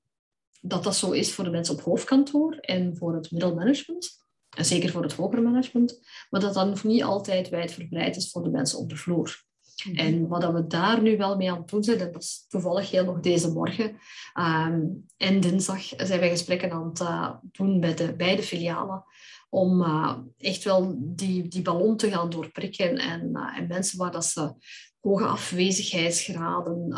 dat 0.62 0.84
dat 0.84 0.96
zo 0.96 1.12
is 1.12 1.34
voor 1.34 1.44
de 1.44 1.50
mensen 1.50 1.76
op 1.76 1.82
hoofdkantoor 1.82 2.56
en 2.56 2.98
voor 2.98 3.16
het 3.16 3.32
middelmanagement. 3.32 4.24
En 4.58 4.66
zeker 4.66 4.90
voor 4.90 5.04
het 5.04 5.14
hogere 5.14 5.42
management. 5.42 6.00
Maar 6.30 6.42
dat 6.42 6.54
dat 6.54 6.68
nog 6.68 6.84
niet 6.84 7.04
altijd 7.04 7.50
wijdverbreid 7.50 8.16
is 8.16 8.32
voor 8.32 8.44
de 8.44 8.50
mensen 8.50 8.80
op 8.80 8.90
de 8.90 8.96
vloer. 8.96 9.45
Mhm. 9.84 9.98
En 9.98 10.28
wat 10.28 10.52
we 10.52 10.68
daar 10.68 11.02
nu 11.02 11.18
wel 11.18 11.36
mee 11.38 11.52
aan 11.52 11.58
het 11.58 11.68
doen 11.68 11.84
zijn, 11.84 11.98
dat 11.98 12.16
is 12.24 12.46
toevallig 12.48 12.92
heel 12.92 13.06
nog 13.06 13.20
deze 13.20 13.52
morgen 13.52 13.98
um, 14.40 15.06
en 15.18 15.40
dinsdag 15.40 15.82
zijn 15.98 16.20
wij 16.20 16.30
gesprekken 16.30 16.72
aan 16.72 16.88
het 16.88 17.00
uh, 17.00 17.32
doen 17.52 17.80
bij 17.80 17.96
de 17.96 18.16
beide 18.16 18.44
filialen 18.44 19.04
om 19.50 19.82
uh, 19.82 20.18
echt 20.38 20.64
wel 20.64 20.96
die, 20.98 21.48
die 21.48 21.62
ballon 21.62 21.98
te 21.98 22.10
gaan 22.10 22.30
doorprikken 22.30 22.98
en, 22.98 23.30
uh, 23.34 23.58
en 23.58 23.68
mensen 23.68 23.98
waar 23.98 24.12
dat 24.12 24.26
ze 24.26 24.54
hoge 25.00 25.26
afwezigheidsgraden, 25.26 26.94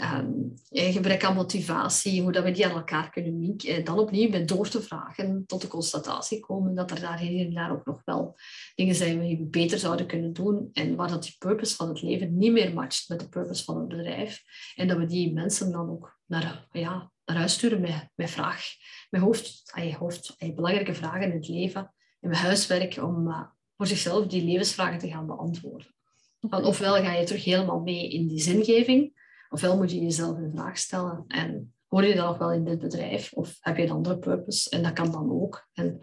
um, 0.00 0.52
gebrek 0.72 1.24
aan 1.24 1.34
motivatie, 1.34 2.22
hoe 2.22 2.32
dat 2.32 2.44
we 2.44 2.50
die 2.50 2.66
aan 2.66 2.76
elkaar 2.76 3.10
kunnen 3.10 3.40
linken. 3.40 3.84
Dan 3.84 3.98
opnieuw 3.98 4.44
door 4.44 4.68
te 4.68 4.82
vragen 4.82 5.46
tot 5.46 5.60
de 5.60 5.68
constatatie 5.68 6.40
komen 6.40 6.74
dat 6.74 6.90
er 6.90 7.00
daar 7.00 7.18
hier 7.18 7.46
en 7.46 7.54
daar 7.54 7.72
ook 7.72 7.84
nog 7.84 8.00
wel 8.04 8.36
dingen 8.74 8.94
zijn 8.94 9.20
die 9.20 9.38
we 9.38 9.44
beter 9.44 9.78
zouden 9.78 10.06
kunnen 10.06 10.32
doen 10.32 10.68
en 10.72 10.96
waar 10.96 11.08
dat 11.08 11.22
die 11.22 11.34
purpose 11.38 11.76
van 11.76 11.88
het 11.88 12.02
leven 12.02 12.36
niet 12.36 12.52
meer 12.52 12.74
matcht 12.74 13.08
met 13.08 13.20
de 13.20 13.28
purpose 13.28 13.64
van 13.64 13.78
het 13.78 13.88
bedrijf. 13.88 14.42
En 14.74 14.88
dat 14.88 14.98
we 14.98 15.06
die 15.06 15.32
mensen 15.32 15.72
dan 15.72 15.90
ook 15.90 16.20
naar, 16.26 16.66
ja, 16.70 17.10
naar 17.24 17.36
huis 17.36 17.52
sturen 17.52 17.80
met, 17.80 18.10
met 18.14 18.30
vraag, 18.30 18.64
met 19.10 19.20
hoofd, 19.20 19.62
ay, 19.70 19.94
hoofd 19.94 20.34
ay, 20.38 20.54
belangrijke 20.54 20.94
vragen 20.94 21.22
in 21.22 21.32
het 21.32 21.48
leven 21.48 21.94
en 22.20 22.28
met 22.28 22.38
huiswerk 22.38 22.96
om 22.96 23.28
uh, 23.28 23.42
voor 23.76 23.86
zichzelf 23.86 24.26
die 24.26 24.44
levensvragen 24.44 24.98
te 24.98 25.08
gaan 25.08 25.26
beantwoorden. 25.26 25.94
Want 26.40 26.64
ofwel 26.64 26.94
ga 26.94 27.12
je 27.12 27.24
terug 27.24 27.44
helemaal 27.44 27.80
mee 27.80 28.10
in 28.10 28.28
die 28.28 28.40
zingeving, 28.40 29.21
ofwel 29.52 29.76
moet 29.76 29.90
je 29.90 30.00
jezelf 30.00 30.36
een 30.36 30.50
vraag 30.54 30.78
stellen. 30.78 31.24
En 31.28 31.74
hoor 31.86 32.04
je 32.04 32.14
dan 32.14 32.26
nog 32.26 32.38
wel 32.38 32.52
in 32.52 32.64
dit 32.64 32.78
bedrijf? 32.78 33.32
Of 33.32 33.56
heb 33.60 33.76
je 33.76 33.82
een 33.82 33.90
andere 33.90 34.18
purpose? 34.18 34.70
En 34.70 34.82
dat 34.82 34.92
kan 34.92 35.12
dan 35.12 35.30
ook. 35.30 35.68
En 35.72 35.98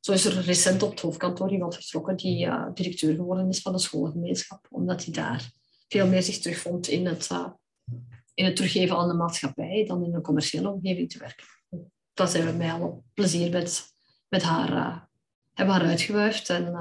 zo 0.00 0.12
is 0.12 0.24
er 0.24 0.40
recent 0.40 0.82
op 0.82 0.90
het 0.90 1.00
hoofdkantoor 1.00 1.52
iemand 1.52 1.74
vertrokken 1.74 2.16
die 2.16 2.46
uh, 2.46 2.66
directeur 2.74 3.14
geworden 3.14 3.48
is 3.48 3.60
van 3.60 3.72
de 3.72 3.78
schoolgemeenschap, 3.78 4.66
omdat 4.70 5.04
hij 5.04 5.14
daar 5.14 5.50
veel 5.88 6.06
meer 6.06 6.22
zich 6.22 6.38
terugvond 6.38 6.88
in 6.88 7.06
het, 7.06 7.28
uh, 7.32 7.48
in 8.34 8.44
het 8.44 8.56
teruggeven 8.56 8.96
aan 8.96 9.08
de 9.08 9.14
maatschappij 9.14 9.84
dan 9.86 10.04
in 10.04 10.14
een 10.14 10.22
commerciële 10.22 10.70
omgeving 10.70 11.10
te 11.10 11.18
werken. 11.18 11.46
Dat 12.12 12.30
zijn 12.30 12.46
we 12.46 12.52
met 12.52 12.70
alle 12.70 13.00
plezier 13.14 13.50
met, 13.50 13.84
met 14.28 14.42
haar, 14.42 14.72
uh, 14.72 15.00
hebben 15.52 15.74
haar 15.74 15.86
uitgewuifd 15.86 16.48
en 16.48 16.72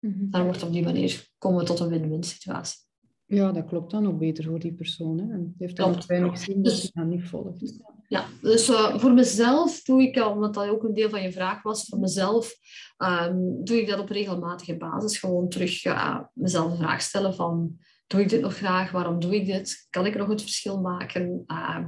Mm 0.00 0.30
Dan 0.30 0.44
wordt 0.44 0.62
op 0.62 0.72
die 0.72 0.82
manier 0.82 1.28
komen 1.38 1.60
we 1.60 1.66
tot 1.66 1.80
een 1.80 1.88
win-win 1.88 2.24
situatie. 2.24 2.78
Ja, 3.30 3.52
dat 3.52 3.64
klopt 3.64 3.90
dan 3.90 4.06
ook 4.06 4.18
beter 4.18 4.44
voor 4.44 4.58
die 4.58 4.72
persoon. 4.72 5.18
Hè? 5.18 5.24
En 5.24 5.40
het 5.40 5.58
heeft 5.58 5.76
dan 5.76 6.02
weinig 6.06 6.38
zin 6.38 6.62
dat 6.62 6.72
dus, 6.72 6.82
hij 6.82 7.02
dat 7.04 7.12
niet 7.12 7.28
volgt. 7.28 7.80
Ja, 8.08 8.24
dus 8.42 8.68
uh, 8.68 8.98
voor 8.98 9.12
mezelf 9.12 9.82
doe 9.82 10.02
ik, 10.02 10.26
omdat 10.26 10.54
dat 10.54 10.68
ook 10.68 10.82
een 10.82 10.94
deel 10.94 11.10
van 11.10 11.22
je 11.22 11.32
vraag 11.32 11.62
was, 11.62 11.88
voor 11.88 11.98
mezelf 11.98 12.54
um, 12.98 13.64
doe 13.64 13.80
ik 13.80 13.88
dat 13.88 13.98
op 13.98 14.08
regelmatige 14.08 14.76
basis. 14.76 15.18
Gewoon 15.18 15.48
terug 15.48 15.84
uh, 15.84 16.20
mezelf 16.32 16.70
de 16.70 16.76
vraag 16.76 17.02
stellen 17.02 17.34
van 17.34 17.78
doe 18.06 18.20
ik 18.20 18.28
dit 18.28 18.40
nog 18.40 18.56
graag? 18.56 18.90
Waarom 18.90 19.20
doe 19.20 19.34
ik 19.34 19.46
dit? 19.46 19.86
Kan 19.90 20.06
ik 20.06 20.16
nog 20.16 20.28
het 20.28 20.42
verschil 20.42 20.80
maken? 20.80 21.44
Uh, 21.46 21.84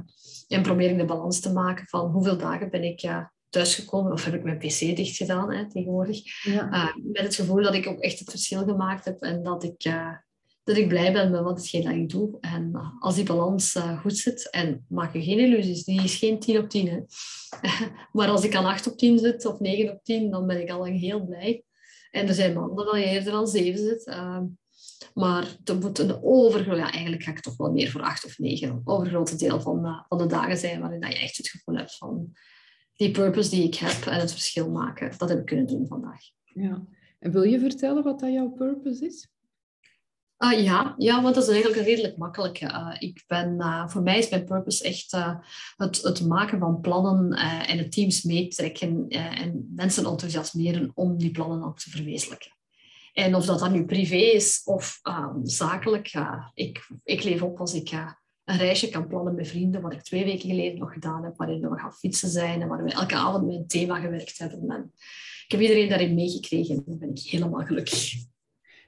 en 0.47 0.61
probeer 0.61 0.89
ik 0.89 0.97
de 0.97 1.05
balans 1.05 1.39
te 1.39 1.53
maken 1.53 1.87
van 1.87 2.11
hoeveel 2.11 2.37
dagen 2.37 2.69
ben 2.69 2.83
ik 2.83 2.99
ja, 2.99 3.33
thuisgekomen 3.49 4.11
of 4.11 4.25
heb 4.25 4.33
ik 4.33 4.43
mijn 4.43 4.57
pc 4.57 4.79
dicht 4.79 5.15
gedaan 5.15 5.53
hè, 5.53 5.69
tegenwoordig. 5.69 6.43
Ja. 6.43 6.73
Uh, 6.73 6.95
met 7.13 7.23
het 7.23 7.35
gevoel 7.35 7.63
dat 7.63 7.73
ik 7.73 7.87
ook 7.87 7.99
echt 7.99 8.19
het 8.19 8.29
verschil 8.29 8.63
gemaakt 8.63 9.05
heb 9.05 9.21
en 9.21 9.43
dat 9.43 9.63
ik, 9.63 9.83
dat 10.63 10.77
ik 10.77 10.87
blij 10.87 11.13
ben 11.13 11.31
met 11.31 11.41
wat 11.41 11.57
hetgeen 11.57 11.83
dat 11.83 11.93
ik 11.93 12.09
doe. 12.09 12.37
En 12.39 12.95
als 12.99 13.15
die 13.15 13.23
balans 13.23 13.79
goed 13.99 14.17
zit, 14.17 14.49
en 14.49 14.85
maak 14.89 15.13
je 15.13 15.23
geen 15.23 15.39
illusies, 15.39 15.83
die 15.83 16.03
is 16.03 16.15
geen 16.15 16.39
10 16.39 16.57
op 16.57 16.69
10. 16.69 16.87
Hè. 16.87 16.99
maar 18.17 18.27
als 18.27 18.43
ik 18.43 18.55
aan 18.55 18.65
8 18.65 18.91
op 18.91 18.97
10 18.97 19.19
zit 19.19 19.45
of 19.45 19.59
9 19.59 19.93
op 19.93 20.03
10, 20.03 20.31
dan 20.31 20.47
ben 20.47 20.61
ik 20.61 20.69
al 20.69 20.83
heel 20.83 21.25
blij. 21.25 21.63
En 22.11 22.27
er 22.27 22.33
zijn 22.33 22.53
maanden 22.53 22.85
dat 22.85 22.95
je 22.95 23.05
eerder 23.05 23.33
aan 23.33 23.47
7 23.47 23.79
zit. 23.79 24.07
Uh, 24.07 24.41
maar 25.13 25.57
er 25.63 25.77
moet 25.77 25.99
een 25.99 26.23
overgrote, 26.23 26.81
eigenlijk 26.81 27.23
ga 27.23 27.31
ik 27.31 27.39
toch 27.39 27.57
wel 27.57 27.71
meer 27.71 27.91
voor 27.91 28.01
8 28.01 28.25
of 28.25 28.37
9, 28.39 28.69
een 28.69 28.81
overgrote 28.83 29.35
deel 29.35 29.61
van, 29.61 30.05
van 30.07 30.17
de 30.17 30.25
dagen 30.25 30.57
zijn 30.57 30.79
waarin 30.79 30.99
je 30.99 31.19
echt 31.19 31.37
het 31.37 31.49
gevoel 31.49 31.75
hebt 31.75 31.97
van 31.97 32.31
die 32.95 33.11
purpose 33.11 33.49
die 33.49 33.63
ik 33.63 33.75
heb 33.75 34.05
en 34.05 34.19
het 34.19 34.31
verschil 34.31 34.69
maken, 34.69 35.13
dat 35.17 35.29
heb 35.29 35.39
ik 35.39 35.45
kunnen 35.45 35.67
doen 35.67 35.87
vandaag. 35.87 36.21
Ja. 36.43 36.85
En 37.19 37.31
wil 37.31 37.43
je 37.43 37.59
vertellen 37.59 38.03
wat 38.03 38.19
dat 38.19 38.31
jouw 38.31 38.49
purpose 38.49 39.05
is? 39.05 39.27
Uh, 40.43 40.63
ja, 40.63 40.95
ja, 40.97 41.21
want 41.21 41.35
dat 41.35 41.43
is 41.43 41.49
eigenlijk 41.49 41.85
redelijk 41.85 42.17
makkelijk. 42.17 42.61
Uh, 42.61 42.95
ik 42.99 43.23
ben, 43.27 43.55
uh, 43.59 43.87
voor 43.87 44.01
mij 44.01 44.17
is 44.17 44.29
mijn 44.29 44.45
purpose 44.45 44.83
echt 44.83 45.13
eh, 45.13 45.35
het, 45.77 46.01
het 46.01 46.27
maken 46.27 46.59
van 46.59 46.79
plannen 46.79 47.33
en 47.67 47.77
het 47.77 47.91
teams 47.91 48.23
meetrekken 48.23 49.07
en 49.09 49.71
mensen 49.75 50.05
enthousiasmeren 50.05 50.91
om 50.93 51.17
die 51.17 51.31
plannen 51.31 51.63
ook 51.63 51.79
te 51.79 51.89
verwezenlijken. 51.89 52.51
En 53.13 53.35
of 53.35 53.45
dat 53.45 53.59
dan 53.59 53.71
nu 53.71 53.85
privé 53.85 54.15
is 54.15 54.61
of 54.65 54.99
ehm, 55.01 55.35
zakelijk, 55.43 56.11
ik, 56.53 56.89
ik 57.03 57.23
leef 57.23 57.41
op 57.41 57.59
als 57.59 57.73
ik 57.73 57.91
een 58.43 58.57
reisje 58.57 58.89
kan 58.89 59.07
plannen 59.07 59.35
met 59.35 59.47
vrienden, 59.47 59.81
wat 59.81 59.93
ik 59.93 60.01
twee 60.01 60.25
weken 60.25 60.49
geleden 60.49 60.79
nog 60.79 60.93
gedaan 60.93 61.23
heb, 61.23 61.37
waarin 61.37 61.69
we 61.69 61.79
gaan 61.79 61.93
fietsen 61.93 62.29
zijn 62.29 62.61
en 62.61 62.67
waar 62.67 62.83
we 62.83 62.91
elke 62.91 63.15
avond 63.15 63.45
met 63.45 63.55
een 63.55 63.67
thema 63.67 63.99
gewerkt 63.99 64.37
hebben. 64.37 64.69
En 64.69 64.91
ik 65.45 65.51
heb 65.51 65.59
iedereen 65.59 65.89
daarin 65.89 66.15
meegekregen 66.15 66.75
en 66.75 66.83
dan 66.85 66.99
ben 66.99 67.09
ik 67.09 67.19
helemaal 67.19 67.65
gelukkig. 67.65 68.29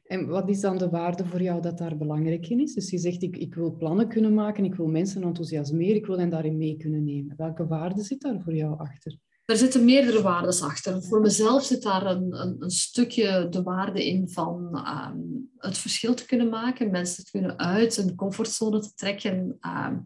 En 0.03 0.27
wat 0.27 0.49
is 0.49 0.59
dan 0.59 0.77
de 0.77 0.89
waarde 0.89 1.25
voor 1.25 1.41
jou 1.41 1.61
dat 1.61 1.77
daar 1.77 1.97
belangrijk 1.97 2.47
in 2.47 2.59
is? 2.59 2.73
Dus 2.73 2.89
je 2.89 2.97
zegt, 2.97 3.21
ik, 3.21 3.37
ik 3.37 3.55
wil 3.55 3.75
plannen 3.75 4.07
kunnen 4.07 4.33
maken, 4.33 4.65
ik 4.65 4.75
wil 4.75 4.87
mensen 4.87 5.23
enthousiasmeren, 5.23 5.95
ik 5.95 6.05
wil 6.05 6.19
hen 6.19 6.29
daarin 6.29 6.57
mee 6.57 6.77
kunnen 6.77 7.03
nemen. 7.03 7.35
Welke 7.37 7.67
waarde 7.67 8.03
zit 8.03 8.21
daar 8.21 8.41
voor 8.41 8.55
jou 8.55 8.79
achter? 8.79 9.17
Er 9.45 9.57
zitten 9.57 9.85
meerdere 9.85 10.21
waarden 10.21 10.61
achter. 10.61 11.03
Voor 11.03 11.21
mezelf 11.21 11.63
zit 11.63 11.83
daar 11.83 12.05
een, 12.05 12.41
een, 12.41 12.55
een 12.59 12.71
stukje 12.71 13.47
de 13.49 13.63
waarde 13.63 14.05
in 14.05 14.29
van 14.29 14.69
ehm, 14.73 15.17
het 15.57 15.77
verschil 15.77 16.13
te 16.13 16.25
kunnen 16.25 16.49
maken, 16.49 16.91
mensen 16.91 17.25
te 17.25 17.31
kunnen 17.31 17.59
uit 17.59 17.97
een 17.97 18.15
comfortzone 18.15 18.79
te 18.79 18.93
trekken, 18.93 19.57
ehm, 19.59 19.97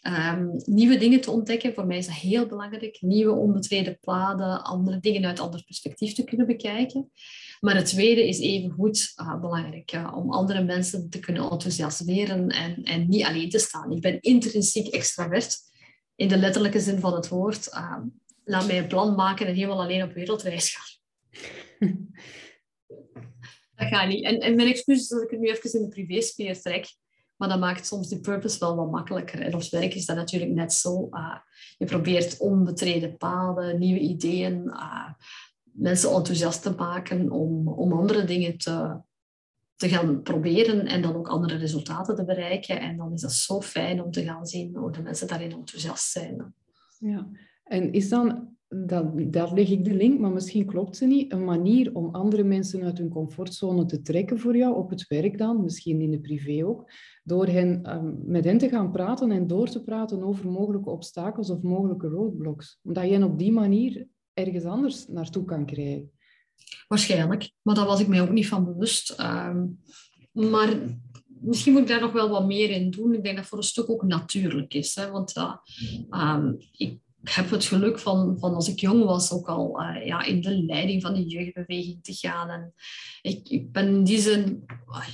ehm, 0.00 0.46
nieuwe 0.64 0.96
dingen 0.96 1.20
te 1.20 1.30
ontdekken. 1.30 1.74
Voor 1.74 1.86
mij 1.86 1.98
is 1.98 2.06
dat 2.06 2.14
heel 2.14 2.46
belangrijk. 2.46 2.98
Nieuwe 3.00 3.32
onbetreden 3.32 3.98
paden, 4.00 4.64
andere 4.64 5.00
dingen 5.00 5.24
uit 5.24 5.40
ander 5.40 5.64
perspectief 5.64 6.12
te 6.12 6.24
kunnen 6.24 6.46
bekijken. 6.46 7.10
Maar 7.60 7.76
het 7.76 7.86
tweede 7.86 8.28
is 8.28 8.38
even 8.38 8.70
goed 8.70 9.12
uh, 9.20 9.40
belangrijk, 9.40 10.00
om 10.14 10.32
andere 10.32 10.64
mensen 10.64 11.10
te 11.10 11.18
kunnen 11.18 11.50
enthousiasmeren 11.50 12.48
en, 12.48 12.82
en 12.82 13.08
niet 13.08 13.24
alleen 13.24 13.50
te 13.50 13.58
staan. 13.58 13.92
Ik 13.92 14.00
ben 14.00 14.20
intrinsiek 14.20 14.86
extravert, 14.86 15.58
in 16.16 16.28
de 16.28 16.36
letterlijke 16.36 16.80
zin 16.80 17.00
van 17.00 17.14
het 17.14 17.28
woord 17.28 17.68
laat 18.44 18.66
mij 18.66 18.78
een 18.78 18.86
plan 18.86 19.14
maken 19.14 19.46
en 19.46 19.54
helemaal 19.54 19.82
alleen 19.82 20.02
op 20.02 20.12
wereldreis 20.12 20.76
gaan. 20.76 20.94
dat 23.74 23.88
gaat 23.88 24.08
niet. 24.08 24.24
En, 24.24 24.38
en 24.38 24.56
mijn 24.56 24.68
excuus 24.68 25.00
is 25.00 25.08
dat 25.08 25.22
ik 25.22 25.30
het 25.30 25.40
nu 25.40 25.48
even 25.48 25.72
in 25.72 25.82
de 25.82 25.88
privésfeer 25.88 26.60
trek. 26.60 26.86
Maar 27.36 27.48
dat 27.48 27.60
maakt 27.60 27.86
soms 27.86 28.08
die 28.08 28.20
purpose 28.20 28.58
wel 28.58 28.76
wat 28.76 28.90
makkelijker. 28.90 29.40
En 29.40 29.54
op 29.54 29.62
werk 29.70 29.94
is 29.94 30.06
dat 30.06 30.16
natuurlijk 30.16 30.52
net 30.52 30.72
zo. 30.72 31.08
Uh, 31.10 31.36
je 31.78 31.84
probeert 31.84 32.38
onbetreden 32.38 33.16
paden, 33.16 33.78
nieuwe 33.78 34.00
ideeën, 34.00 34.62
uh, 34.66 35.12
mensen 35.76 36.10
enthousiast 36.10 36.62
te 36.62 36.70
maken 36.70 37.30
om, 37.30 37.68
om 37.68 37.92
andere 37.92 38.24
dingen 38.24 38.58
te, 38.58 39.00
te 39.76 39.88
gaan 39.88 40.22
proberen 40.22 40.86
en 40.86 41.02
dan 41.02 41.14
ook 41.14 41.28
andere 41.28 41.56
resultaten 41.56 42.16
te 42.16 42.24
bereiken. 42.24 42.80
En 42.80 42.96
dan 42.96 43.12
is 43.12 43.20
dat 43.20 43.32
zo 43.32 43.60
fijn 43.60 44.02
om 44.02 44.10
te 44.10 44.24
gaan 44.24 44.46
zien 44.46 44.76
hoe 44.76 44.92
de 44.92 45.02
mensen 45.02 45.28
daarin 45.28 45.52
enthousiast 45.52 46.10
zijn. 46.10 46.54
Ja, 46.98 47.28
en 47.64 47.92
is 47.92 48.08
dan, 48.08 48.56
dat, 48.68 49.32
daar 49.32 49.52
leg 49.52 49.70
ik 49.70 49.84
de 49.84 49.94
link, 49.94 50.20
maar 50.20 50.30
misschien 50.30 50.66
klopt 50.66 50.96
ze 50.96 51.06
niet, 51.06 51.32
een 51.32 51.44
manier 51.44 51.94
om 51.94 52.14
andere 52.14 52.44
mensen 52.44 52.82
uit 52.82 52.98
hun 52.98 53.08
comfortzone 53.08 53.84
te 53.84 54.02
trekken 54.02 54.38
voor 54.38 54.56
jou, 54.56 54.76
op 54.76 54.90
het 54.90 55.06
werk 55.06 55.38
dan, 55.38 55.62
misschien 55.62 56.00
in 56.00 56.10
de 56.10 56.20
privé 56.20 56.66
ook, 56.66 56.90
door 57.24 57.46
hen, 57.46 57.96
um, 57.96 58.18
met 58.24 58.44
hen 58.44 58.58
te 58.58 58.68
gaan 58.68 58.90
praten 58.90 59.30
en 59.30 59.46
door 59.46 59.68
te 59.68 59.82
praten 59.82 60.22
over 60.22 60.50
mogelijke 60.50 60.90
obstakels 60.90 61.50
of 61.50 61.62
mogelijke 61.62 62.08
roadblocks. 62.08 62.80
Omdat 62.82 63.04
hen 63.04 63.22
op 63.22 63.38
die 63.38 63.52
manier 63.52 64.06
ergens 64.36 64.64
anders 64.64 65.06
naartoe 65.08 65.44
kan 65.44 65.66
krijgen. 65.66 66.10
Waarschijnlijk, 66.88 67.50
maar 67.62 67.74
daar 67.74 67.86
was 67.86 68.00
ik 68.00 68.08
mij 68.08 68.20
ook 68.20 68.30
niet 68.30 68.48
van 68.48 68.64
bewust. 68.64 69.20
Um, 69.20 69.80
maar 70.32 70.76
misschien 71.40 71.72
moet 71.72 71.82
ik 71.82 71.88
daar 71.88 72.00
nog 72.00 72.12
wel 72.12 72.28
wat 72.28 72.46
meer 72.46 72.70
in 72.70 72.90
doen. 72.90 73.14
Ik 73.14 73.24
denk 73.24 73.36
dat 73.36 73.46
voor 73.46 73.58
een 73.58 73.64
stuk 73.64 73.90
ook 73.90 74.02
natuurlijk 74.02 74.74
is. 74.74 74.94
Hè? 74.94 75.10
Want 75.10 75.36
um, 76.10 76.56
ik 76.58 76.68
ik 76.72 76.98
heb 77.28 77.50
het 77.50 77.64
geluk 77.64 77.98
van, 77.98 78.36
van 78.38 78.54
als 78.54 78.68
ik 78.68 78.80
jong 78.80 79.04
was 79.04 79.32
ook 79.32 79.48
al 79.48 79.82
uh, 79.82 80.06
ja, 80.06 80.22
in 80.22 80.40
de 80.40 80.64
leiding 80.64 81.02
van 81.02 81.14
de 81.14 81.26
jeugdbeweging 81.26 82.02
te 82.02 82.14
gaan. 82.14 82.50
En 82.50 82.74
ik, 83.22 83.48
ik 83.48 83.72
ben 83.72 83.86
in 83.86 84.04
die 84.04 84.20
zin, 84.20 84.64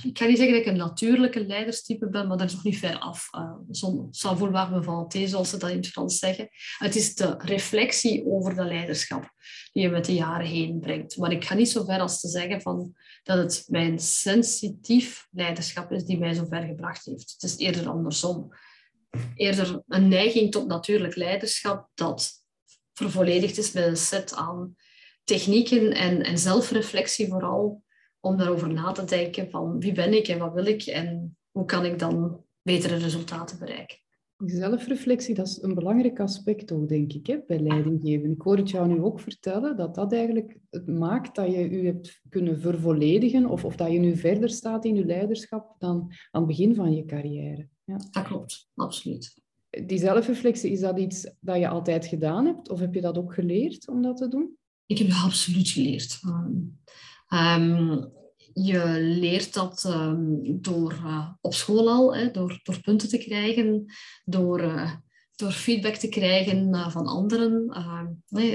ik 0.03 0.13
kan 0.13 0.27
niet 0.27 0.37
zeggen 0.37 0.55
dat 0.55 0.65
ik 0.65 0.71
een 0.71 0.77
natuurlijke 0.77 1.45
leiderstype 1.45 2.09
ben, 2.09 2.27
maar 2.27 2.37
dat 2.37 2.47
is 2.47 2.53
nog 2.53 2.63
niet 2.63 2.77
ver 2.77 2.97
af. 2.97 3.29
Uh, 3.35 4.01
vouloir 4.11 4.71
me 4.71 4.83
vanter, 4.83 5.27
zoals 5.27 5.49
ze 5.49 5.57
dat 5.57 5.69
in 5.69 5.77
het 5.77 5.87
Frans 5.87 6.19
zeggen. 6.19 6.49
Het 6.77 6.95
is 6.95 7.15
de 7.15 7.35
reflectie 7.37 8.25
over 8.25 8.55
de 8.55 8.65
leiderschap 8.65 9.31
die 9.71 9.83
je 9.83 9.89
met 9.89 10.05
de 10.05 10.13
jaren 10.13 10.47
heen 10.47 10.79
brengt. 10.79 11.17
Maar 11.17 11.31
ik 11.31 11.45
ga 11.45 11.53
niet 11.53 11.69
zo 11.69 11.83
ver 11.83 11.99
als 11.99 12.19
te 12.19 12.27
zeggen 12.27 12.61
van, 12.61 12.93
dat 13.23 13.37
het 13.37 13.65
mijn 13.67 13.99
sensitief 13.99 15.27
leiderschap 15.31 15.91
is 15.91 16.05
die 16.05 16.19
mij 16.19 16.33
zo 16.33 16.45
ver 16.45 16.65
gebracht 16.65 17.05
heeft. 17.05 17.31
Het 17.31 17.43
is 17.43 17.57
eerder 17.57 17.89
andersom 17.89 18.53
eerder 19.35 19.81
een 19.87 20.07
neiging 20.07 20.51
tot 20.51 20.67
natuurlijk 20.67 21.15
leiderschap 21.15 21.89
dat 21.93 22.31
vervolledigd 22.93 23.57
is 23.57 23.71
met 23.71 23.85
een 23.85 23.97
set 23.97 24.33
aan 24.33 24.75
technieken 25.23 25.91
en, 25.91 26.23
en 26.23 26.37
zelfreflectie 26.37 27.27
vooral, 27.27 27.83
om 28.19 28.37
daarover 28.37 28.73
na 28.73 28.91
te 28.91 29.03
denken 29.03 29.49
van 29.49 29.79
wie 29.79 29.91
ben 29.91 30.13
ik 30.13 30.27
en 30.27 30.39
wat 30.39 30.53
wil 30.53 30.65
ik 30.65 30.81
en 30.81 31.37
hoe 31.51 31.65
kan 31.65 31.85
ik 31.85 31.99
dan 31.99 32.43
betere 32.61 32.95
resultaten 32.95 33.59
bereiken. 33.59 33.97
Zelfreflectie, 34.37 35.35
dat 35.35 35.47
is 35.47 35.61
een 35.61 35.73
belangrijk 35.73 36.19
aspect 36.19 36.71
ook, 36.71 36.89
denk 36.89 37.13
ik, 37.13 37.27
hè, 37.27 37.39
bij 37.47 37.59
leidinggeven. 37.59 38.31
Ik 38.31 38.41
hoor 38.41 38.57
het 38.57 38.69
jou 38.69 38.87
nu 38.87 39.01
ook 39.01 39.19
vertellen, 39.19 39.77
dat 39.77 39.95
dat 39.95 40.13
eigenlijk 40.13 40.57
het 40.69 40.87
maakt 40.87 41.35
dat 41.35 41.45
je 41.45 41.69
je 41.69 41.85
hebt 41.85 42.21
kunnen 42.29 42.59
vervolledigen 42.59 43.45
of, 43.45 43.65
of 43.65 43.75
dat 43.75 43.91
je 43.91 43.99
nu 43.99 44.15
verder 44.15 44.49
staat 44.49 44.85
in 44.85 44.95
je 44.95 45.05
leiderschap 45.05 45.75
dan 45.79 46.11
aan 46.31 46.41
het 46.41 46.47
begin 46.47 46.75
van 46.75 46.95
je 46.95 47.05
carrière. 47.05 47.67
Ja. 47.85 47.97
Dat 48.11 48.23
klopt, 48.23 48.69
absoluut. 48.75 49.41
Die 49.85 49.99
zelfreflectie, 49.99 50.71
is 50.71 50.79
dat 50.79 50.99
iets 50.99 51.29
dat 51.39 51.57
je 51.57 51.67
altijd 51.67 52.05
gedaan 52.05 52.45
hebt? 52.45 52.69
Of 52.69 52.79
heb 52.79 52.93
je 52.93 53.01
dat 53.01 53.17
ook 53.17 53.33
geleerd 53.33 53.87
om 53.87 54.01
dat 54.01 54.17
te 54.17 54.27
doen? 54.27 54.57
Ik 54.85 54.97
heb 54.97 55.07
dat 55.07 55.23
absoluut 55.23 55.69
geleerd. 55.69 56.19
Um, 57.33 58.11
je 58.53 58.97
leert 58.99 59.53
dat 59.53 59.83
um, 59.87 60.61
door 60.61 60.93
uh, 60.93 61.29
op 61.41 61.53
school 61.53 61.89
al, 61.89 62.15
hè, 62.15 62.31
door, 62.31 62.59
door 62.63 62.81
punten 62.81 63.09
te 63.09 63.17
krijgen, 63.17 63.85
door, 64.25 64.61
uh, 64.61 64.91
door 65.35 65.51
feedback 65.51 65.95
te 65.95 66.09
krijgen 66.09 66.75
uh, 66.75 66.89
van 66.89 67.07
anderen. 67.07 67.65
Nee, 68.27 68.51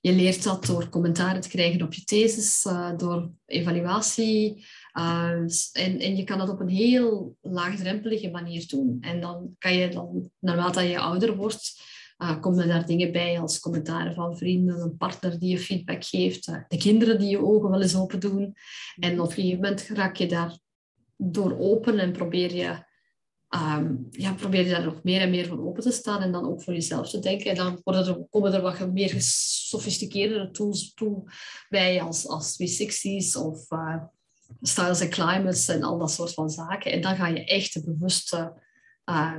je 0.00 0.12
leert 0.12 0.42
dat 0.42 0.66
door 0.66 0.88
commentaren 0.88 1.40
te 1.40 1.48
krijgen 1.48 1.82
op 1.82 1.94
je 1.94 2.04
thesis, 2.04 2.66
door 2.96 3.30
evaluatie. 3.46 4.64
En, 4.94 5.98
en 5.98 6.16
je 6.16 6.24
kan 6.24 6.38
dat 6.38 6.48
op 6.48 6.60
een 6.60 6.68
heel 6.68 7.36
laagdrempelige 7.40 8.30
manier 8.30 8.66
doen. 8.68 8.98
En 9.00 9.20
dan 9.20 9.54
kan 9.58 9.76
je 9.76 9.88
dan, 9.88 10.30
naarmate 10.38 10.82
je 10.82 10.98
ouder 10.98 11.36
wordt, 11.36 11.82
uh, 12.18 12.40
komen 12.40 12.68
daar 12.68 12.86
dingen 12.86 13.12
bij 13.12 13.40
als 13.40 13.60
commentaren 13.60 14.14
van 14.14 14.36
vrienden, 14.36 14.80
een 14.80 14.96
partner 14.96 15.38
die 15.38 15.50
je 15.50 15.58
feedback 15.58 16.04
geeft, 16.04 16.48
uh, 16.48 16.56
de 16.68 16.76
kinderen 16.76 17.18
die 17.18 17.28
je 17.28 17.44
ogen 17.44 17.70
wel 17.70 17.82
eens 17.82 17.96
open 17.96 18.20
doen. 18.20 18.54
En 18.98 19.20
op 19.20 19.26
een 19.26 19.32
gegeven 19.32 19.60
moment 19.60 19.88
raak 19.88 20.16
je 20.16 20.26
daar 20.26 20.58
door 21.16 21.58
open 21.58 21.98
en 21.98 22.12
probeer 22.12 22.54
je, 22.54 22.84
um, 23.50 24.06
ja, 24.10 24.32
probeer 24.32 24.64
je 24.64 24.70
daar 24.70 24.84
nog 24.84 25.02
meer 25.02 25.20
en 25.20 25.30
meer 25.30 25.46
van 25.46 25.66
open 25.66 25.82
te 25.82 25.90
staan 25.90 26.22
en 26.22 26.32
dan 26.32 26.46
ook 26.46 26.62
voor 26.62 26.72
jezelf 26.72 27.10
te 27.10 27.18
denken. 27.18 27.50
En 27.50 27.56
dan 27.56 27.80
worden 27.84 28.06
er, 28.06 28.26
komen 28.30 28.52
er 28.52 28.62
wat 28.62 28.92
meer 28.92 29.10
gesofisticeerdere 29.10 30.50
tools 30.50 30.94
toe 30.94 31.22
bij 31.68 32.02
als, 32.02 32.28
als 32.28 32.62
360's 32.62 33.36
of 33.36 33.70
uh, 33.70 34.02
styles 34.60 35.00
and 35.00 35.10
climates 35.10 35.68
en 35.68 35.82
al 35.82 35.98
dat 35.98 36.10
soort 36.10 36.34
van 36.34 36.50
zaken. 36.50 36.92
En 36.92 37.00
dan 37.00 37.16
ga 37.16 37.26
je 37.26 37.44
echt 37.44 37.72
de 37.74 37.84
bewuste 37.84 38.62
uh, 39.10 39.36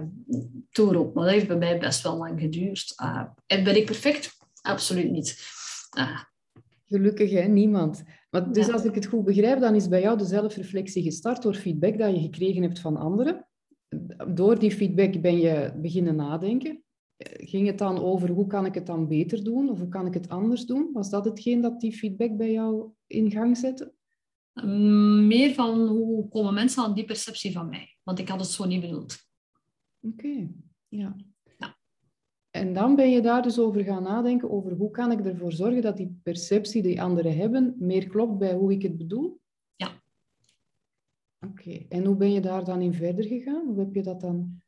toer 0.72 0.99
op. 0.99 1.13
Maar 1.13 1.24
dat 1.24 1.34
heeft 1.34 1.47
bij 1.47 1.57
mij 1.57 1.80
best 1.80 2.03
wel 2.03 2.18
lang 2.18 2.39
geduurd. 2.39 2.93
Uh, 3.03 3.24
en 3.45 3.63
ben 3.63 3.76
ik 3.76 3.86
perfect? 3.86 4.38
Absoluut 4.61 5.11
niet. 5.11 5.39
Uh, 5.97 6.20
Gelukkig, 6.86 7.32
hè? 7.32 7.41
niemand. 7.41 8.03
Maar 8.30 8.51
dus 8.51 8.72
als 8.72 8.84
ik 8.84 8.95
het 8.95 9.05
goed 9.05 9.24
begrijp, 9.24 9.59
dan 9.59 9.76
is 9.76 9.88
bij 9.88 10.01
jou 10.01 10.18
de 10.18 10.26
zelfreflectie 10.26 11.03
gestart 11.03 11.41
door 11.41 11.53
feedback 11.53 11.97
dat 11.97 12.16
je 12.16 12.22
gekregen 12.22 12.61
hebt 12.61 12.80
van 12.80 12.97
anderen. 12.97 13.47
Door 14.28 14.59
die 14.59 14.72
feedback 14.72 15.22
ben 15.22 15.38
je 15.38 15.74
beginnen 15.82 16.16
nadenken. 16.16 16.84
Ging 17.18 17.68
het 17.68 17.78
dan 17.78 17.99
over 17.99 18.30
hoe 18.30 18.47
kan 18.47 18.66
ik 18.66 18.74
het 18.74 18.86
dan 18.86 19.07
beter 19.07 19.43
doen 19.43 19.70
of 19.70 19.80
hoe 19.80 19.88
kan 19.88 20.05
ik 20.05 20.13
het 20.13 20.30
anders 20.30 20.66
doen? 20.66 20.89
Was 20.93 21.09
dat 21.09 21.26
hetgeen 21.26 21.61
dat 21.61 21.80
die 21.80 21.97
feedback 21.97 22.38
bij 22.38 22.51
jou 22.51 22.89
in 23.07 23.32
gang 23.32 23.57
zette? 23.57 23.93
Mm, 24.64 25.28
meer 25.28 25.53
van 25.53 25.88
hoe 25.88 26.30
komen 26.30 26.53
mensen 26.53 26.84
aan 26.84 26.93
die 26.93 27.06
perceptie 27.06 27.51
van 27.51 27.70
mij? 27.70 27.97
Want 28.03 28.20
ik 28.20 28.30
had 28.30 28.39
het 28.39 28.49
zo 28.49 28.66
niet 28.66 28.82
bedoeld. 28.82 29.18
Oké, 30.01 30.47
ja. 30.88 31.16
ja. 31.58 31.78
En 32.49 32.74
dan 32.74 32.95
ben 32.95 33.10
je 33.10 33.22
daar 33.22 33.41
dus 33.41 33.60
over 33.60 33.84
gaan 33.84 34.03
nadenken 34.03 34.49
over 34.49 34.72
hoe 34.72 34.91
kan 34.91 35.12
ik 35.12 35.26
ervoor 35.26 35.51
zorgen 35.51 35.82
dat 35.82 35.97
die 35.97 36.20
perceptie 36.24 36.82
die 36.82 37.01
anderen 37.01 37.38
hebben 37.38 37.76
meer 37.78 38.08
klopt 38.08 38.38
bij 38.38 38.53
hoe 38.53 38.72
ik 38.72 38.82
het 38.82 38.97
bedoel? 38.97 39.39
Ja. 39.76 40.01
Oké, 41.39 41.86
en 41.89 42.06
hoe 42.06 42.16
ben 42.16 42.32
je 42.32 42.41
daar 42.41 42.64
dan 42.64 42.82
in 42.82 42.93
verder 42.93 43.26
gegaan? 43.26 43.68
Hoe 43.68 43.80
heb 43.80 43.95
je 43.95 44.03
dat 44.03 44.22
dan 44.22 44.62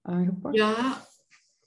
aangepakt? 0.00 0.56
Ja, 0.56 1.06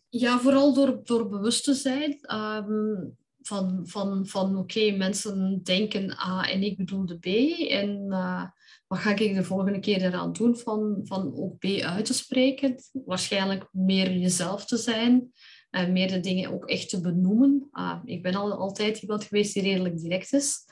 ja 0.10 0.40
vooral 0.40 0.74
door, 0.74 1.02
door 1.04 1.30
bewust 1.30 1.64
te 1.64 1.74
zijn. 1.74 2.20
Ehm, 2.22 3.08
van, 3.48 3.82
van, 3.84 4.28
van 4.28 4.58
oké, 4.58 4.92
mensen 4.92 5.64
denken 5.64 6.18
A 6.28 6.50
en 6.50 6.64
ik 6.64 6.78
bedoelde 6.78 7.18
B. 7.18 7.26
En 7.70 8.06
uh, 8.10 8.44
wat 8.88 9.00
ga 9.00 9.16
ik 9.16 9.36
de 9.36 9.44
volgende 9.44 9.80
keer 9.80 10.02
eraan 10.02 10.34
doen 10.34 10.58
van, 10.58 11.00
van 11.04 11.36
ook 11.36 11.58
B 11.58 11.66
uit 11.66 12.06
te 12.06 12.14
spreken? 12.14 12.76
Waarschijnlijk 12.92 13.68
meer 13.72 14.12
jezelf 14.18 14.66
te 14.66 14.78
zijn 14.78 15.32
en 15.70 15.92
meer 15.92 16.08
de 16.08 16.20
dingen 16.20 16.54
ook 16.54 16.70
echt 16.70 16.90
te 16.90 17.02
benoemen. 17.02 17.70
Uh, 17.74 18.00
ik 18.04 18.24
ben 18.24 18.36
al, 18.36 18.54
altijd 18.54 19.02
iemand 19.02 19.24
geweest 19.24 19.54
die 19.54 19.64
redelijk 19.64 19.98
direct 19.98 20.34
is. 20.34 20.66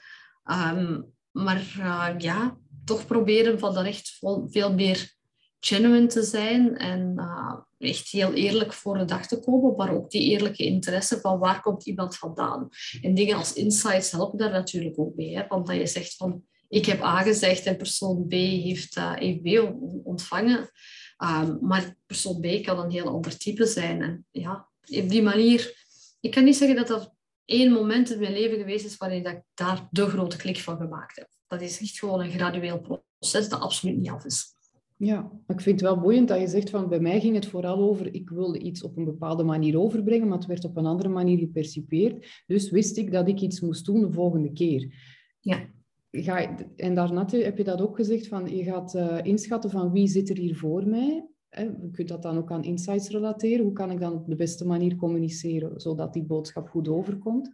Um, 0.46 1.14
maar 1.32 1.76
uh, 1.80 2.10
ja, 2.18 2.58
toch 2.86 3.06
proberen 3.06 3.60
van 3.60 3.74
dat 3.74 3.86
echt 3.86 4.20
veel 4.48 4.74
meer 4.74 5.16
genuine 5.66 6.08
te 6.08 6.24
zijn 6.24 6.78
en 6.78 7.14
uh, 7.16 7.54
echt 7.78 8.10
heel 8.10 8.34
eerlijk 8.34 8.74
voor 8.74 8.98
de 8.98 9.06
dag 9.06 9.28
te 9.28 9.40
komen, 9.40 9.76
maar 9.76 9.94
ook 9.94 10.12
die 10.12 10.22
eerlijke 10.22 10.64
interesse 10.64 11.20
van 11.20 11.40
waar 11.40 11.62
komt 11.62 11.86
iemand 11.86 12.18
vandaan. 12.18 12.70
En 13.02 13.14
dingen 13.14 13.38
als 13.38 13.54
insights 13.54 14.12
helpen 14.12 14.38
daar 14.38 14.52
natuurlijk 14.52 15.00
ook 15.00 15.16
bij, 15.16 15.30
hè? 15.30 15.48
want 15.48 15.68
dat 15.68 15.76
je 15.76 15.88
zegt 15.88 16.16
van 16.16 16.44
ik 16.70 16.86
heb 16.86 17.02
A 17.02 17.22
gezegd 17.22 17.66
en 17.66 17.78
persoon 17.78 18.28
B 18.28 18.32
heeft, 18.32 18.98
uh, 18.98 19.14
heeft 19.14 19.42
B 19.42 19.74
ontvangen, 20.04 20.70
um, 21.18 21.58
maar 21.62 21.96
persoon 22.06 22.40
B 22.40 22.64
kan 22.64 22.80
een 22.80 22.92
heel 22.92 23.08
ander 23.08 23.38
type 23.38 23.66
zijn. 23.66 24.02
En 24.02 24.26
ja, 24.32 24.70
op 24.82 25.10
die 25.10 25.22
manier, 25.22 25.86
ik 26.20 26.32
kan 26.32 26.44
niet 26.44 26.58
zeggen 26.58 26.76
dat 26.76 26.88
dat 26.88 27.14
één 27.46 27.72
moment 27.72 28.12
in 28.12 28.20
mijn 28.20 28.34
leven 28.34 28.58
geweest 28.58 28.86
is 28.86 28.98
waarin 28.98 29.26
ik 29.26 29.42
daar 29.54 29.88
de 29.92 30.08
grote 30.08 30.38
klik 30.38 30.60
van 30.60 30.78
gemaakt 30.78 31.16
heb. 31.16 31.28
Dat 31.48 31.62
is 31.62 31.80
echt 31.80 32.00
gewoon 32.00 32.20
een 32.20 32.32
gradueel 32.32 32.80
proces 32.80 33.50
dat 33.50 33.60
absoluut 33.60 33.98
niet 33.98 34.10
af 34.10 34.26
is. 34.26 34.54
Ja, 35.04 35.32
ik 35.48 35.62
vind 35.62 35.80
het 35.80 35.90
wel 35.90 36.00
boeiend 36.00 36.28
dat 36.28 36.40
je 36.40 36.48
zegt 36.48 36.70
van 36.70 36.90
bij 36.90 37.00
mij 37.00 37.20
ging 37.20 37.36
het 37.36 37.46
vooral 37.46 37.78
over, 37.78 38.14
ik 38.14 38.30
wilde 38.30 38.60
iets 38.60 38.84
op 38.84 38.98
een 38.98 39.06
bepaalde 39.06 39.44
manier 39.44 39.80
overbrengen, 39.80 40.28
maar 40.28 40.38
het 40.38 40.48
werd 40.48 40.66
op 40.66 40.78
een 40.78 40.86
andere 40.86 41.10
manier 41.10 41.38
gepercipeerd. 41.38 42.44
Dus 42.48 42.70
wist 42.70 42.98
ik 42.98 43.12
dat 43.12 43.28
ik 43.28 43.42
iets 43.42 43.62
moest 43.62 43.86
doen 43.86 44.02
de 44.02 44.12
volgende 44.12 44.54
keer. 44.54 44.94
Ja. 45.40 45.72
Ga 46.12 46.58
en 46.76 46.96
daarnet 46.96 47.32
heb 47.32 47.58
je 47.58 47.64
dat 47.64 47.82
ook 47.82 47.96
gezegd, 47.96 48.28
van 48.28 48.56
je 48.56 48.64
gaat 48.64 48.96
uh, 48.96 49.18
inschatten 49.22 49.70
van 49.70 49.92
wie 49.92 50.08
zit 50.08 50.30
er 50.30 50.38
hier 50.38 50.56
voor 50.56 50.88
mij. 50.88 51.26
Hè? 51.50 51.64
Je 51.64 51.90
kunt 51.92 52.08
dat 52.08 52.22
dan 52.22 52.38
ook 52.38 52.52
aan 52.52 52.64
insights 52.64 53.10
relateren. 53.10 53.66
Hoe 53.66 53.74
kan 53.74 53.92
ik 53.92 54.00
dan 54.00 54.14
op 54.14 54.28
de 54.28 54.36
beste 54.36 54.66
manier 54.66 54.96
communiceren, 54.96 55.82
zodat 55.82 56.14
die 56.14 56.24
boodschap 56.24 56.70
goed 56.70 56.88
overkomt 56.88 57.52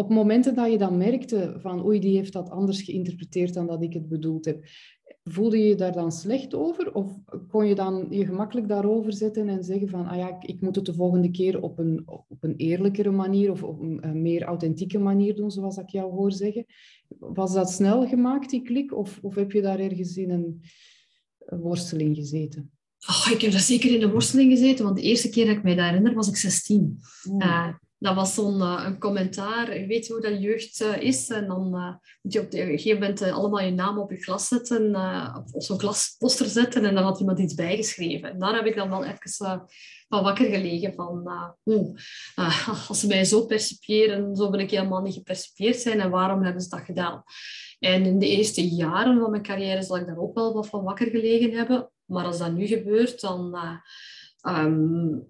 op 0.00 0.10
momenten 0.10 0.54
dat 0.54 0.70
je 0.70 0.78
dan 0.78 0.96
merkte 0.96 1.56
van 1.58 1.84
oei, 1.84 2.00
die 2.00 2.16
heeft 2.16 2.32
dat 2.32 2.50
anders 2.50 2.82
geïnterpreteerd 2.82 3.54
dan 3.54 3.66
dat 3.66 3.82
ik 3.82 3.92
het 3.92 4.08
bedoeld 4.08 4.44
heb, 4.44 4.64
Voelde 5.24 5.58
je 5.58 5.66
je 5.66 5.74
daar 5.74 5.92
dan 5.92 6.12
slecht 6.12 6.54
over? 6.54 6.94
Of 6.94 7.18
kon 7.48 7.66
je 7.66 7.74
dan 7.74 8.06
je 8.10 8.24
gemakkelijk 8.24 8.68
daarover 8.68 9.12
zetten 9.12 9.48
en 9.48 9.64
zeggen 9.64 9.88
van, 9.88 10.06
ah 10.06 10.16
ja, 10.16 10.40
ik 10.40 10.60
moet 10.60 10.76
het 10.76 10.84
de 10.84 10.94
volgende 10.94 11.30
keer 11.30 11.62
op 11.62 11.78
een, 11.78 12.02
op 12.06 12.38
een 12.40 12.56
eerlijkere 12.56 13.10
manier 13.10 13.50
of 13.50 13.62
op 13.62 13.80
een, 13.80 14.22
meer 14.22 14.42
authentieke 14.42 14.98
manier 14.98 15.36
doen, 15.36 15.50
zoals 15.50 15.76
ik 15.76 15.88
jou 15.88 16.12
hoor 16.12 16.32
zeggen. 16.32 16.64
Was 17.18 17.52
dat 17.52 17.70
snel 17.70 18.06
gemaakt, 18.06 18.50
die 18.50 18.62
klik? 18.62 18.96
Of, 18.96 19.18
of 19.22 19.34
heb 19.34 19.52
je 19.52 19.62
daar 19.62 19.78
ergens 19.78 20.16
in 20.16 20.30
een, 20.30 20.62
worsteling 21.60 22.16
gezeten? 22.16 22.70
Oh, 23.08 23.32
ik 23.32 23.40
heb 23.40 23.50
daar 23.50 23.60
zeker 23.60 23.94
in 23.94 24.00
de 24.00 24.10
worsteling 24.10 24.50
gezeten, 24.50 24.84
want 24.84 24.96
de 24.96 25.02
eerste 25.02 25.28
keer 25.28 25.46
dat 25.46 25.56
ik 25.56 25.62
mij 25.62 25.74
daar 25.74 25.88
herinner, 25.88 26.14
was 26.14 26.28
ik 26.28 26.36
16 26.36 26.98
dat 28.00 28.14
was 28.14 28.34
zo'n 28.34 28.58
uh, 28.58 28.82
een 28.86 28.98
commentaar. 28.98 29.78
Je 29.78 29.86
weet 29.86 30.08
hoe 30.08 30.20
dat 30.20 30.42
jeugd 30.42 30.80
uh, 30.80 31.00
is. 31.00 31.28
En 31.28 31.46
dan 31.46 31.74
uh, 31.74 31.94
moet 32.22 32.32
je 32.32 32.40
op 32.40 32.52
een 32.52 32.78
gegeven 32.78 33.00
moment 33.00 33.22
allemaal 33.22 33.60
je 33.60 33.70
naam 33.70 33.98
op 33.98 34.10
je 34.10 34.22
glas 34.22 34.48
zetten. 34.48 34.94
of 35.52 35.64
zo'n 35.64 35.78
glasposter 35.78 36.46
zetten. 36.46 36.84
En 36.84 36.94
dan 36.94 37.04
had 37.04 37.20
iemand 37.20 37.38
iets 37.38 37.54
bijgeschreven. 37.54 38.30
En 38.30 38.38
daar 38.38 38.54
heb 38.54 38.66
ik 38.66 38.76
dan 38.76 38.90
wel 38.90 39.04
even 39.04 39.66
van 40.08 40.22
wakker 40.22 40.50
gelegen. 40.50 40.94
Van, 40.94 41.30
hoe, 41.62 42.00
als 42.88 43.00
ze 43.00 43.06
mij 43.06 43.24
zo 43.24 43.46
percipiëren, 43.46 44.36
zo 44.36 44.50
wil 44.50 44.60
ik 44.60 44.70
helemaal 44.70 45.02
niet 45.02 45.14
gepercipieerd 45.14 45.76
zijn. 45.76 46.00
En 46.00 46.10
waarom 46.10 46.42
hebben 46.42 46.62
ze 46.62 46.68
dat 46.68 46.80
gedaan? 46.80 47.22
En 47.78 48.04
in 48.04 48.18
de 48.18 48.28
eerste 48.28 48.68
jaren 48.68 49.20
van 49.20 49.30
mijn 49.30 49.42
carrière 49.42 49.82
zal 49.82 49.96
ik 49.96 50.06
daar 50.06 50.18
ook 50.18 50.34
wel 50.34 50.54
wat 50.54 50.68
van 50.68 50.84
wakker 50.84 51.06
gelegen 51.06 51.52
hebben. 51.52 51.90
Maar 52.04 52.24
als 52.24 52.38
dat 52.38 52.52
nu 52.52 52.66
gebeurt, 52.66 53.20
dan... 53.20 53.58
Um, 54.48 55.28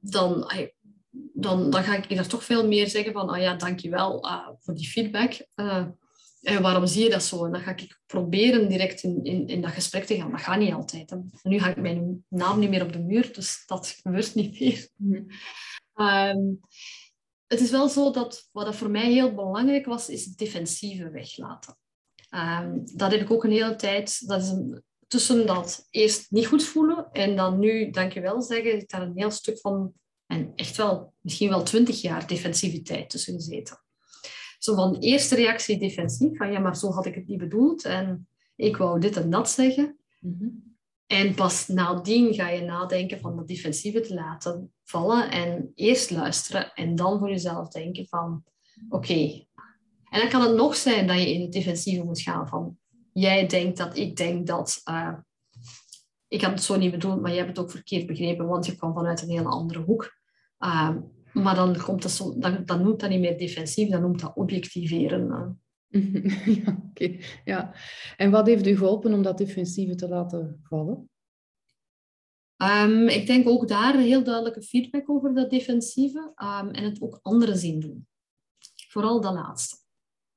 dan 0.00 0.52
dan, 1.32 1.70
dan 1.70 1.82
ga 1.82 1.96
ik 1.96 2.16
daar 2.16 2.26
toch 2.26 2.44
veel 2.44 2.66
meer 2.66 2.88
zeggen 2.88 3.12
van, 3.12 3.30
oh 3.30 3.38
ja, 3.38 3.54
dankjewel 3.54 4.26
uh, 4.26 4.48
voor 4.58 4.74
die 4.74 4.88
feedback. 4.88 5.46
Uh, 5.56 5.86
en 6.40 6.62
waarom 6.62 6.86
zie 6.86 7.04
je 7.04 7.10
dat 7.10 7.22
zo? 7.22 7.44
En 7.44 7.52
dan 7.52 7.60
ga 7.60 7.70
ik 7.70 8.00
proberen 8.06 8.68
direct 8.68 9.02
in, 9.02 9.24
in, 9.24 9.46
in 9.46 9.60
dat 9.60 9.70
gesprek 9.70 10.04
te 10.04 10.16
gaan. 10.16 10.30
Dat 10.30 10.40
gaat 10.40 10.58
niet 10.58 10.72
altijd. 10.72 11.10
Hè. 11.10 11.16
Nu 11.42 11.58
ga 11.58 11.68
ik 11.68 11.76
mijn 11.76 12.24
naam 12.28 12.58
niet 12.58 12.70
meer 12.70 12.82
op 12.82 12.92
de 12.92 12.98
muur, 12.98 13.32
dus 13.32 13.62
dat 13.66 13.86
gebeurt 14.02 14.34
niet 14.34 14.60
meer. 14.60 14.88
Mm. 14.96 15.26
Um, 15.94 16.60
het 17.46 17.60
is 17.60 17.70
wel 17.70 17.88
zo 17.88 18.10
dat 18.10 18.48
wat 18.52 18.64
dat 18.64 18.76
voor 18.76 18.90
mij 18.90 19.12
heel 19.12 19.34
belangrijk 19.34 19.86
was, 19.86 20.08
is 20.08 20.24
het 20.24 20.38
defensieve 20.38 21.10
weglaten. 21.10 21.76
Um, 22.30 22.82
dat 22.96 23.10
heb 23.10 23.20
ik 23.20 23.30
ook 23.30 23.44
een 23.44 23.50
hele 23.50 23.76
tijd. 23.76 24.28
Dat 24.28 24.42
is 24.42 24.48
een, 24.48 24.82
tussen 25.06 25.46
dat 25.46 25.86
eerst 25.90 26.30
niet 26.30 26.46
goed 26.46 26.64
voelen 26.64 27.08
en 27.12 27.36
dan 27.36 27.58
nu 27.58 27.90
dankjewel 27.90 28.42
zeggen, 28.42 28.80
ik 28.80 28.90
daar 28.90 29.02
een 29.02 29.18
heel 29.18 29.30
stuk 29.30 29.58
van 29.58 29.92
en 30.30 30.52
echt 30.54 30.76
wel, 30.76 31.12
misschien 31.20 31.48
wel 31.48 31.62
twintig 31.62 32.00
jaar 32.00 32.26
defensiviteit 32.26 33.10
tussen 33.10 33.34
gezeten. 33.34 33.78
Zo 34.58 34.74
van 34.74 34.96
eerste 34.96 35.34
reactie 35.34 35.78
defensief, 35.78 36.36
van 36.36 36.52
ja, 36.52 36.58
maar 36.58 36.76
zo 36.76 36.90
had 36.90 37.06
ik 37.06 37.14
het 37.14 37.26
niet 37.26 37.38
bedoeld 37.38 37.84
en 37.84 38.28
ik 38.56 38.76
wou 38.76 39.00
dit 39.00 39.16
en 39.16 39.30
dat 39.30 39.50
zeggen. 39.50 39.98
Mhm. 40.20 40.48
En 41.06 41.34
pas 41.34 41.68
nadien 41.68 42.34
ga 42.34 42.48
je 42.48 42.62
nadenken 42.62 43.20
van 43.20 43.36
dat 43.36 43.48
defensieve 43.48 44.00
te 44.00 44.14
laten 44.14 44.72
vallen 44.84 45.30
en 45.30 45.72
eerst 45.74 46.10
luisteren 46.10 46.72
en 46.72 46.94
dan 46.94 47.18
voor 47.18 47.28
jezelf 47.28 47.68
denken 47.68 48.06
van 48.06 48.44
oké. 48.88 49.46
En 50.10 50.20
dan 50.20 50.28
kan 50.28 50.42
het 50.42 50.56
nog 50.56 50.76
zijn 50.76 51.06
dat 51.06 51.18
je 51.18 51.32
in 51.32 51.40
het 51.40 51.52
defensieve 51.52 52.04
moet 52.04 52.20
gaan 52.20 52.48
van 52.48 52.78
jij 53.12 53.46
denkt 53.46 53.76
dat 53.76 53.96
ik 53.96 54.16
denk 54.16 54.46
dat 54.46 54.80
uh, 54.90 55.18
ik 56.28 56.42
had 56.42 56.50
het 56.50 56.62
zo 56.62 56.76
niet 56.76 56.90
bedoeld, 56.90 57.20
maar 57.20 57.30
jij 57.30 57.38
hebt 57.38 57.56
het 57.56 57.66
ook 57.66 57.70
verkeerd 57.70 58.06
begrepen, 58.06 58.46
want 58.46 58.66
je 58.66 58.76
kwam 58.76 58.94
vanuit 58.94 59.22
een 59.22 59.30
hele 59.30 59.48
andere 59.48 59.80
hoek. 59.80 60.19
Uh, 60.64 60.96
maar 61.32 61.54
dan, 61.54 61.76
komt 61.76 62.02
dat 62.02 62.10
zo, 62.10 62.38
dan, 62.38 62.64
dan 62.64 62.82
noemt 62.82 63.00
dat 63.00 63.10
niet 63.10 63.20
meer 63.20 63.38
defensief, 63.38 63.88
dan 63.90 64.00
noemt 64.00 64.20
dat 64.20 64.34
objectiveren. 64.34 65.58
ja, 66.64 66.82
oké. 66.88 67.16
Ja. 67.44 67.74
En 68.16 68.30
wat 68.30 68.46
heeft 68.46 68.66
u 68.66 68.76
geholpen 68.76 69.12
om 69.12 69.22
dat 69.22 69.38
defensieve 69.38 69.94
te 69.94 70.08
laten 70.08 70.60
vallen? 70.62 71.10
Um, 72.62 73.08
ik 73.08 73.26
denk 73.26 73.48
ook 73.48 73.68
daar 73.68 73.98
heel 73.98 74.24
duidelijke 74.24 74.62
feedback 74.62 75.10
over 75.10 75.34
dat 75.34 75.50
defensieve 75.50 76.18
um, 76.18 76.70
en 76.70 76.84
het 76.84 77.00
ook 77.00 77.18
anderen 77.22 77.56
zien 77.56 77.80
doen. 77.80 78.06
Vooral 78.88 79.20
dat 79.20 79.34
laatste. 79.34 79.76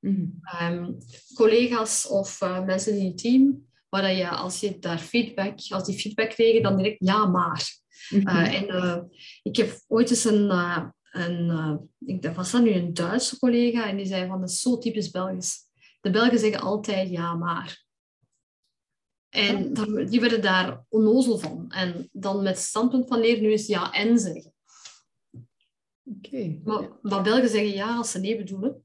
Mm 0.00 0.40
um, 0.62 0.96
collega's 1.34 2.08
of 2.08 2.40
uh, 2.42 2.64
mensen 2.64 2.98
in 2.98 3.04
je 3.04 3.14
team, 3.14 3.66
waar 3.88 4.12
je 4.12 4.28
als 4.28 4.60
je 4.60 4.78
daar 4.78 4.98
feedback, 4.98 5.58
als 5.68 5.84
die 5.84 5.98
feedback 5.98 6.30
kregen, 6.30 6.62
dan 6.62 6.76
direct 6.76 6.96
ja 6.98 7.26
maar. 7.26 7.83
Mhm. 8.10 8.28
Eh, 8.28 8.54
en 8.54 8.68
uh, 8.68 8.98
ik 9.42 9.56
heb 9.56 9.80
ooit 9.86 10.10
eens 10.10 10.24
een, 10.24 10.44
uh, 10.44 10.88
een 11.10 11.90
ik 11.98 12.32
was 12.34 12.50
dat 12.50 12.62
nu 12.62 12.72
een 12.72 12.94
Duitse 12.94 13.38
collega, 13.38 13.88
en 13.88 13.96
die 13.96 14.06
zei 14.06 14.26
van, 14.26 14.40
dat 14.40 14.50
is 14.50 14.60
zo 14.60 14.78
typisch 14.78 15.10
Belgisch. 15.10 15.58
De 16.00 16.10
Belgen 16.10 16.38
zeggen 16.38 16.60
altijd 16.60 17.08
ja, 17.10 17.34
maar. 17.34 17.82
En 19.28 19.74
die 20.10 20.20
werden 20.20 20.42
daar 20.42 20.84
onnozel 20.88 21.38
van. 21.38 21.70
En 21.70 22.08
dan 22.12 22.42
met 22.42 22.58
standpunt 22.58 23.08
van 23.08 23.20
leren 23.20 23.42
nu 23.42 23.52
is 23.52 23.66
ja 23.66 23.92
en 23.92 24.18
zeggen. 24.18 24.54
Oké. 26.02 26.60
Maar, 26.64 26.88
maar 27.02 27.22
Belgen 27.22 27.48
zeggen 27.48 27.72
ja 27.72 27.96
als 27.96 28.10
ze 28.10 28.18
nee 28.18 28.36
bedoelen. 28.36 28.84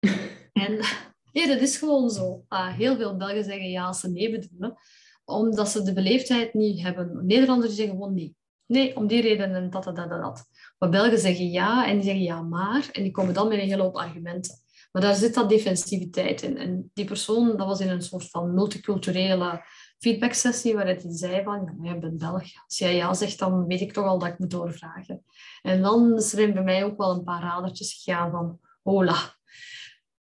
en 0.52 0.72
ja, 1.32 1.46
dat 1.46 1.60
is 1.60 1.76
gewoon 1.76 2.10
zo. 2.10 2.44
heel 2.48 2.96
veel 2.96 3.16
Belgen 3.16 3.44
zeggen 3.44 3.70
ja 3.70 3.86
als 3.86 4.00
ze 4.00 4.10
nee 4.10 4.30
bedoelen 4.30 4.78
omdat 5.24 5.68
ze 5.68 5.82
de 5.82 5.92
beleefdheid 5.92 6.54
niet 6.54 6.82
hebben. 6.82 7.26
Nederlanders 7.26 7.74
zeggen 7.74 7.94
gewoon 7.94 8.14
nee. 8.14 8.36
Nee, 8.66 8.96
om 8.96 9.06
die 9.06 9.20
reden 9.20 9.54
en 9.54 9.70
dat, 9.70 9.84
dat, 9.84 9.96
dat, 9.96 10.08
dat. 10.08 10.44
Maar 10.78 10.88
Belgen 10.88 11.18
zeggen 11.18 11.50
ja 11.50 11.86
en 11.86 11.94
die 11.94 12.04
zeggen 12.04 12.22
ja 12.22 12.42
maar. 12.42 12.88
En 12.92 13.02
die 13.02 13.12
komen 13.12 13.34
dan 13.34 13.48
met 13.48 13.58
een 13.58 13.68
hele 13.68 13.82
hoop 13.82 13.96
argumenten. 13.96 14.54
Maar 14.92 15.02
daar 15.02 15.14
zit 15.14 15.34
dat 15.34 15.48
defensiviteit 15.48 16.42
in. 16.42 16.56
En 16.56 16.90
die 16.94 17.04
persoon, 17.04 17.56
dat 17.56 17.66
was 17.66 17.80
in 17.80 17.88
een 17.88 18.02
soort 18.02 18.30
van 18.30 18.54
multiculturele 18.54 19.64
feedbacksessie 19.98 20.74
waarin 20.74 20.96
hij 20.96 21.16
zei 21.16 21.42
van, 21.42 21.62
ja, 21.64 21.90
jij 21.90 21.98
bent 21.98 22.18
Belg. 22.18 22.42
Als 22.66 22.78
jij 22.78 22.96
ja 22.96 23.14
zegt, 23.14 23.38
dan 23.38 23.66
weet 23.66 23.80
ik 23.80 23.92
toch 23.92 24.04
al 24.04 24.18
dat 24.18 24.28
ik 24.28 24.38
moet 24.38 24.50
doorvragen. 24.50 25.24
En 25.62 25.82
dan 25.82 26.16
is 26.16 26.34
er 26.34 26.52
bij 26.52 26.62
mij 26.62 26.84
ook 26.84 26.96
wel 26.96 27.10
een 27.10 27.24
paar 27.24 27.42
radertjes 27.42 28.02
gegaan 28.02 28.30
van, 28.30 28.58
hola. 28.82 29.16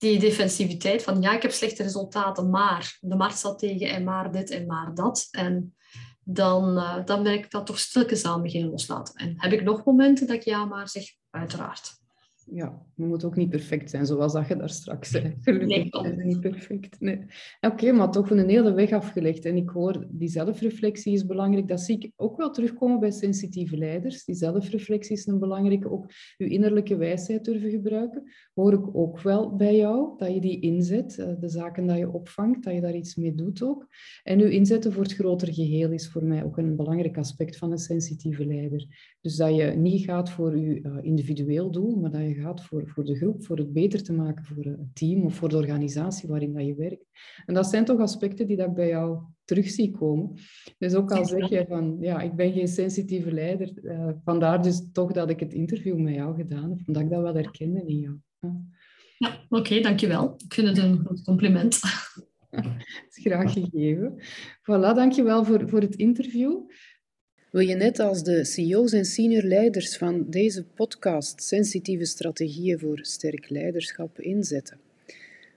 Die 0.01 0.19
defensiviteit 0.19 1.03
van, 1.03 1.21
ja, 1.21 1.35
ik 1.35 1.41
heb 1.41 1.51
slechte 1.51 1.83
resultaten, 1.83 2.49
maar 2.49 2.97
de 3.01 3.15
markt 3.15 3.37
zat 3.37 3.59
tegen 3.59 3.89
en 3.89 4.03
maar 4.03 4.31
dit 4.31 4.49
en 4.49 4.65
maar 4.65 4.93
dat. 4.93 5.27
En 5.31 5.75
dan, 6.23 6.77
uh, 6.77 7.05
dan 7.05 7.23
ben 7.23 7.33
ik 7.33 7.51
dat 7.51 7.65
toch 7.65 7.79
stilletjes 7.79 8.25
aan 8.25 8.41
beginnen 8.41 8.69
loslaten. 8.69 9.15
En 9.15 9.33
heb 9.37 9.51
ik 9.51 9.63
nog 9.63 9.85
momenten 9.85 10.27
dat 10.27 10.35
ik 10.35 10.43
ja 10.43 10.65
maar 10.65 10.89
zeg? 10.89 11.03
Uiteraard 11.29 12.00
ja, 12.51 12.85
je 12.95 13.05
moet 13.05 13.23
ook 13.23 13.35
niet 13.35 13.49
perfect 13.49 13.89
zijn, 13.89 14.05
zoals 14.05 14.33
dat 14.33 14.47
je 14.47 14.55
daar 14.55 14.69
straks 14.69 15.09
zei. 15.09 15.35
Gelukkig 15.41 16.01
nee, 16.01 16.25
niet 16.25 16.39
perfect. 16.39 16.99
Nee. 16.99 17.25
Oké, 17.61 17.91
maar 17.91 18.11
toch 18.11 18.29
een 18.29 18.49
hele 18.49 18.73
weg 18.73 18.91
afgelegd. 18.91 19.45
En 19.45 19.55
ik 19.55 19.69
hoor, 19.69 20.05
die 20.09 20.27
zelfreflectie 20.27 21.13
is 21.13 21.25
belangrijk. 21.25 21.67
Dat 21.67 21.81
zie 21.81 21.97
ik 21.97 22.11
ook 22.15 22.37
wel 22.37 22.51
terugkomen 22.51 22.99
bij 22.99 23.11
sensitieve 23.11 23.77
leiders. 23.77 24.25
Die 24.25 24.35
zelfreflectie 24.35 25.15
is 25.15 25.27
een 25.27 25.39
belangrijke. 25.39 25.91
Ook 25.91 26.11
je 26.37 26.47
innerlijke 26.47 26.95
wijsheid 26.95 27.45
durven 27.45 27.69
gebruiken. 27.69 28.23
Hoor 28.53 28.73
ik 28.73 28.95
ook 28.95 29.21
wel 29.21 29.55
bij 29.55 29.75
jou, 29.75 30.17
dat 30.17 30.33
je 30.33 30.41
die 30.41 30.59
inzet. 30.59 31.17
Eh, 31.17 31.33
de 31.39 31.49
zaken 31.49 31.87
dat 31.87 31.97
je 31.97 32.11
opvangt, 32.11 32.63
dat 32.63 32.73
je 32.73 32.81
daar 32.81 32.95
iets 32.95 33.15
mee 33.15 33.35
doet 33.35 33.63
ook. 33.63 33.87
En 34.23 34.39
je 34.39 34.49
inzetten 34.49 34.93
voor 34.93 35.03
het 35.03 35.13
grotere 35.13 35.53
geheel 35.53 35.91
is 35.91 36.09
voor 36.09 36.23
mij 36.23 36.43
ook 36.43 36.57
een 36.57 36.75
belangrijk 36.75 37.17
aspect 37.17 37.57
van 37.57 37.71
een 37.71 37.77
sensitieve 37.77 38.45
leider. 38.45 38.85
Dus 39.21 39.35
dat 39.35 39.55
je 39.55 39.63
niet 39.63 40.03
gaat 40.03 40.29
voor 40.29 40.57
je 40.57 40.81
uh, 40.81 40.97
individueel 41.01 41.71
doel, 41.71 41.95
maar 41.95 42.11
dat 42.11 42.21
je 42.21 42.40
gaat 42.41 42.63
voor, 42.63 42.87
voor 42.87 43.05
de 43.05 43.15
groep, 43.15 43.45
voor 43.45 43.57
het 43.57 43.73
beter 43.73 44.03
te 44.03 44.13
maken 44.13 44.45
voor 44.45 44.63
het 44.63 44.95
team 44.95 45.25
of 45.25 45.35
voor 45.35 45.49
de 45.49 45.57
organisatie 45.57 46.29
waarin 46.29 46.53
dat 46.53 46.65
je 46.65 46.75
werkt. 46.75 47.05
En 47.45 47.53
dat 47.53 47.69
zijn 47.69 47.85
toch 47.85 47.99
aspecten 47.99 48.47
die 48.47 48.57
dat 48.57 48.67
ik 48.67 48.73
bij 48.73 48.87
jou 48.87 49.19
terug 49.45 49.69
zie 49.69 49.91
komen. 49.91 50.33
Dus 50.77 50.93
ook 50.93 51.11
al 51.11 51.25
zeg 51.25 51.49
je 51.49 51.65
van, 51.67 51.97
ja, 51.99 52.21
ik 52.21 52.35
ben 52.35 52.53
geen 52.53 52.67
sensitieve 52.67 53.31
leider, 53.31 53.71
uh, 53.83 54.09
vandaar 54.23 54.61
dus 54.61 54.89
toch 54.91 55.11
dat 55.11 55.29
ik 55.29 55.39
het 55.39 55.53
interview 55.53 55.97
met 55.97 56.13
jou 56.13 56.35
gedaan 56.35 56.69
heb, 56.69 56.79
omdat 56.85 57.03
ik 57.03 57.09
dat 57.09 57.21
wel 57.21 57.35
herkende 57.35 57.85
in 57.85 57.97
jou. 57.97 58.15
Ja, 58.39 58.61
ja 59.17 59.45
oké, 59.49 59.55
okay, 59.55 59.81
dankjewel. 59.81 60.33
Ik 60.37 60.53
vind 60.53 60.67
het 60.67 60.77
een 60.77 61.05
goed 61.05 61.23
compliment. 61.23 61.79
is 63.09 63.23
graag 63.23 63.53
gegeven. 63.53 64.21
Voilà, 64.61 64.95
dankjewel 64.95 65.45
voor, 65.45 65.69
voor 65.69 65.81
het 65.81 65.95
interview. 65.95 66.59
Wil 67.51 67.67
je 67.67 67.75
net 67.75 67.99
als 67.99 68.23
de 68.23 68.43
CEO's 68.43 68.91
en 68.91 69.05
senior 69.05 69.43
leiders 69.43 69.97
van 69.97 70.25
deze 70.29 70.63
podcast 70.63 71.43
sensitieve 71.43 72.05
strategieën 72.05 72.79
voor 72.79 72.99
sterk 73.01 73.49
leiderschap 73.49 74.19
inzetten? 74.19 74.79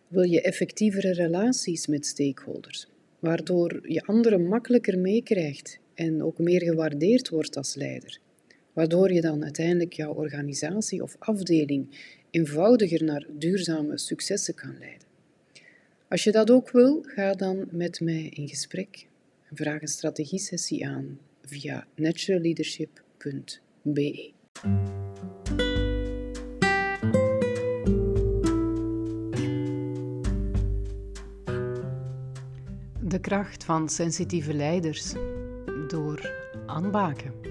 Wil 0.09 0.23
je 0.23 0.41
effectievere 0.43 1.13
relaties 1.13 1.87
met 1.87 2.07
stakeholders, 2.07 2.89
waardoor 3.19 3.91
je 3.91 4.03
anderen 4.03 4.47
makkelijker 4.47 4.99
meekrijgt 4.99 5.79
en 5.95 6.23
ook 6.23 6.39
meer 6.39 6.63
gewaardeerd 6.63 7.29
wordt 7.29 7.57
als 7.57 7.75
leider? 7.75 8.19
Waardoor 8.73 9.13
je 9.13 9.21
dan 9.21 9.43
uiteindelijk 9.43 9.93
jouw 9.93 10.15
organisatie 10.15 11.03
of 11.03 11.17
afdeling 11.19 11.87
eenvoudiger 12.31 13.05
naar 13.05 13.27
duurzame 13.39 13.99
successen 13.99 14.55
kan 14.55 14.79
leiden. 14.79 15.09
Als 16.09 16.25
je 16.25 16.33
dat 16.33 16.51
ook 16.51 16.71
wil, 16.71 17.03
ga 17.03 17.33
dan 17.33 17.69
met 17.71 18.01
mij 18.01 18.29
in 18.35 18.49
gesprek 18.49 19.07
en 19.49 19.57
vraag 19.57 19.81
een 19.81 19.89
strategiesessie 19.89 20.87
aan 20.87 21.19
via 21.47 21.87
naturalleadership.be. 21.95 24.33
De 33.01 33.21
kracht 33.21 33.65
van 33.65 33.89
sensitieve 33.89 34.55
leiders 34.55 35.13
door 35.89 36.33
aanbaken. 36.67 37.44